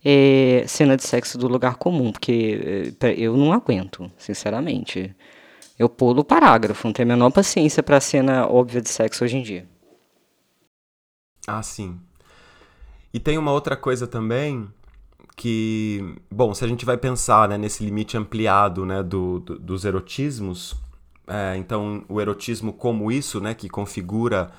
é, 0.03 0.63
cena 0.67 0.95
de 0.95 1.03
sexo 1.03 1.37
do 1.37 1.47
lugar 1.47 1.75
comum, 1.75 2.11
porque 2.11 2.95
é, 3.01 3.13
eu 3.17 3.35
não 3.35 3.51
aguento, 3.51 4.11
sinceramente. 4.17 5.15
Eu 5.77 5.89
pulo 5.89 6.21
o 6.21 6.25
parágrafo, 6.25 6.87
não 6.87 6.93
tenho 6.93 7.07
a 7.07 7.13
menor 7.15 7.31
paciência 7.31 7.81
para 7.81 7.99
cena 7.99 8.47
óbvia 8.47 8.81
de 8.81 8.89
sexo 8.89 9.23
hoje 9.23 9.37
em 9.37 9.41
dia. 9.41 9.67
Ah, 11.47 11.63
sim. 11.63 11.99
E 13.13 13.19
tem 13.19 13.37
uma 13.37 13.51
outra 13.51 13.75
coisa 13.75 14.05
também 14.05 14.67
que, 15.35 16.15
bom, 16.29 16.53
se 16.53 16.63
a 16.63 16.67
gente 16.67 16.85
vai 16.85 16.97
pensar 16.97 17.47
né, 17.47 17.57
nesse 17.57 17.83
limite 17.83 18.17
ampliado 18.17 18.85
né, 18.85 19.01
do, 19.01 19.39
do 19.39 19.57
dos 19.57 19.85
erotismos, 19.85 20.75
é, 21.29 21.55
então, 21.57 22.03
o 22.09 22.19
erotismo 22.19 22.73
como 22.73 23.11
isso, 23.11 23.39
né, 23.39 23.53
que 23.53 23.69
configura 23.69 24.51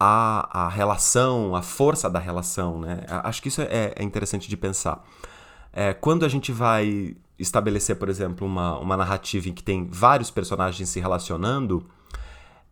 a, 0.00 0.64
a 0.64 0.68
relação, 0.68 1.54
a 1.54 1.60
força 1.60 2.08
da 2.08 2.18
relação, 2.18 2.80
né? 2.80 3.00
Acho 3.08 3.42
que 3.42 3.48
isso 3.48 3.60
é, 3.60 3.92
é 3.94 4.02
interessante 4.02 4.48
de 4.48 4.56
pensar. 4.56 5.04
É, 5.72 5.92
quando 5.92 6.24
a 6.24 6.28
gente 6.28 6.50
vai 6.50 7.16
estabelecer, 7.38 7.96
por 7.96 8.08
exemplo, 8.08 8.46
uma, 8.46 8.78
uma 8.78 8.96
narrativa 8.96 9.48
em 9.48 9.52
que 9.52 9.62
tem 9.62 9.86
vários 9.90 10.30
personagens 10.30 10.88
se 10.88 10.98
relacionando, 10.98 11.86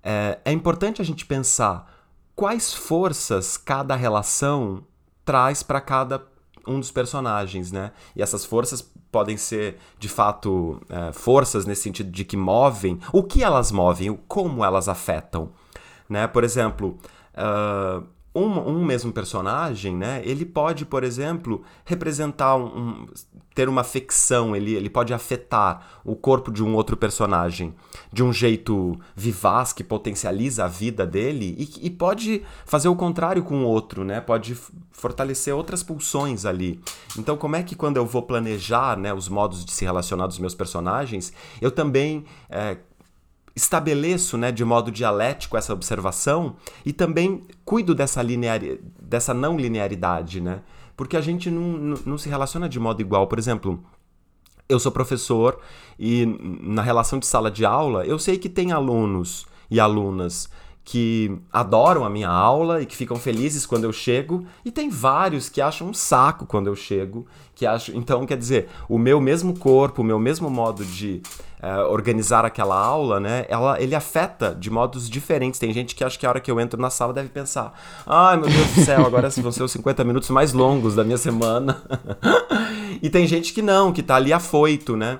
é, 0.03 0.39
é 0.45 0.53
importante 0.53 1.03
a 1.03 1.05
gente 1.05 1.27
pensar 1.27 1.93
quais 2.35 2.73
forças 2.73 3.57
cada 3.57 3.95
relação 3.97 4.85
traz 5.25 5.63
para 5.63 5.81
cada 5.81 6.23
um 6.67 6.81
dos 6.81 6.91
personagens, 6.91 7.71
né? 7.71 7.93
E 8.15 8.23
essas 8.23 8.45
forças 8.45 8.91
podem 9.11 9.37
ser, 9.37 9.79
de 9.99 10.09
fato, 10.09 10.81
é, 10.89 11.13
forças 11.13 11.67
nesse 11.67 11.83
sentido 11.83 12.11
de 12.11 12.25
que 12.25 12.37
movem. 12.37 12.99
O 13.13 13.23
que 13.23 13.43
elas 13.43 13.71
movem? 13.73 14.19
Como 14.29 14.65
elas 14.65 14.89
afetam? 14.89 15.51
Né? 16.09 16.27
Por 16.27 16.45
exemplo, 16.45 16.99
uh, 17.35 18.07
um, 18.37 18.69
um, 18.69 18.85
mesmo 18.85 19.13
personagem, 19.13 19.97
né? 19.97 20.21
Ele 20.25 20.45
pode, 20.45 20.85
por 20.85 21.03
exemplo, 21.03 21.63
representar 21.85 22.57
um, 22.57 22.67
um, 22.67 23.07
ter 23.55 23.69
uma 23.69 23.81
afecção, 23.81 24.55
ele, 24.55 24.75
ele 24.75 24.91
pode 24.91 25.15
afetar 25.15 26.01
o 26.05 26.15
corpo 26.15 26.53
de 26.53 26.63
um 26.63 26.75
outro 26.75 26.97
personagem 26.97 27.75
de 28.13 28.23
um 28.23 28.33
jeito 28.33 28.99
vivaz 29.15 29.73
que 29.73 29.83
potencializa 29.83 30.67
a 30.67 30.69
vida 30.69 31.07
dele 31.07 31.57
e, 31.59 31.87
e 31.87 31.91
pode 31.91 32.43
fazer 32.67 32.89
o 32.89 32.95
contrário 32.95 33.43
com 33.43 33.65
o 33.65 33.67
outro, 33.67 34.05
né? 34.05 34.21
Pode 34.21 34.55
fortalecer 34.93 35.55
outras 35.55 35.83
pulsões 35.83 36.45
ali. 36.45 36.81
Então, 37.19 37.37
como 37.37 37.57
é 37.57 37.63
que 37.63 37.75
quando 37.75 37.97
eu 37.97 38.05
vou 38.05 38.23
planejar, 38.23 38.99
né, 38.99 39.13
os 39.15 39.29
modos 39.29 39.65
de 39.65 39.73
se 39.73 39.85
relacionar 39.85 40.27
dos 40.27 40.39
meus 40.39 40.55
personagens, 40.55 41.33
eu 41.61 41.71
também 41.71 42.25
é, 42.51 42.77
estabeleço 43.57 44.37
né, 44.37 44.53
de 44.53 44.63
modo 44.65 44.91
dialético 44.91 45.57
essa 45.57 45.73
observação 45.73 46.57
e 46.85 46.93
também 46.93 47.43
cuido 47.65 47.95
dessa, 47.95 48.23
linear, 48.23 48.61
dessa 49.01 49.33
não 49.33 49.57
linearidade, 49.57 50.43
né? 50.43 50.61
Porque 50.95 51.17
a 51.17 51.23
gente 51.23 51.51
não, 51.51 51.97
não, 52.05 52.19
se 52.19 52.29
relaciona 52.29 52.69
de 52.69 52.79
modo 52.79 53.01
igual. 53.01 53.27
Por 53.27 53.39
exemplo, 53.39 53.83
eu 54.69 54.79
sou 54.79 54.93
professor 54.93 55.59
e 55.99 56.27
na 56.61 56.83
relação 56.83 57.19
de 57.19 57.27
sala 57.27 57.51
de 57.51 57.65
aula, 57.65 58.05
eu 58.05 58.19
sei 58.19 58.39
que 58.39 58.49
tem 58.49 58.73
alunos 58.73 59.47
e 59.71 59.81
alunas 59.81 60.51
que 60.89 61.37
adoram 61.53 62.05
a 62.05 62.09
minha 62.09 62.29
aula 62.29 62.81
e 62.81 62.87
que 62.87 62.95
ficam 62.95 63.17
felizes 63.17 63.67
quando 63.67 63.83
eu 63.83 63.93
chego, 63.93 64.47
e 64.65 64.71
tem 64.71 64.89
vários 64.89 65.49
que 65.49 65.61
acham 65.61 65.89
um 65.89 65.93
saco 65.93 66.47
quando 66.47 66.69
eu 66.69 66.77
chego, 66.77 67.27
que 67.57 67.67
acham, 67.67 67.93
então 67.97 68.25
quer 68.25 68.39
dizer, 68.39 68.69
o 68.89 68.97
meu 68.97 69.21
mesmo 69.21 69.59
corpo, 69.59 70.03
o 70.03 70.05
meu 70.05 70.17
mesmo 70.17 70.49
modo 70.49 70.85
de 70.85 71.21
é, 71.61 71.79
organizar 71.79 72.45
aquela 72.45 72.79
aula, 72.79 73.19
né, 73.19 73.47
ela, 73.49 73.83
ele 73.83 73.97
afeta 73.97 74.55
de 74.55 74.71
modos 74.71 75.11
diferentes. 75.11 75.59
Tem 75.59 75.73
gente 75.73 75.93
que 75.93 76.05
acha 76.05 76.17
que 76.17 76.25
a 76.25 76.29
hora 76.29 76.41
que 76.41 76.53
eu 76.53 76.61
entro 76.61 76.81
na 76.81 76.89
sala 76.89 77.13
deve 77.13 77.31
pensar, 77.31 77.75
ai 78.07 78.37
meu 78.37 78.49
Deus 78.49 78.69
do 78.69 78.85
céu, 78.85 79.05
agora 79.05 79.29
vão 79.29 79.51
ser 79.51 79.65
os 79.65 79.73
50 79.73 80.05
minutos 80.05 80.31
mais 80.31 80.53
longos 80.53 80.95
da 80.95 81.03
minha 81.03 81.19
semana. 81.19 81.83
e 83.03 83.11
tem 83.11 83.27
gente 83.27 83.53
que 83.53 83.61
não, 83.61 83.93
que 83.93 84.05
tá 84.05 84.15
ali 84.15 84.33
afoito, 84.33 84.97
né? 84.97 85.19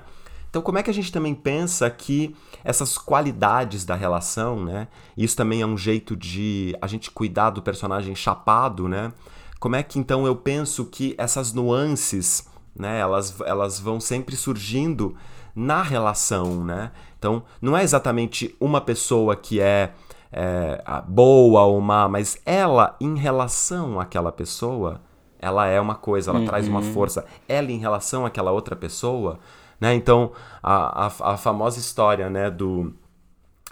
Então, 0.49 0.61
como 0.61 0.77
é 0.77 0.83
que 0.83 0.89
a 0.89 0.93
gente 0.93 1.11
também 1.11 1.35
pensa 1.35 1.89
que 1.89 2.33
essas 2.67 2.97
qualidades 2.97 3.85
da 3.85 3.95
relação, 3.95 4.61
né? 4.61 4.89
Isso 5.15 5.37
também 5.37 5.61
é 5.61 5.65
um 5.65 5.77
jeito 5.77 6.17
de 6.17 6.75
a 6.81 6.85
gente 6.85 7.09
cuidar 7.09 7.51
do 7.51 7.61
personagem 7.61 8.13
chapado, 8.13 8.89
né? 8.89 9.13
Como 9.57 9.77
é 9.77 9.81
que 9.81 9.97
então 9.97 10.27
eu 10.27 10.35
penso 10.35 10.83
que 10.83 11.15
essas 11.17 11.53
nuances, 11.53 12.45
né? 12.77 12.99
Elas, 12.99 13.39
elas 13.45 13.79
vão 13.79 14.01
sempre 14.01 14.35
surgindo 14.35 15.15
na 15.55 15.81
relação, 15.81 16.61
né? 16.65 16.91
Então, 17.17 17.41
não 17.61 17.75
é 17.75 17.83
exatamente 17.83 18.53
uma 18.59 18.81
pessoa 18.81 19.33
que 19.33 19.61
é, 19.61 19.93
é 20.29 20.83
boa 21.07 21.63
ou 21.63 21.79
má, 21.79 22.09
mas 22.09 22.37
ela 22.45 22.97
em 22.99 23.15
relação 23.17 23.97
àquela 23.97 24.29
pessoa, 24.29 24.99
ela 25.39 25.67
é 25.67 25.79
uma 25.79 25.95
coisa, 25.95 26.31
ela 26.31 26.39
uhum. 26.39 26.45
traz 26.45 26.67
uma 26.67 26.81
uhum. 26.81 26.93
força. 26.93 27.25
Ela 27.47 27.71
em 27.71 27.77
relação 27.77 28.25
àquela 28.25 28.51
outra 28.51 28.75
pessoa, 28.75 29.39
né? 29.79 29.93
Então, 29.93 30.31
a, 30.61 31.05
a, 31.05 31.33
a 31.33 31.37
famosa 31.37 31.79
história 31.79 32.29
né, 32.29 32.49
do 32.49 32.93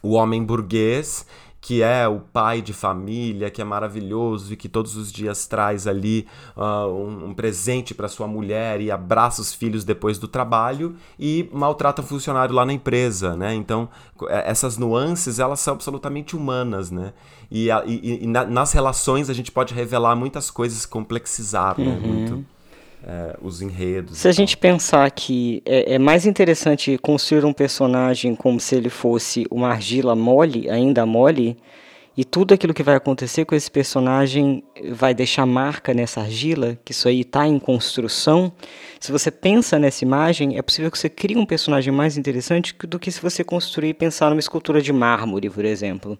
o 0.02 0.12
homem 0.12 0.44
burguês 0.44 1.26
que 1.66 1.82
é 1.82 2.08
o 2.08 2.20
pai 2.20 2.62
de 2.62 2.74
família, 2.74 3.50
que 3.50 3.60
é 3.60 3.66
maravilhoso 3.66 4.54
e 4.54 4.56
que 4.56 4.70
todos 4.70 4.96
os 4.96 5.12
dias 5.12 5.48
traz 5.48 5.88
ali 5.88 6.28
uh, 6.56 6.88
um, 6.88 7.30
um, 7.30 7.34
presente 7.34 7.92
para 7.92 8.08
sua 8.08 8.28
mulher 8.28 8.80
e 8.80 8.92
abraça 8.92 9.42
os 9.42 9.52
filhos 9.52 9.84
depois 9.84 10.20
do 10.20 10.28
trabalho 10.28 10.96
e 11.20 11.50
maltrata 11.52 12.04
o 12.04 12.06
funcionário 12.06 12.54
lá 12.54 12.68
na 12.68 12.72
empresa, 12.72 13.36
né? 13.36 13.56
Então, 13.56 13.90
é, 14.28 14.48
essas 14.48 14.78
nuances, 14.78 15.40
elas 15.40 15.60
são 15.60 15.74
absolutamente 15.74 16.36
humanas, 16.36 16.92
né? 16.92 17.14
E, 17.50 17.70
e, 17.88 18.24
e 18.24 18.28
na, 18.28 18.46
nas 18.46 18.72
relações 18.72 19.28
a 19.28 19.34
gente 19.34 19.52
pode 19.52 19.74
revelar 19.74 20.16
muitas 20.16 20.52
coisas, 20.52 20.86
complexizar, 20.86 21.80
né? 21.80 22.00
Uhum. 22.00 22.14
Muito 22.14 22.46
é, 23.06 23.38
os 23.42 23.62
enredos. 23.62 24.18
Se 24.18 24.28
a 24.28 24.32
gente 24.32 24.58
pensar 24.58 25.10
que 25.12 25.62
é, 25.66 25.94
é, 25.94 26.00
mais 26.00 26.26
interessante 26.26 26.98
construir 26.98 27.46
um 27.46 27.54
personagem 27.54 28.36
como 28.36 28.60
se 28.60 28.76
ele 28.76 28.90
fosse 28.90 29.46
uma 29.52 29.70
argila 29.70 30.16
mole, 30.16 30.70
ainda 30.70 31.06
mole, 31.06 31.56
e 32.18 32.24
tudo 32.24 32.54
aquilo 32.54 32.74
que 32.74 32.82
vai 32.82 32.96
acontecer 32.96 33.44
com 33.46 33.54
esse 33.54 33.70
personagem 33.70 34.64
vai 34.92 35.14
deixar 35.14 35.46
marca 35.46 35.94
nessa 35.94 36.22
argila, 36.22 36.78
que 36.84 36.94
isso 36.94 37.08
aí 37.10 37.22
está 37.22 37.46
em 37.46 37.60
construção. 37.60 38.52
Se 39.00 39.12
você 39.12 39.30
pensa 39.30 39.78
nessa 39.78 40.04
imagem, 40.04 40.58
é 40.58 40.62
possível 40.62 40.90
que 40.90 40.98
você 40.98 41.10
crie 41.10 41.38
um 41.38 41.46
personagem 41.46 41.94
mais 41.94 42.18
interessante 42.18 42.74
do 42.88 42.98
que 42.98 43.12
se 43.12 43.22
você 43.22 43.44
construir 43.44 43.90
e 43.90 43.94
pensar 43.94 44.30
numa 44.30 44.40
escultura 44.40 44.82
de 44.82 44.94
mármore, 44.94 45.50
por 45.50 45.66
exemplo 45.66 46.18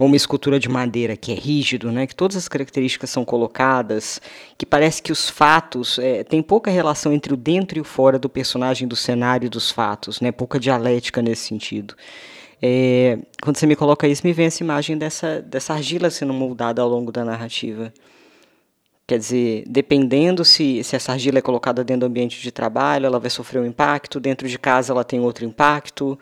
ou 0.00 0.06
uma 0.06 0.16
escultura 0.16 0.58
de 0.58 0.66
madeira 0.66 1.14
que 1.14 1.30
é 1.30 1.34
rígido, 1.34 1.92
né, 1.92 2.06
que 2.06 2.16
todas 2.16 2.34
as 2.34 2.48
características 2.48 3.10
são 3.10 3.22
colocadas, 3.22 4.18
que 4.56 4.64
parece 4.64 5.02
que 5.02 5.12
os 5.12 5.28
fatos 5.28 5.98
é, 5.98 6.24
tem 6.24 6.42
pouca 6.42 6.70
relação 6.70 7.12
entre 7.12 7.34
o 7.34 7.36
dentro 7.36 7.76
e 7.76 7.82
o 7.82 7.84
fora 7.84 8.18
do 8.18 8.26
personagem, 8.26 8.88
do 8.88 8.96
cenário 8.96 9.44
e 9.44 9.50
dos 9.50 9.70
fatos, 9.70 10.18
né, 10.22 10.32
pouca 10.32 10.58
dialética 10.58 11.20
nesse 11.20 11.46
sentido. 11.46 11.94
É, 12.62 13.18
quando 13.42 13.58
você 13.58 13.66
me 13.66 13.76
coloca 13.76 14.08
isso, 14.08 14.26
me 14.26 14.32
vem 14.32 14.46
essa 14.46 14.62
imagem 14.62 14.96
dessa, 14.96 15.42
dessa 15.42 15.74
argila 15.74 16.08
sendo 16.08 16.32
moldada 16.32 16.80
ao 16.80 16.88
longo 16.88 17.12
da 17.12 17.22
narrativa. 17.22 17.92
Quer 19.06 19.18
dizer, 19.18 19.64
dependendo 19.66 20.46
se, 20.46 20.82
se 20.82 20.96
essa 20.96 21.12
argila 21.12 21.40
é 21.40 21.42
colocada 21.42 21.84
dentro 21.84 22.00
do 22.00 22.06
ambiente 22.06 22.40
de 22.40 22.50
trabalho, 22.50 23.04
ela 23.04 23.20
vai 23.20 23.28
sofrer 23.28 23.60
um 23.60 23.66
impacto, 23.66 24.18
dentro 24.18 24.48
de 24.48 24.58
casa 24.58 24.94
ela 24.94 25.04
tem 25.04 25.20
outro 25.20 25.44
impacto 25.44 26.18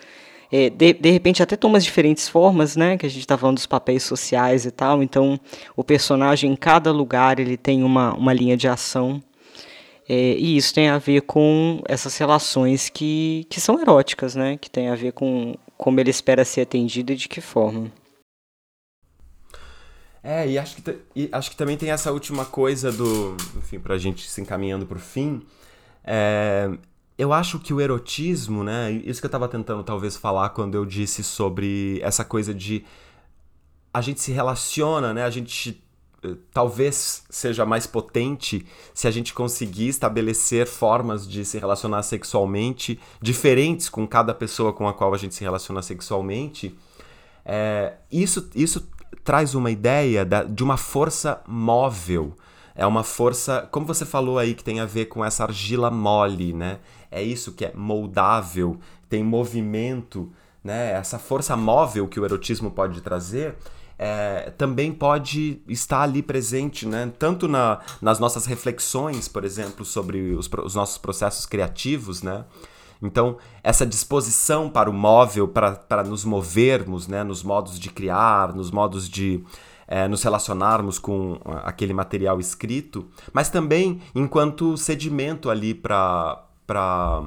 é, 0.51 0.71
de, 0.71 0.95
de 0.95 1.11
repente 1.11 1.43
até 1.43 1.57
toma 1.57 1.79
diferentes 1.79 2.29
formas, 2.29 2.75
né? 2.75 2.97
Que 2.97 3.07
a 3.07 3.09
gente 3.09 3.21
está 3.21 3.37
falando 3.37 3.57
dos 3.57 3.67
papéis 3.67 4.03
sociais 4.03 4.65
e 4.65 4.71
tal. 4.71 5.03
Então, 5.03 5.39
o 5.77 5.85
personagem 5.85 6.53
em 6.53 6.57
cada 6.57 6.91
lugar 6.91 7.39
ele 7.39 7.57
tem 7.57 7.83
uma, 7.83 8.15
uma 8.15 8.33
linha 8.33 8.57
de 8.57 8.67
ação. 8.67 9.23
É, 10.09 10.35
e 10.39 10.57
isso 10.57 10.73
tem 10.73 10.89
a 10.89 10.97
ver 10.97 11.21
com 11.23 11.83
essas 11.87 12.17
relações 12.17 12.89
que, 12.89 13.47
que 13.51 13.61
são 13.61 13.79
eróticas, 13.79 14.35
né? 14.35 14.57
Que 14.57 14.71
tem 14.71 14.89
a 14.89 14.95
ver 14.95 15.13
com 15.13 15.55
como 15.77 16.01
ele 16.01 16.11
espera 16.11 16.45
ser 16.45 16.63
atendido 16.63 17.13
e 17.13 17.17
de 17.17 17.29
que 17.29 17.43
forma. 17.43 17.93
É, 20.23 20.49
e 20.49 20.59
acho 20.59 20.77
que, 20.77 20.99
e 21.15 21.29
acho 21.31 21.51
que 21.51 21.57
também 21.57 21.77
tem 21.77 21.91
essa 21.91 22.11
última 22.11 22.45
coisa 22.47 22.91
do. 22.91 23.37
Enfim, 23.57 23.79
pra 23.79 23.99
gente 23.99 24.29
se 24.29 24.41
encaminhando 24.41 24.87
pro 24.87 24.99
fim. 24.99 25.43
É, 26.03 26.71
eu 27.19 27.33
acho 27.33 27.59
que 27.59 27.75
o 27.75 27.81
erotismo, 27.81 28.62
né? 28.62 28.93
Isso 28.93 29.21
que 29.21 29.27
eu 29.27 29.29
estava 29.29 29.49
tentando 29.49 29.83
talvez 29.83 30.16
falar 30.16 30.51
quando 30.51 30.77
eu 30.77 30.87
disse 30.87 31.25
sobre 31.25 31.99
essa 32.01 32.25
coisa 32.25 32.55
de 32.55 32.85
a 33.93 34.01
gente 34.01 34.21
se 34.21 34.31
relaciona, 34.31 35.12
né? 35.12 35.25
A 35.25 35.31
gente 35.31 35.83
eh, 36.23 36.37
talvez 36.53 37.25
seja 37.29 37.66
mais 37.66 37.89
potente 37.89 38.64
se 38.95 39.09
a 39.09 39.11
gente 39.11 39.35
conseguir 39.35 39.89
estabelecer 39.89 40.66
formas 40.69 41.29
de 41.29 41.45
se 41.45 41.59
relacionar 41.59 42.05
sexualmente 42.05 43.01
diferentes 43.21 43.89
com 43.89 44.07
cada 44.07 44.33
pessoa 44.33 44.73
com 44.73 44.87
a 44.87 44.95
qual 44.95 45.12
a 45.12 45.19
gente 45.19 45.35
se 45.35 45.43
relaciona 45.43 45.83
sexualmente. 45.83 46.79
É, 47.45 47.95
isso, 48.12 48.49
isso 48.55 48.89
traz 49.25 49.57
uma 49.57 49.73
ideia 49.73 50.25
da, 50.25 50.45
de 50.45 50.62
uma 50.62 50.77
força 50.77 51.43
móvel. 51.49 52.37
É 52.77 52.87
uma 52.87 53.03
força, 53.03 53.69
como 53.73 53.85
você 53.85 54.07
falou 54.07 54.39
aí, 54.39 54.55
que 54.55 54.62
tem 54.62 54.79
a 54.79 54.85
ver 54.85 55.07
com 55.07 55.25
essa 55.25 55.43
argila 55.43 55.91
mole, 55.91 56.53
né? 56.53 56.79
É 57.11 57.23
isso 57.23 57.53
que 57.53 57.65
é 57.65 57.73
moldável, 57.75 58.79
tem 59.09 59.23
movimento, 59.23 60.31
né? 60.63 60.93
Essa 60.93 61.19
força 61.19 61.57
móvel 61.57 62.07
que 62.09 62.21
o 62.21 62.25
erotismo 62.25 62.71
pode 62.71 63.01
trazer. 63.01 63.57
É, 64.01 64.51
também 64.57 64.93
pode 64.93 65.61
estar 65.67 66.03
ali 66.03 66.23
presente, 66.23 66.87
né? 66.87 67.11
tanto 67.19 67.49
na, 67.49 67.81
nas 68.01 68.21
nossas 68.21 68.47
reflexões, 68.47 69.27
por 69.27 69.45
exemplo, 69.45 69.85
sobre 69.85 70.35
os, 70.35 70.49
os, 70.63 70.77
nossos 70.77 70.99
processos 70.99 71.47
criativos, 71.47 72.23
né? 72.23 72.45
Então, 73.03 73.39
essa 73.61 73.85
disposição 73.85 74.71
para 74.71 74.89
o 74.89 74.93
móvel, 74.93 75.49
para, 75.49 76.05
nos 76.05 76.25
movermos, 76.25 77.09
né? 77.09 77.25
nos 77.25 77.43
modos 77.43 77.77
de 77.77 77.91
criar, 77.91 78.55
nos 78.55 78.71
modos 78.71 79.09
de 79.09 79.45
é, 79.89 80.07
nos 80.07 80.23
relacionarmos 80.23 80.99
com 80.99 81.41
aquele 81.65 81.95
material 81.95 82.39
escrito, 82.39 83.09
mas 83.33 83.49
também 83.49 84.03
enquanto 84.15 84.77
sedimento 84.77 85.49
ali 85.49 85.75
para 85.75 86.45
para 86.69 87.25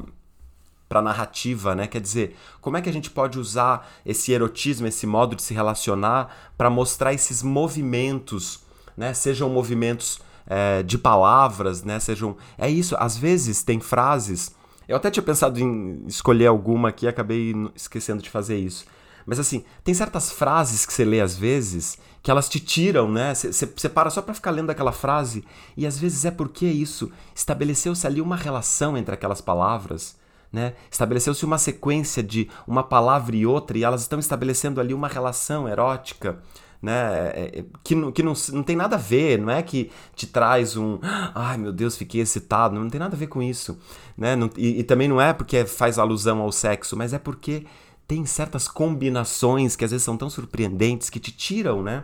para 0.87 1.01
narrativa, 1.01 1.73
né? 1.73 1.87
Quer 1.87 2.01
dizer, 2.01 2.35
como 2.59 2.75
é 2.75 2.81
que 2.81 2.89
a 2.89 2.91
gente 2.91 3.09
pode 3.09 3.39
usar 3.39 3.89
esse 4.05 4.33
erotismo, 4.33 4.85
esse 4.87 5.07
modo 5.07 5.37
de 5.37 5.41
se 5.41 5.53
relacionar 5.53 6.51
para 6.57 6.69
mostrar 6.69 7.13
esses 7.13 7.41
movimentos, 7.41 8.59
né? 8.97 9.13
Sejam 9.13 9.49
movimentos 9.49 10.19
é, 10.45 10.83
de 10.83 10.97
palavras, 10.97 11.81
né? 11.81 11.97
Sejam 11.97 12.35
é 12.57 12.69
isso. 12.69 12.93
Às 12.99 13.15
vezes 13.15 13.63
tem 13.63 13.79
frases. 13.79 14.53
Eu 14.85 14.97
até 14.97 15.09
tinha 15.09 15.23
pensado 15.23 15.57
em 15.61 16.03
escolher 16.07 16.47
alguma 16.47 16.89
aqui, 16.89 17.07
acabei 17.07 17.53
esquecendo 17.73 18.21
de 18.21 18.29
fazer 18.29 18.57
isso. 18.57 18.85
Mas 19.25 19.39
assim, 19.39 19.63
tem 19.83 19.93
certas 19.93 20.31
frases 20.31 20.85
que 20.85 20.93
você 20.93 21.05
lê 21.05 21.21
às 21.21 21.35
vezes 21.35 21.97
que 22.23 22.29
elas 22.29 22.47
te 22.47 22.59
tiram, 22.59 23.11
né? 23.11 23.33
Você 23.33 23.89
para 23.89 24.09
só 24.09 24.21
para 24.21 24.33
ficar 24.33 24.51
lendo 24.51 24.69
aquela 24.69 24.91
frase 24.91 25.43
e 25.75 25.87
às 25.87 25.97
vezes 25.97 26.23
é 26.25 26.31
porque 26.31 26.65
isso 26.65 27.11
estabeleceu-se 27.33 28.05
ali 28.05 28.21
uma 28.21 28.35
relação 28.35 28.95
entre 28.95 29.13
aquelas 29.13 29.41
palavras, 29.41 30.15
né? 30.51 30.73
Estabeleceu-se 30.91 31.43
uma 31.45 31.57
sequência 31.57 32.21
de 32.21 32.49
uma 32.67 32.83
palavra 32.83 33.35
e 33.35 33.45
outra 33.45 33.77
e 33.77 33.83
elas 33.83 34.01
estão 34.01 34.19
estabelecendo 34.19 34.79
ali 34.79 34.93
uma 34.93 35.07
relação 35.07 35.67
erótica, 35.67 36.39
né? 36.79 37.31
É, 37.33 37.59
é, 37.59 37.65
que, 37.83 37.95
não, 37.95 38.11
que 38.11 38.21
não, 38.21 38.33
não 38.53 38.61
tem 38.61 38.75
nada 38.75 38.97
a 38.97 38.99
ver, 38.99 39.39
não 39.39 39.51
é 39.51 39.63
que 39.63 39.89
te 40.15 40.27
traz 40.27 40.77
um 40.77 40.99
ai 41.33 41.57
meu 41.57 41.71
Deus, 41.71 41.97
fiquei 41.97 42.21
excitado, 42.21 42.75
não 42.75 42.89
tem 42.89 42.99
nada 42.99 43.15
a 43.15 43.19
ver 43.19 43.27
com 43.27 43.41
isso, 43.41 43.79
né? 44.15 44.35
Não, 44.35 44.47
e, 44.55 44.79
e 44.79 44.83
também 44.83 45.07
não 45.07 45.19
é 45.19 45.33
porque 45.33 45.65
faz 45.65 45.97
alusão 45.97 46.39
ao 46.39 46.51
sexo, 46.51 46.95
mas 46.95 47.13
é 47.13 47.19
porque 47.19 47.65
tem 48.11 48.25
certas 48.25 48.67
combinações 48.67 49.77
que 49.77 49.85
às 49.85 49.91
vezes 49.91 50.03
são 50.03 50.17
tão 50.17 50.29
surpreendentes 50.29 51.09
que 51.09 51.17
te 51.17 51.31
tiram, 51.31 51.81
né? 51.81 52.03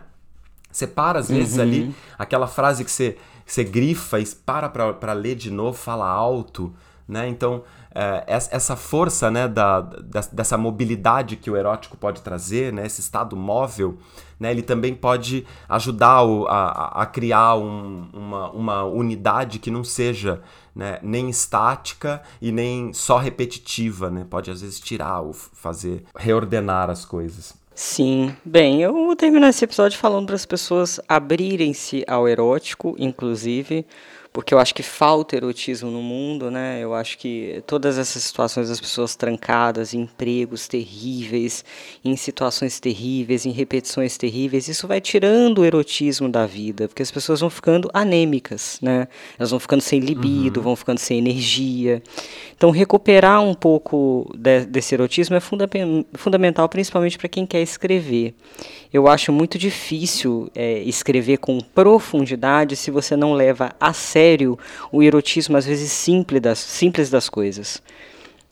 Você 0.72 0.86
para 0.86 1.18
às 1.18 1.28
vezes 1.28 1.56
uhum. 1.56 1.62
ali, 1.62 1.94
aquela 2.18 2.46
frase 2.46 2.82
que 2.82 2.90
você, 2.90 3.18
você 3.44 3.62
grifa 3.62 4.18
e 4.18 4.24
para 4.24 4.70
para 4.70 5.12
ler 5.12 5.36
de 5.36 5.50
novo, 5.50 5.76
fala 5.76 6.08
alto, 6.08 6.72
né? 7.08 7.26
Então, 7.26 7.64
é, 7.94 8.22
essa 8.26 8.76
força 8.76 9.30
né, 9.30 9.48
da, 9.48 9.80
dessa 10.32 10.58
mobilidade 10.58 11.36
que 11.36 11.50
o 11.50 11.56
erótico 11.56 11.96
pode 11.96 12.20
trazer, 12.20 12.72
né, 12.72 12.84
esse 12.84 13.00
estado 13.00 13.34
móvel, 13.34 13.98
né, 14.38 14.50
ele 14.50 14.62
também 14.62 14.94
pode 14.94 15.46
ajudar 15.68 16.22
o, 16.22 16.46
a, 16.46 17.02
a 17.02 17.06
criar 17.06 17.56
um, 17.56 18.08
uma, 18.12 18.50
uma 18.50 18.84
unidade 18.84 19.58
que 19.58 19.70
não 19.70 19.82
seja 19.82 20.42
né, 20.76 20.98
nem 21.02 21.28
estática 21.30 22.22
e 22.40 22.52
nem 22.52 22.92
só 22.92 23.18
repetitiva, 23.18 24.10
né? 24.10 24.24
Pode 24.28 24.48
às 24.48 24.60
vezes 24.60 24.78
tirar 24.78 25.22
ou 25.22 25.32
fazer 25.32 26.04
reordenar 26.16 26.88
as 26.88 27.04
coisas. 27.04 27.52
Sim. 27.74 28.34
Bem, 28.44 28.82
eu 28.82 28.92
vou 28.92 29.16
terminar 29.16 29.48
esse 29.48 29.64
episódio 29.64 29.98
falando 29.98 30.26
para 30.26 30.36
as 30.36 30.46
pessoas 30.46 31.00
abrirem-se 31.08 32.04
ao 32.06 32.28
erótico, 32.28 32.94
inclusive, 32.98 33.86
porque 34.38 34.54
eu 34.54 34.60
acho 34.60 34.72
que 34.72 34.84
falta 34.84 35.34
erotismo 35.34 35.90
no 35.90 36.00
mundo, 36.00 36.48
né? 36.48 36.78
Eu 36.80 36.94
acho 36.94 37.18
que 37.18 37.60
todas 37.66 37.98
essas 37.98 38.22
situações 38.22 38.68
das 38.68 38.80
pessoas 38.80 39.16
trancadas, 39.16 39.92
em 39.92 40.02
empregos 40.02 40.68
terríveis, 40.68 41.64
em 42.04 42.14
situações 42.14 42.78
terríveis, 42.78 43.44
em 43.44 43.50
repetições 43.50 44.16
terríveis, 44.16 44.68
isso 44.68 44.86
vai 44.86 45.00
tirando 45.00 45.58
o 45.58 45.64
erotismo 45.64 46.28
da 46.28 46.46
vida, 46.46 46.86
porque 46.86 47.02
as 47.02 47.10
pessoas 47.10 47.40
vão 47.40 47.50
ficando 47.50 47.90
anêmicas, 47.92 48.78
né? 48.80 49.08
Elas 49.36 49.50
vão 49.50 49.58
ficando 49.58 49.80
sem 49.80 49.98
libido, 49.98 50.60
uhum. 50.60 50.64
vão 50.66 50.76
ficando 50.76 50.98
sem 50.98 51.18
energia. 51.18 52.00
Então, 52.56 52.70
recuperar 52.70 53.42
um 53.42 53.54
pouco 53.54 54.32
de, 54.36 54.66
desse 54.66 54.94
erotismo 54.94 55.34
é 55.34 55.40
funda 55.40 55.68
fundamental, 56.14 56.68
principalmente 56.68 57.18
para 57.18 57.28
quem 57.28 57.44
quer 57.44 57.60
escrever. 57.60 58.36
Eu 58.92 59.06
acho 59.06 59.32
muito 59.32 59.58
difícil 59.58 60.50
é, 60.54 60.78
escrever 60.80 61.38
com 61.38 61.60
profundidade 61.60 62.74
se 62.74 62.90
você 62.90 63.16
não 63.16 63.34
leva 63.34 63.72
a 63.78 63.92
sério 63.92 64.58
o 64.90 65.02
erotismo, 65.02 65.56
às 65.56 65.66
vezes, 65.66 65.92
simples 65.92 66.40
das, 66.40 66.58
simples 66.58 67.10
das 67.10 67.28
coisas. 67.28 67.82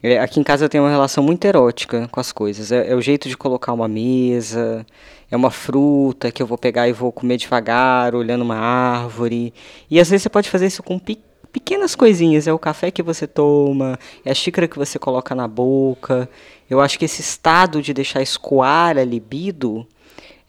É, 0.03 0.18
aqui 0.20 0.39
em 0.39 0.43
casa 0.43 0.64
eu 0.64 0.68
tenho 0.68 0.84
uma 0.84 0.91
relação 0.91 1.24
muito 1.24 1.45
erótica 1.47 2.07
com 2.12 2.20
as 2.20 2.32
coisas. 2.32 2.70
É, 2.70 2.91
é, 2.91 2.95
o 2.95 3.01
jeito 3.01 3.28
de 3.28 3.37
colocar 3.37 3.72
uma 3.72 3.89
mesa, 3.89 4.84
é 5.30 5.37
uma 5.37 5.51
fruta 5.51 6.30
que 6.30 6.43
eu 6.43 6.47
vou 6.47 6.59
pegar 6.59 6.87
e 6.87 6.93
vou 6.93 7.11
comer 7.11 7.39
devagar, 7.39 8.14
olhando 8.14 8.43
uma 8.43 8.57
árvore. 8.57 9.55
E 9.91 9.99
às 9.99 10.11
vezes 10.11 10.22
você 10.22 10.28
pode 10.28 10.51
fazer 10.51 10.66
isso 10.66 10.82
com 10.82 10.99
pe 10.99 11.18
pequenas 11.51 11.95
coisinhas. 11.95 12.47
É 12.47 12.53
o 12.53 12.59
café 12.59 12.91
que 12.91 13.03
você 13.03 13.26
toma, 13.26 13.99
é 14.24 14.30
a 14.30 14.34
xícara 14.34 14.68
que 14.68 14.76
você 14.78 14.99
coloca 14.99 15.34
na 15.34 15.49
boca. 15.49 16.28
Eu 16.68 16.80
acho 16.82 16.99
que 16.99 17.07
esse 17.07 17.22
estado 17.22 17.80
de 17.80 17.95
deixar 17.95 18.20
escoar 18.20 18.99
a 18.99 19.05
libido 19.05 19.87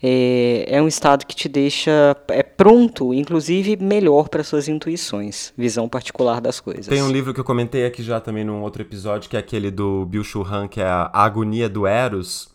é, 0.09 0.77
é 0.77 0.81
um 0.81 0.87
estado 0.87 1.25
que 1.25 1.35
te 1.35 1.49
deixa 1.49 2.15
é 2.29 2.41
pronto, 2.41 3.13
inclusive 3.13 3.75
melhor 3.75 4.29
para 4.29 4.41
suas 4.41 4.69
intuições, 4.69 5.53
visão 5.57 5.89
particular 5.89 6.39
das 6.39 6.61
coisas. 6.61 6.87
Tem 6.87 7.03
um 7.03 7.11
livro 7.11 7.33
que 7.33 7.39
eu 7.41 7.43
comentei 7.43 7.85
aqui 7.85 8.01
já 8.01 8.21
também 8.21 8.45
num 8.45 8.61
outro 8.61 8.81
episódio, 8.81 9.29
que 9.29 9.35
é 9.35 9.39
aquele 9.39 9.69
do 9.69 10.05
Bill 10.05 10.23
Churran, 10.23 10.69
que 10.69 10.79
é 10.79 10.85
a 10.85 11.09
Agonia 11.11 11.67
do 11.67 11.85
Eros, 11.85 12.49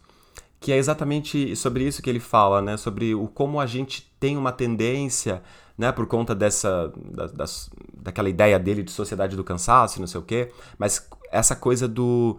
que 0.59 0.73
é 0.73 0.79
exatamente 0.79 1.55
sobre 1.55 1.85
isso 1.85 2.01
que 2.01 2.09
ele 2.09 2.21
fala, 2.21 2.63
né? 2.63 2.79
Sobre 2.79 3.15
o 3.15 3.29
como 3.29 3.61
a 3.61 3.67
gente 3.67 4.11
tem 4.19 4.39
uma 4.39 4.53
tendência, 4.53 5.43
né? 5.77 5.93
Por 5.93 6.07
conta 6.07 6.35
dessa 6.35 6.91
da, 6.97 7.27
das, 7.27 7.69
daquela 7.93 8.31
ideia 8.31 8.59
dele 8.59 8.83
de 8.83 8.93
sociedade 8.93 9.37
do 9.37 9.45
cansaço, 9.45 10.01
não 10.01 10.07
sei 10.07 10.21
o 10.21 10.25
quê, 10.25 10.51
mas 10.79 11.07
essa 11.31 11.55
coisa 11.55 11.87
do 11.87 12.39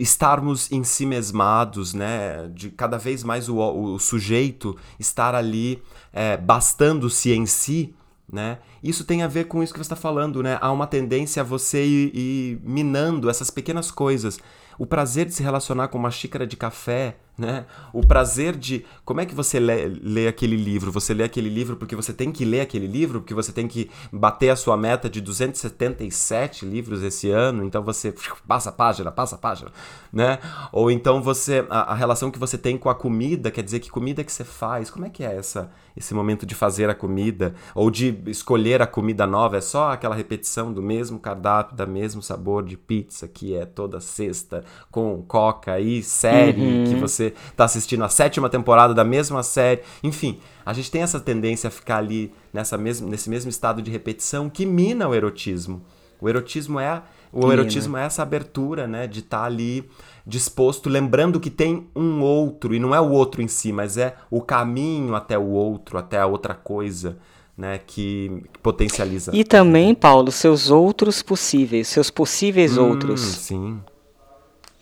estarmos 0.00 0.72
em 0.72 0.82
si 0.82 1.04
mesmados, 1.04 1.92
né? 1.92 2.48
De 2.54 2.70
cada 2.70 2.96
vez 2.96 3.22
mais 3.22 3.48
o, 3.48 3.58
o 3.58 3.98
sujeito 3.98 4.76
estar 4.98 5.34
ali 5.34 5.82
é, 6.10 6.38
bastando-se 6.38 7.32
em 7.32 7.44
si, 7.44 7.94
né? 8.32 8.58
Isso 8.82 9.04
tem 9.04 9.22
a 9.22 9.28
ver 9.28 9.44
com 9.44 9.62
isso 9.62 9.74
que 9.74 9.78
você 9.78 9.82
está 9.82 9.96
falando, 9.96 10.42
né? 10.42 10.58
Há 10.60 10.72
uma 10.72 10.86
tendência 10.86 11.42
a 11.42 11.44
você 11.44 11.84
ir, 11.84 12.16
ir 12.16 12.60
minando 12.64 13.28
essas 13.28 13.50
pequenas 13.50 13.90
coisas. 13.90 14.38
O 14.78 14.86
prazer 14.86 15.26
de 15.26 15.34
se 15.34 15.42
relacionar 15.42 15.88
com 15.88 15.98
uma 15.98 16.10
xícara 16.10 16.46
de 16.46 16.56
café, 16.56 17.18
né? 17.40 17.64
O 17.90 18.06
prazer 18.06 18.54
de. 18.54 18.84
Como 19.02 19.20
é 19.20 19.26
que 19.26 19.34
você 19.34 19.58
lê, 19.58 19.86
lê, 19.86 20.28
aquele 20.28 20.56
livro? 20.56 20.92
Você 20.92 21.14
lê 21.14 21.24
aquele 21.24 21.48
livro 21.48 21.74
porque 21.74 21.96
você 21.96 22.12
tem 22.12 22.30
que 22.30 22.44
ler 22.44 22.60
aquele 22.60 22.86
livro, 22.86 23.20
porque 23.20 23.32
você 23.32 23.50
tem 23.50 23.66
que 23.66 23.90
bater 24.12 24.50
a 24.50 24.56
sua 24.56 24.76
meta 24.76 25.08
de 25.08 25.22
277 25.22 26.66
livros 26.66 27.02
esse 27.02 27.30
ano, 27.30 27.64
então 27.64 27.82
você 27.82 28.14
passa 28.46 28.68
a 28.68 28.72
página, 28.72 29.10
passa 29.10 29.36
a 29.36 29.38
página, 29.38 29.72
né? 30.12 30.38
Ou 30.70 30.90
então 30.90 31.22
você. 31.22 31.64
A, 31.70 31.92
a 31.92 31.94
relação 31.94 32.30
que 32.30 32.38
você 32.38 32.58
tem 32.58 32.76
com 32.76 32.90
a 32.90 32.94
comida, 32.94 33.50
quer 33.50 33.62
dizer, 33.62 33.80
que 33.80 33.90
comida 33.90 34.22
que 34.22 34.32
você 34.32 34.44
faz? 34.44 34.90
Como 34.90 35.06
é 35.06 35.08
que 35.08 35.24
é 35.24 35.34
essa, 35.34 35.70
esse 35.96 36.12
momento 36.12 36.44
de 36.44 36.54
fazer 36.54 36.90
a 36.90 36.94
comida? 36.94 37.54
Ou 37.74 37.90
de 37.90 38.18
escolher 38.26 38.82
a 38.82 38.86
comida 38.86 39.26
nova? 39.26 39.56
É 39.56 39.62
só 39.62 39.92
aquela 39.92 40.14
repetição 40.14 40.72
do 40.72 40.82
mesmo 40.82 41.18
cardápio, 41.18 41.74
do 41.74 41.86
mesmo 41.86 42.20
sabor 42.20 42.62
de 42.62 42.76
pizza 42.76 43.26
que 43.26 43.54
é 43.54 43.64
toda 43.64 43.98
sexta, 43.98 44.62
com 44.90 45.22
coca 45.22 45.80
e 45.80 46.02
série 46.02 46.60
uhum. 46.60 46.84
que 46.84 46.94
você 46.96 47.29
tá 47.56 47.64
assistindo 47.64 48.04
a 48.04 48.08
sétima 48.08 48.48
temporada 48.48 48.94
da 48.94 49.04
mesma 49.04 49.42
série. 49.42 49.82
Enfim, 50.02 50.38
a 50.64 50.72
gente 50.72 50.90
tem 50.90 51.02
essa 51.02 51.20
tendência 51.20 51.68
a 51.68 51.70
ficar 51.70 51.98
ali 51.98 52.32
nessa 52.52 52.76
mesmo, 52.76 53.08
nesse 53.08 53.28
mesmo 53.30 53.50
estado 53.50 53.82
de 53.82 53.90
repetição 53.90 54.48
que 54.48 54.66
mina 54.66 55.08
o 55.08 55.14
erotismo. 55.14 55.82
O 56.20 56.28
erotismo 56.28 56.78
é 56.78 57.02
o 57.32 57.52
erotismo 57.52 57.96
é 57.96 58.04
essa 58.04 58.22
abertura, 58.22 58.88
né, 58.88 59.06
de 59.06 59.20
estar 59.20 59.40
tá 59.40 59.44
ali 59.44 59.88
disposto, 60.26 60.88
lembrando 60.88 61.38
que 61.38 61.50
tem 61.50 61.86
um 61.94 62.20
outro 62.20 62.74
e 62.74 62.78
não 62.80 62.94
é 62.94 63.00
o 63.00 63.10
outro 63.10 63.40
em 63.40 63.48
si, 63.48 63.72
mas 63.72 63.96
é 63.96 64.16
o 64.30 64.40
caminho 64.40 65.14
até 65.14 65.38
o 65.38 65.46
outro, 65.46 65.96
até 65.96 66.18
a 66.18 66.26
outra 66.26 66.54
coisa. 66.54 67.18
Né, 67.56 67.78
que 67.86 68.42
potencializa. 68.62 69.32
E 69.34 69.44
também, 69.44 69.94
Paulo, 69.94 70.32
seus 70.32 70.70
outros 70.70 71.22
possíveis, 71.22 71.88
seus 71.88 72.10
possíveis 72.10 72.78
hum, 72.78 72.88
outros. 72.88 73.20
Sim. 73.20 73.82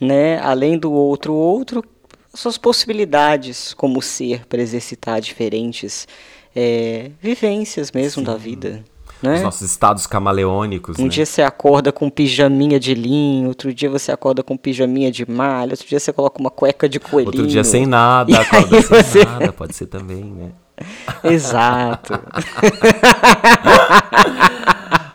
Né? 0.00 0.38
Além 0.38 0.78
do 0.78 0.92
outro 0.92 1.32
outro, 1.32 1.82
suas 2.38 2.56
possibilidades 2.56 3.74
como 3.74 4.00
ser 4.00 4.46
para 4.46 4.62
exercitar 4.62 5.20
diferentes 5.20 6.06
é, 6.54 7.10
vivências 7.20 7.90
mesmo 7.90 8.20
Sim. 8.20 8.26
da 8.26 8.36
vida. 8.36 8.84
Né? 9.20 9.34
Os 9.34 9.42
nossos 9.42 9.68
estados 9.68 10.06
camaleônicos. 10.06 10.96
Um 11.00 11.04
né? 11.04 11.08
dia 11.08 11.26
você 11.26 11.42
acorda 11.42 11.90
com 11.90 12.08
pijaminha 12.08 12.78
de 12.78 12.94
linho, 12.94 13.48
outro 13.48 13.74
dia 13.74 13.90
você 13.90 14.12
acorda 14.12 14.44
com 14.44 14.56
pijaminha 14.56 15.10
de 15.10 15.28
malha, 15.28 15.72
outro 15.72 15.88
dia 15.88 15.98
você 15.98 16.12
coloca 16.12 16.40
uma 16.40 16.50
cueca 16.50 16.88
de 16.88 17.00
coelhinho. 17.00 17.34
Outro 17.34 17.48
dia 17.48 17.64
sem 17.64 17.84
nada, 17.90 18.40
acorda 18.40 18.82
sem 18.82 19.02
você... 19.02 19.24
nada, 19.24 19.52
pode 19.52 19.74
ser 19.74 19.86
também, 19.86 20.22
né? 20.22 20.52
Exato. 21.24 22.14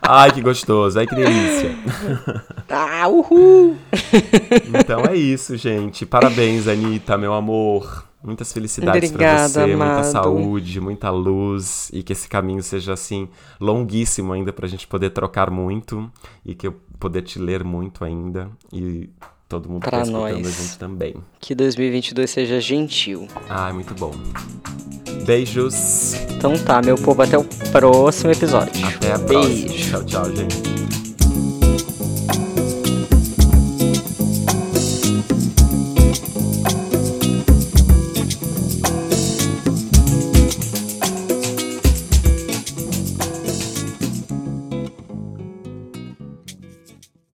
Ai, 0.05 0.29
que 0.33 0.41
gostoso. 0.41 0.99
Ai, 0.99 1.07
que 1.07 1.15
delícia. 1.15 1.73
Ah, 2.69 3.07
uhul! 3.07 3.75
Então 4.79 5.05
é 5.05 5.15
isso, 5.15 5.55
gente. 5.57 6.05
Parabéns, 6.05 6.67
Anitta, 6.67 7.17
meu 7.17 7.33
amor. 7.33 8.05
Muitas 8.23 8.53
felicidades 8.53 9.11
para 9.11 9.47
você, 9.47 9.59
amado. 9.59 9.77
muita 9.77 10.03
saúde, 10.03 10.79
muita 10.79 11.09
luz 11.09 11.89
e 11.91 12.01
que 12.01 12.13
esse 12.13 12.29
caminho 12.29 12.63
seja 12.63 12.93
assim 12.93 13.27
longuíssimo 13.59 14.31
ainda 14.31 14.53
para 14.53 14.65
a 14.65 14.69
gente 14.69 14.87
poder 14.87 15.09
trocar 15.09 15.51
muito 15.51 16.09
e 16.45 16.55
que 16.55 16.65
eu 16.65 16.73
poder 16.97 17.21
te 17.21 17.37
ler 17.37 17.65
muito 17.65 18.05
ainda 18.05 18.49
e 18.71 19.09
todo 19.49 19.69
mundo 19.69 19.81
para 19.81 20.05
tá 20.05 20.09
nós. 20.09 20.35
a 20.35 20.61
gente 20.61 20.79
também. 20.79 21.15
Que 21.41 21.53
2022 21.53 22.29
seja 22.29 22.61
gentil. 22.61 23.27
Ah, 23.49 23.73
muito 23.73 23.93
bom. 23.93 24.13
Beijos. 25.25 26.13
Então 26.31 26.57
tá, 26.57 26.81
meu 26.81 26.95
povo, 26.95 27.21
até 27.21 27.37
o 27.37 27.43
próximo 27.71 28.31
episódio. 28.31 28.85
Até 28.85 29.13
a 29.13 29.19
próxima. 29.19 29.67
Beijo. 29.67 29.91
Tchau, 29.91 30.03
tchau, 30.05 30.35
gente. 30.35 31.02